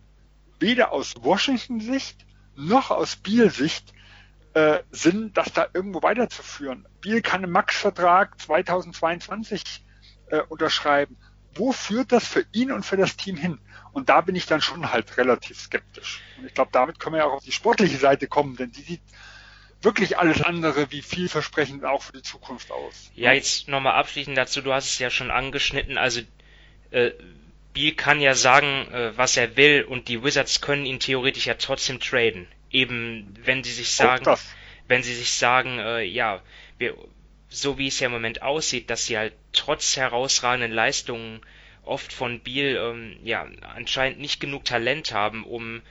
[0.59, 2.27] weder aus Washington-Sicht
[2.57, 3.95] noch aus Biel-Sicht
[4.57, 6.87] äh, Sinn, das da irgendwo weiterzuführen.
[7.03, 9.63] Biel kann einen Max-Vertrag 2022
[10.31, 11.19] äh, unterschreiben.
[11.55, 13.59] Wo führt das für ihn und für das Team hin?
[13.93, 16.23] Und da bin ich dann schon halt relativ skeptisch.
[16.39, 18.81] Und ich glaube, damit können wir ja auch auf die sportliche Seite kommen, denn die
[18.81, 19.03] sieht
[19.83, 23.11] wirklich alles andere wie vielversprechend auch für die Zukunft aus.
[23.15, 26.23] Ja, jetzt nochmal abschließend dazu, du hast es ja schon angeschnitten, also
[26.93, 27.11] äh,
[27.75, 31.55] Biel kann ja sagen, äh, was er will und die Wizards können ihn theoretisch ja
[31.55, 34.25] trotzdem traden eben, wenn sie sich sagen,
[34.89, 36.43] wenn sie sich sagen, äh, ja,
[36.79, 36.97] wir,
[37.49, 41.41] so wie es ja im Moment aussieht, dass sie halt trotz herausragenden Leistungen
[41.85, 45.83] oft von Biel ähm, ja anscheinend nicht genug Talent haben, um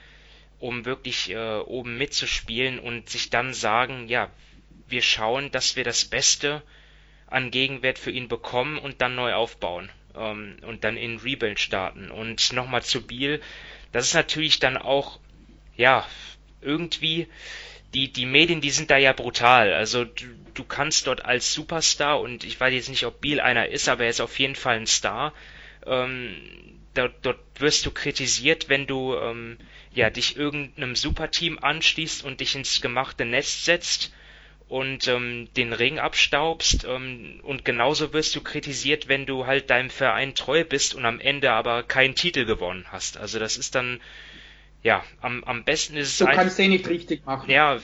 [0.58, 4.30] um wirklich äh, oben mitzuspielen und sich dann sagen, ja,
[4.88, 6.62] wir schauen, dass wir das Beste
[7.26, 12.10] an Gegenwert für ihn bekommen und dann neu aufbauen ähm, und dann in Rebuild starten.
[12.10, 13.42] Und nochmal zu Biel,
[13.92, 15.18] das ist natürlich dann auch,
[15.76, 16.06] ja,
[16.66, 17.28] irgendwie,
[17.94, 19.72] die, die Medien, die sind da ja brutal.
[19.72, 23.68] Also du, du kannst dort als Superstar, und ich weiß jetzt nicht, ob Biel einer
[23.68, 25.32] ist, aber er ist auf jeden Fall ein Star,
[25.86, 26.36] ähm,
[26.94, 29.58] dort, dort wirst du kritisiert, wenn du ähm,
[29.92, 34.12] ja, dich irgendeinem Superteam anschließt und dich ins gemachte Nest setzt
[34.68, 39.90] und ähm, den Ring abstaubst ähm, und genauso wirst du kritisiert, wenn du halt deinem
[39.90, 43.16] Verein treu bist und am Ende aber keinen Titel gewonnen hast.
[43.16, 44.00] Also das ist dann
[44.86, 47.50] ja, am, am besten ist es Du kannst eh nicht richtig machen.
[47.50, 47.80] Ja,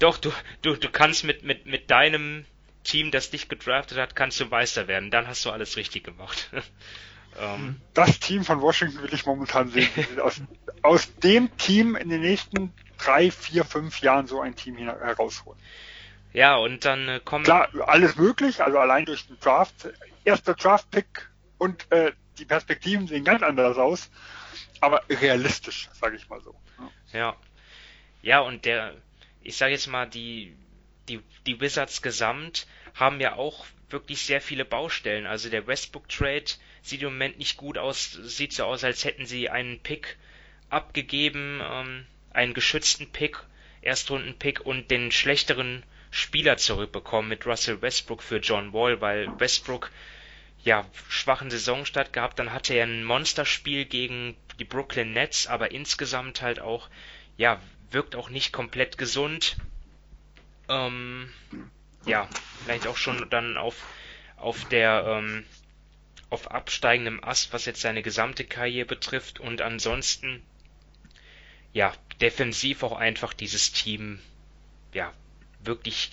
[0.00, 2.44] doch, du, du, du kannst mit, mit, mit deinem
[2.82, 5.12] Team, das dich gedraftet hat, kannst du Meister werden.
[5.12, 6.50] Dann hast du alles richtig gemacht.
[7.40, 9.88] ähm, das Team von Washington will ich momentan sehen.
[10.20, 10.42] aus,
[10.82, 15.60] aus dem Team in den nächsten drei, vier, fünf Jahren so ein Team herausholen.
[16.32, 17.44] Ja, und dann äh, kommen.
[17.44, 19.88] Klar, alles möglich, also allein durch den Draft.
[20.24, 24.10] Erster Draft-Pick und äh, die Perspektiven sehen ganz anders aus,
[24.82, 26.54] aber realistisch, sage ich mal so.
[27.12, 27.36] Ja.
[28.20, 28.94] Ja, und der,
[29.42, 30.56] ich sage jetzt mal, die,
[31.08, 35.26] die, die Wizards gesamt haben ja auch wirklich sehr viele Baustellen.
[35.26, 36.44] Also der Westbrook-Trade
[36.82, 40.16] sieht im Moment nicht gut aus, sieht so aus, als hätten sie einen Pick
[40.68, 43.38] abgegeben, ähm, einen geschützten Pick,
[43.82, 49.90] Erstrunden-Pick und den schlechteren Spieler zurückbekommen mit Russell Westbrook für John Wall, weil Westbrook
[50.64, 56.42] ja schwachen Saisonstart gehabt, dann hatte er ein Monsterspiel gegen die Brooklyn Nets, aber insgesamt
[56.42, 56.88] halt auch
[57.36, 57.60] ja
[57.90, 59.56] wirkt auch nicht komplett gesund.
[60.68, 61.32] Ähm,
[62.06, 62.28] ja,
[62.62, 63.76] vielleicht auch schon dann auf
[64.36, 65.44] auf der ähm,
[66.30, 70.42] auf absteigendem Ast, was jetzt seine gesamte Karriere betrifft und ansonsten
[71.72, 74.18] ja defensiv auch einfach dieses Team
[74.92, 75.12] ja
[75.60, 76.10] wirklich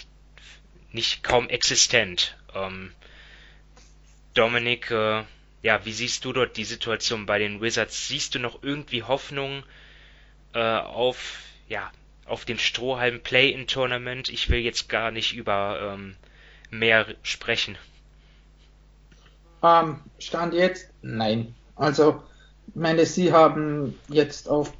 [0.91, 2.37] nicht kaum existent.
[2.53, 2.93] Ähm,
[4.33, 5.23] Dominik, äh,
[5.61, 8.07] ja, wie siehst du dort die Situation bei den Wizards?
[8.07, 9.63] Siehst du noch irgendwie Hoffnung
[10.53, 11.91] äh, auf, ja,
[12.25, 14.29] auf den Strohhalm Play-in-Tournament?
[14.29, 16.15] Ich will jetzt gar nicht über ähm,
[16.69, 17.77] mehr sprechen.
[19.61, 20.89] Ähm, Stand jetzt?
[21.01, 21.53] Nein.
[21.75, 22.23] Also,
[22.73, 24.73] meine, sie haben jetzt auf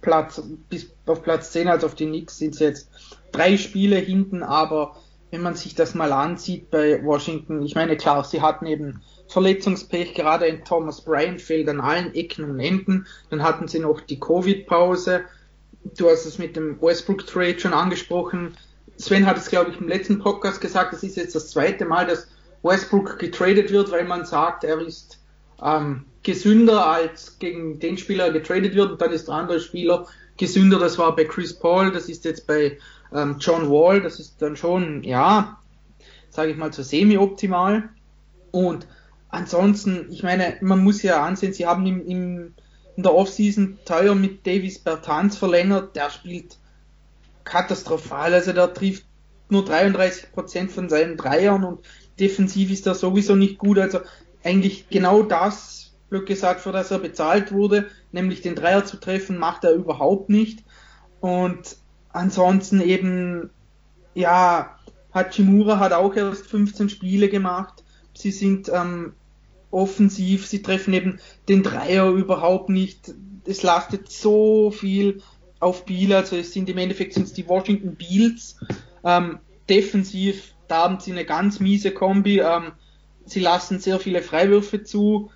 [0.00, 2.88] Platz, bis auf Platz 10, also auf die Knicks sind sie jetzt
[3.32, 4.96] drei Spiele hinten, aber
[5.30, 10.14] wenn man sich das mal ansieht bei Washington, ich meine, klar, sie hatten eben Verletzungspech,
[10.14, 13.06] gerade in Thomas Bryan fehlt an allen Ecken und Enden.
[13.30, 15.22] Dann hatten sie noch die Covid-Pause.
[15.96, 18.56] Du hast es mit dem Westbrook-Trade schon angesprochen.
[18.98, 22.06] Sven hat es, glaube ich, im letzten Podcast gesagt, es ist jetzt das zweite Mal,
[22.06, 22.28] dass
[22.62, 25.18] Westbrook getradet wird, weil man sagt, er ist
[25.62, 30.78] ähm, gesünder als gegen den Spieler getradet wird und dann ist der andere Spieler gesünder.
[30.78, 32.78] Das war bei Chris Paul, das ist jetzt bei
[33.12, 35.58] ähm, John Wall, das ist dann schon, ja,
[36.30, 37.88] sage ich mal, so semi-optimal.
[38.50, 38.86] Und
[39.28, 42.54] ansonsten, ich meine, man muss ja ansehen, sie haben im, im,
[42.96, 46.58] in der Offseason teuer mit Davis Bertans verlängert, der spielt
[47.44, 49.04] katastrophal, also der trifft
[49.48, 51.80] nur 33% von seinen Dreiern und
[52.18, 54.00] defensiv ist er sowieso nicht gut, also
[54.42, 59.38] eigentlich genau das, blöd gesagt, für das er bezahlt wurde, nämlich den Dreier zu treffen,
[59.38, 60.64] macht er überhaupt nicht.
[61.20, 61.76] Und
[62.16, 63.50] ansonsten eben,
[64.14, 64.76] ja,
[65.12, 67.84] Hachimura hat auch erst 15 Spiele gemacht.
[68.14, 69.14] Sie sind ähm,
[69.70, 71.18] offensiv, sie treffen eben
[71.48, 73.14] den Dreier überhaupt nicht.
[73.44, 75.22] Es lastet so viel
[75.60, 78.58] auf Biel, also es sind im Endeffekt sind es die Washington Beals.
[79.04, 79.38] Ähm,
[79.68, 82.40] defensiv, da haben sie eine ganz miese Kombi.
[82.40, 82.72] Ähm,
[83.24, 85.30] sie lassen sehr viele Freiwürfe zu,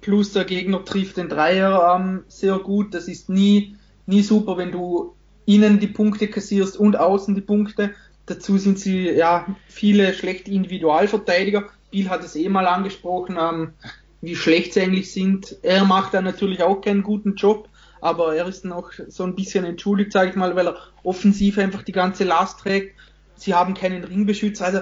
[0.00, 2.94] plus der Gegner trifft den Dreier ähm, sehr gut.
[2.94, 3.76] Das ist nie,
[4.06, 5.14] nie super, wenn du
[5.46, 7.94] innen die Punkte kassierst und außen die Punkte.
[8.26, 11.68] Dazu sind sie ja viele schlechte Individualverteidiger.
[11.90, 13.72] Bill hat es eh mal angesprochen, ähm,
[14.20, 15.56] wie schlecht sie eigentlich sind.
[15.62, 17.68] Er macht da natürlich auch keinen guten Job,
[18.00, 21.82] aber er ist noch so ein bisschen entschuldigt, sage ich mal, weil er offensiv einfach
[21.82, 22.96] die ganze Last trägt.
[23.36, 24.80] Sie haben keinen Ringbeschützer, also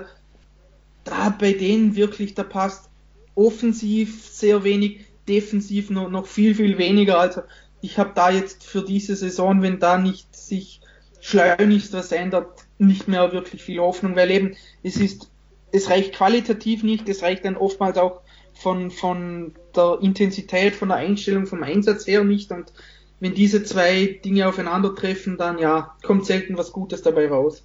[1.05, 2.89] da bei denen wirklich, da passt
[3.35, 7.19] offensiv sehr wenig, defensiv noch, noch viel, viel weniger.
[7.19, 7.43] Also
[7.85, 10.81] ich habe da jetzt für diese Saison, wenn da nicht sich
[11.21, 15.31] schleunigst was ändert, nicht mehr wirklich viel Hoffnung, weil eben es ist,
[15.71, 18.23] es reicht qualitativ nicht, es reicht dann oftmals auch
[18.55, 22.73] von, von der Intensität, von der Einstellung, vom Einsatz her nicht und
[23.21, 27.63] wenn diese zwei Dinge aufeinandertreffen, dann ja, kommt selten was Gutes dabei raus.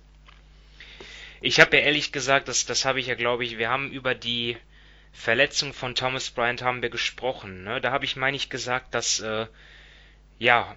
[1.39, 4.15] Ich habe ja ehrlich gesagt, das, das habe ich ja glaube ich, wir haben über
[4.15, 4.57] die
[5.13, 7.63] Verletzung von Thomas Bryant haben wir gesprochen.
[7.63, 7.79] Ne?
[7.79, 9.47] Da habe ich, meine ich, gesagt, dass äh,
[10.39, 10.75] ja,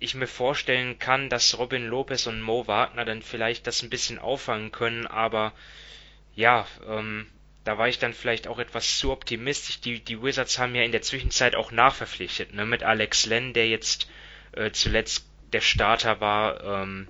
[0.00, 4.18] ich mir vorstellen kann, dass Robin Lopez und Mo Wagner dann vielleicht das ein bisschen
[4.18, 5.52] auffangen können, aber
[6.34, 7.26] ja, ähm,
[7.64, 9.80] da war ich dann vielleicht auch etwas zu optimistisch.
[9.80, 13.68] Die, die Wizards haben ja in der Zwischenzeit auch nachverpflichtet, ne, mit Alex Len, der
[13.68, 14.08] jetzt
[14.52, 16.62] äh, zuletzt der Starter war.
[16.82, 17.08] Ähm,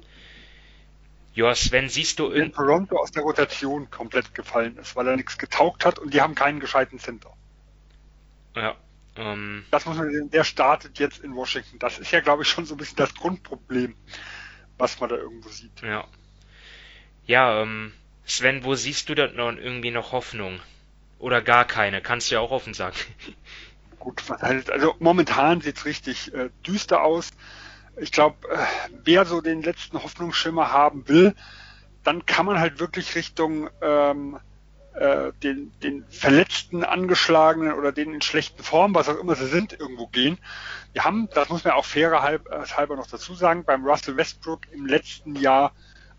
[1.35, 5.39] ja, Sven, siehst du in Toronto aus der Rotation komplett gefallen ist, weil er nichts
[5.39, 7.33] getaugt hat und die haben keinen gescheiten Center.
[8.57, 8.77] Ja,
[9.17, 11.79] ähm, das muss man sehen, der startet jetzt in Washington.
[11.79, 13.95] Das ist ja, glaube ich, schon so ein bisschen das Grundproblem,
[14.77, 15.83] was man da irgendwo sieht.
[15.83, 16.07] Ja.
[17.27, 17.93] Ja, ähm,
[18.25, 20.61] Sven, wo siehst du da noch irgendwie noch Hoffnung?
[21.19, 22.01] Oder gar keine?
[22.01, 22.97] Kannst du ja auch offen sagen.
[23.99, 27.31] gut, also momentan sieht's richtig äh, düster aus.
[27.97, 28.65] Ich glaube, äh,
[29.05, 31.35] wer so den letzten Hoffnungsschimmer haben will,
[32.05, 34.39] dann kann man halt wirklich Richtung ähm,
[34.99, 39.79] äh, den, den verletzten, angeschlagenen oder denen in schlechten Form, was auch immer sie sind,
[39.79, 40.39] irgendwo gehen.
[40.93, 44.63] Wir haben, das muss man auch fairer halber, halber noch dazu sagen, beim Russell Westbrook
[44.73, 45.73] im letzten Jahr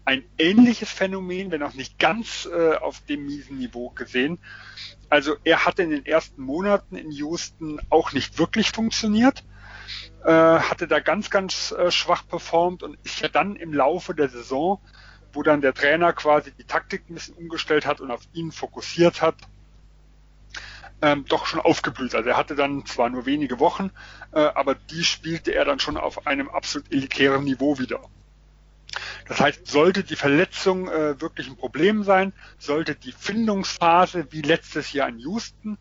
[0.06, 4.40] ein ähnliches Phänomen, wenn auch nicht ganz äh, auf dem miesen Niveau gesehen.
[5.10, 9.44] Also er hatte in den ersten Monaten in Houston auch nicht wirklich funktioniert,
[10.24, 14.30] äh, hatte da ganz, ganz äh, schwach performt und ist ja dann im Laufe der
[14.30, 14.80] Saison
[15.34, 19.22] wo dann der Trainer quasi die Taktik ein bisschen umgestellt hat und auf ihn fokussiert
[19.22, 19.36] hat,
[21.02, 22.16] ähm, doch schon aufgeblüht.
[22.16, 23.92] Also er hatte dann zwar nur wenige Wochen,
[24.34, 28.02] äh, aber die spielte er dann schon auf einem absolut elitären Niveau wieder.
[29.28, 34.92] Das heißt, sollte die Verletzung äh, wirklich ein Problem sein, sollte die Findungsphase wie letztes
[34.92, 35.78] Jahr in Houston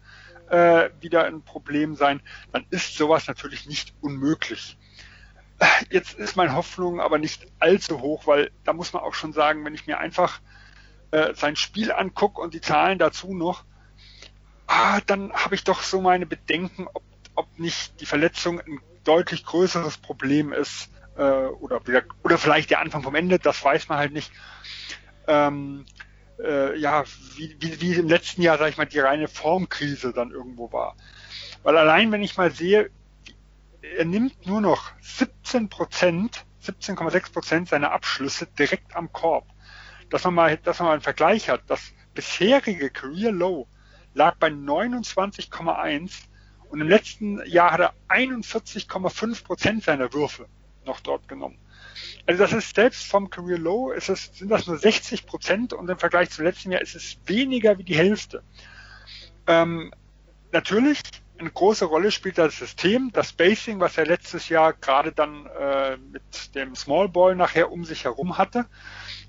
[0.50, 2.20] äh, wieder ein Problem sein,
[2.52, 4.77] dann ist sowas natürlich nicht unmöglich.
[5.90, 9.64] Jetzt ist meine Hoffnung aber nicht allzu hoch, weil da muss man auch schon sagen,
[9.64, 10.40] wenn ich mir einfach
[11.10, 13.64] äh, sein Spiel angucke und die Zahlen dazu noch,
[14.66, 17.02] ah, dann habe ich doch so meine Bedenken, ob,
[17.34, 21.80] ob nicht die Verletzung ein deutlich größeres Problem ist äh, oder,
[22.22, 24.30] oder vielleicht der Anfang vom Ende, das weiß man halt nicht.
[25.26, 25.86] Ähm,
[26.42, 27.04] äh, ja,
[27.36, 30.96] wie, wie, wie im letzten Jahr, sag ich mal, die reine Formkrise dann irgendwo war.
[31.62, 32.90] Weil allein, wenn ich mal sehe,
[33.82, 39.46] er nimmt nur noch 17 Prozent, 17,6 Prozent seiner Abschlüsse direkt am Korb.
[40.10, 43.68] Dass man mal, dass man mal einen Vergleich hat, das bisherige Career Low
[44.14, 46.12] lag bei 29,1
[46.70, 50.46] und im letzten Jahr hat er 41,5 Prozent seiner Würfe
[50.84, 51.58] noch dort genommen.
[52.26, 55.88] Also das ist selbst vom Career Low ist es, sind das nur 60 Prozent und
[55.88, 58.42] im Vergleich zum letzten Jahr ist es weniger wie die Hälfte.
[59.46, 59.92] Ähm,
[60.52, 61.00] natürlich
[61.40, 65.96] eine große Rolle spielt das System, das Spacing, was er letztes Jahr gerade dann äh,
[65.96, 68.66] mit dem Small Ball nachher um sich herum hatte,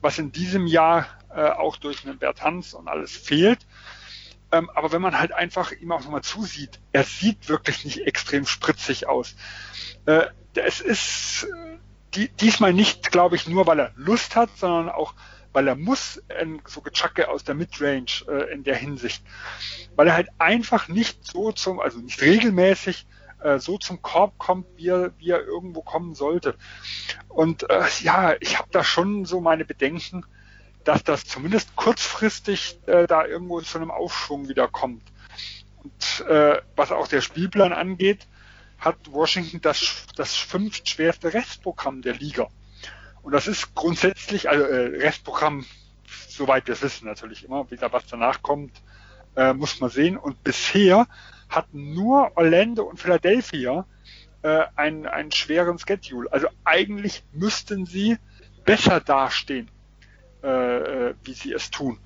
[0.01, 3.65] was in diesem Jahr äh, auch durch einen Bert Hans und alles fehlt.
[4.51, 8.45] Ähm, aber wenn man halt einfach ihm auch nochmal zusieht, er sieht wirklich nicht extrem
[8.45, 9.35] spritzig aus.
[10.05, 10.25] Äh,
[10.55, 11.77] es ist äh,
[12.15, 15.13] die, diesmal nicht, glaube ich, nur weil er Lust hat, sondern auch
[15.53, 19.23] weil er muss ähm, so Gechacke aus der Midrange äh, in der Hinsicht,
[19.95, 23.05] weil er halt einfach nicht so zum, also nicht regelmäßig
[23.41, 26.55] äh, so zum Korb kommt, wie er, wie er irgendwo kommen sollte.
[27.27, 30.25] Und äh, ja, ich habe da schon so meine Bedenken,
[30.83, 35.03] dass das zumindest kurzfristig äh, da irgendwo zu einem Aufschwung wieder kommt.
[35.83, 38.27] Und äh, was auch der Spielplan angeht,
[38.77, 42.47] hat Washington das, das fünftschwerste Restprogramm der Liga.
[43.29, 45.63] Und das ist grundsätzlich, also äh, Restprogramm,
[46.27, 48.81] soweit wir es wissen natürlich immer, wieder was danach kommt,
[49.35, 50.17] äh, muss man sehen.
[50.17, 51.05] Und bisher
[51.47, 53.85] hatten nur Orlando und Philadelphia
[54.41, 56.33] äh, einen, einen schweren Schedule.
[56.33, 58.17] Also eigentlich müssten sie
[58.65, 59.69] besser dastehen,
[60.41, 60.47] äh,
[61.09, 61.99] äh wie sie es tun.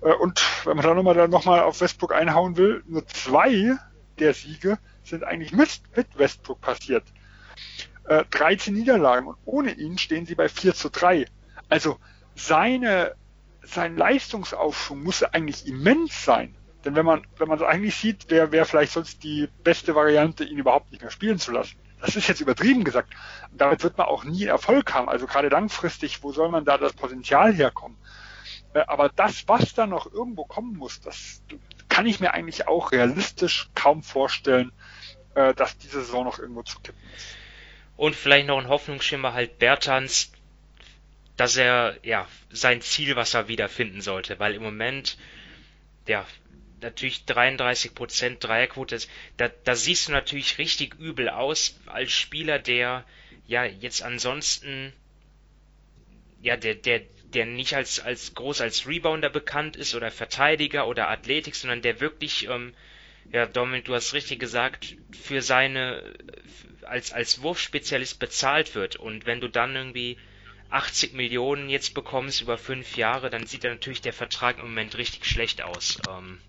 [0.00, 3.76] Äh, und wenn man da nochmal noch mal auf Westbrook einhauen will, nur zwei
[4.18, 7.04] der Siege sind eigentlich mit, mit Westbrook passiert
[8.04, 11.26] äh, 13 Niederlagen und ohne ihn stehen sie bei 4 zu 3.
[11.68, 11.98] Also
[12.34, 13.14] seine,
[13.62, 16.54] sein Leistungsaufschwung muss eigentlich immens sein.
[16.84, 20.44] Denn wenn man, wenn man es eigentlich sieht, wäre wär vielleicht sonst die beste Variante,
[20.44, 21.76] ihn überhaupt nicht mehr spielen zu lassen.
[22.00, 23.14] Das ist jetzt übertrieben gesagt.
[23.52, 25.08] Damit wird man auch nie Erfolg haben.
[25.08, 27.96] Also gerade langfristig, wo soll man da das Potenzial herkommen?
[28.74, 31.42] Äh, aber das, was da noch irgendwo kommen muss, das
[31.88, 34.72] kann ich mir eigentlich auch realistisch kaum vorstellen,
[35.34, 37.36] äh, dass diese Saison noch irgendwo zu kippen ist.
[37.96, 40.32] Und vielleicht noch ein Hoffnungsschimmer halt Bertans,
[41.36, 45.16] dass er, ja, sein Ziel, was er wieder finden sollte, weil im Moment,
[46.06, 46.26] ja,
[46.80, 48.98] natürlich 33% Dreierquote,
[49.36, 53.04] da, da siehst du natürlich richtig übel aus als Spieler, der
[53.46, 54.92] ja jetzt ansonsten,
[56.40, 61.08] ja, der, der, der nicht als, als groß als Rebounder bekannt ist oder Verteidiger oder
[61.08, 62.74] Athletik, sondern der wirklich, ähm,
[63.32, 66.14] ja, Dominik, du hast richtig gesagt, für seine,
[66.84, 68.96] als, als Wurfspezialist bezahlt wird.
[68.96, 70.18] Und wenn du dann irgendwie
[70.70, 75.24] 80 Millionen jetzt bekommst über fünf Jahre, dann sieht natürlich der Vertrag im Moment richtig
[75.24, 75.98] schlecht aus.
[76.08, 76.40] Ähm,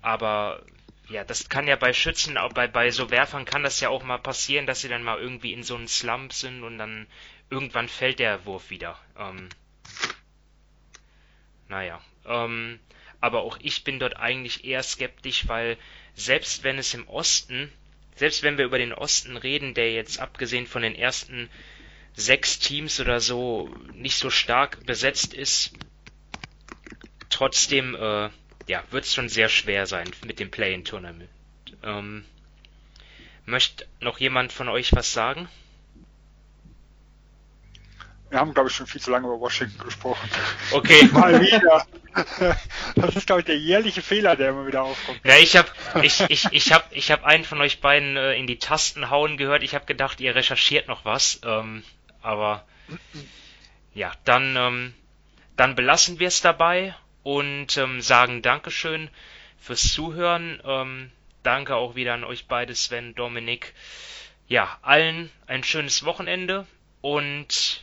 [0.00, 0.64] aber
[1.08, 4.02] ja, das kann ja bei Schützen, auch bei, bei so Werfern kann das ja auch
[4.02, 7.06] mal passieren, dass sie dann mal irgendwie in so einem Slump sind und dann
[7.50, 8.98] irgendwann fällt der Wurf wieder.
[9.18, 9.48] Ähm,
[11.68, 12.00] naja.
[12.24, 12.78] Ähm,
[13.20, 15.76] aber auch ich bin dort eigentlich eher skeptisch, weil
[16.14, 17.72] selbst wenn es im Osten
[18.16, 21.48] selbst wenn wir über den Osten reden, der jetzt abgesehen von den ersten
[22.14, 25.72] sechs Teams oder so nicht so stark besetzt ist,
[27.30, 28.28] trotzdem äh,
[28.66, 31.30] ja, wird es schon sehr schwer sein mit dem Play-in-Tournament.
[31.82, 32.24] Ähm,
[33.44, 35.48] möchte noch jemand von euch was sagen?
[38.32, 40.26] Wir haben, glaube ich, schon viel zu lange über Washington gesprochen.
[40.70, 41.04] Okay.
[41.12, 41.86] Mal wieder.
[42.96, 45.20] Das ist, glaube ich, der jährliche Fehler, der immer wieder aufkommt.
[45.22, 45.68] Ja, ich habe
[46.02, 49.36] ich, ich, ich hab, ich hab einen von euch beiden äh, in die Tasten hauen
[49.36, 49.62] gehört.
[49.62, 51.42] Ich habe gedacht, ihr recherchiert noch was.
[51.44, 51.82] Ähm,
[52.22, 52.64] aber
[53.92, 54.94] ja, dann, ähm,
[55.56, 56.94] dann belassen wir es dabei
[57.24, 59.10] und ähm, sagen Dankeschön
[59.60, 60.58] fürs Zuhören.
[60.64, 63.74] Ähm, danke auch wieder an euch beide, Sven, Dominik.
[64.48, 66.66] Ja, allen ein schönes Wochenende
[67.02, 67.82] und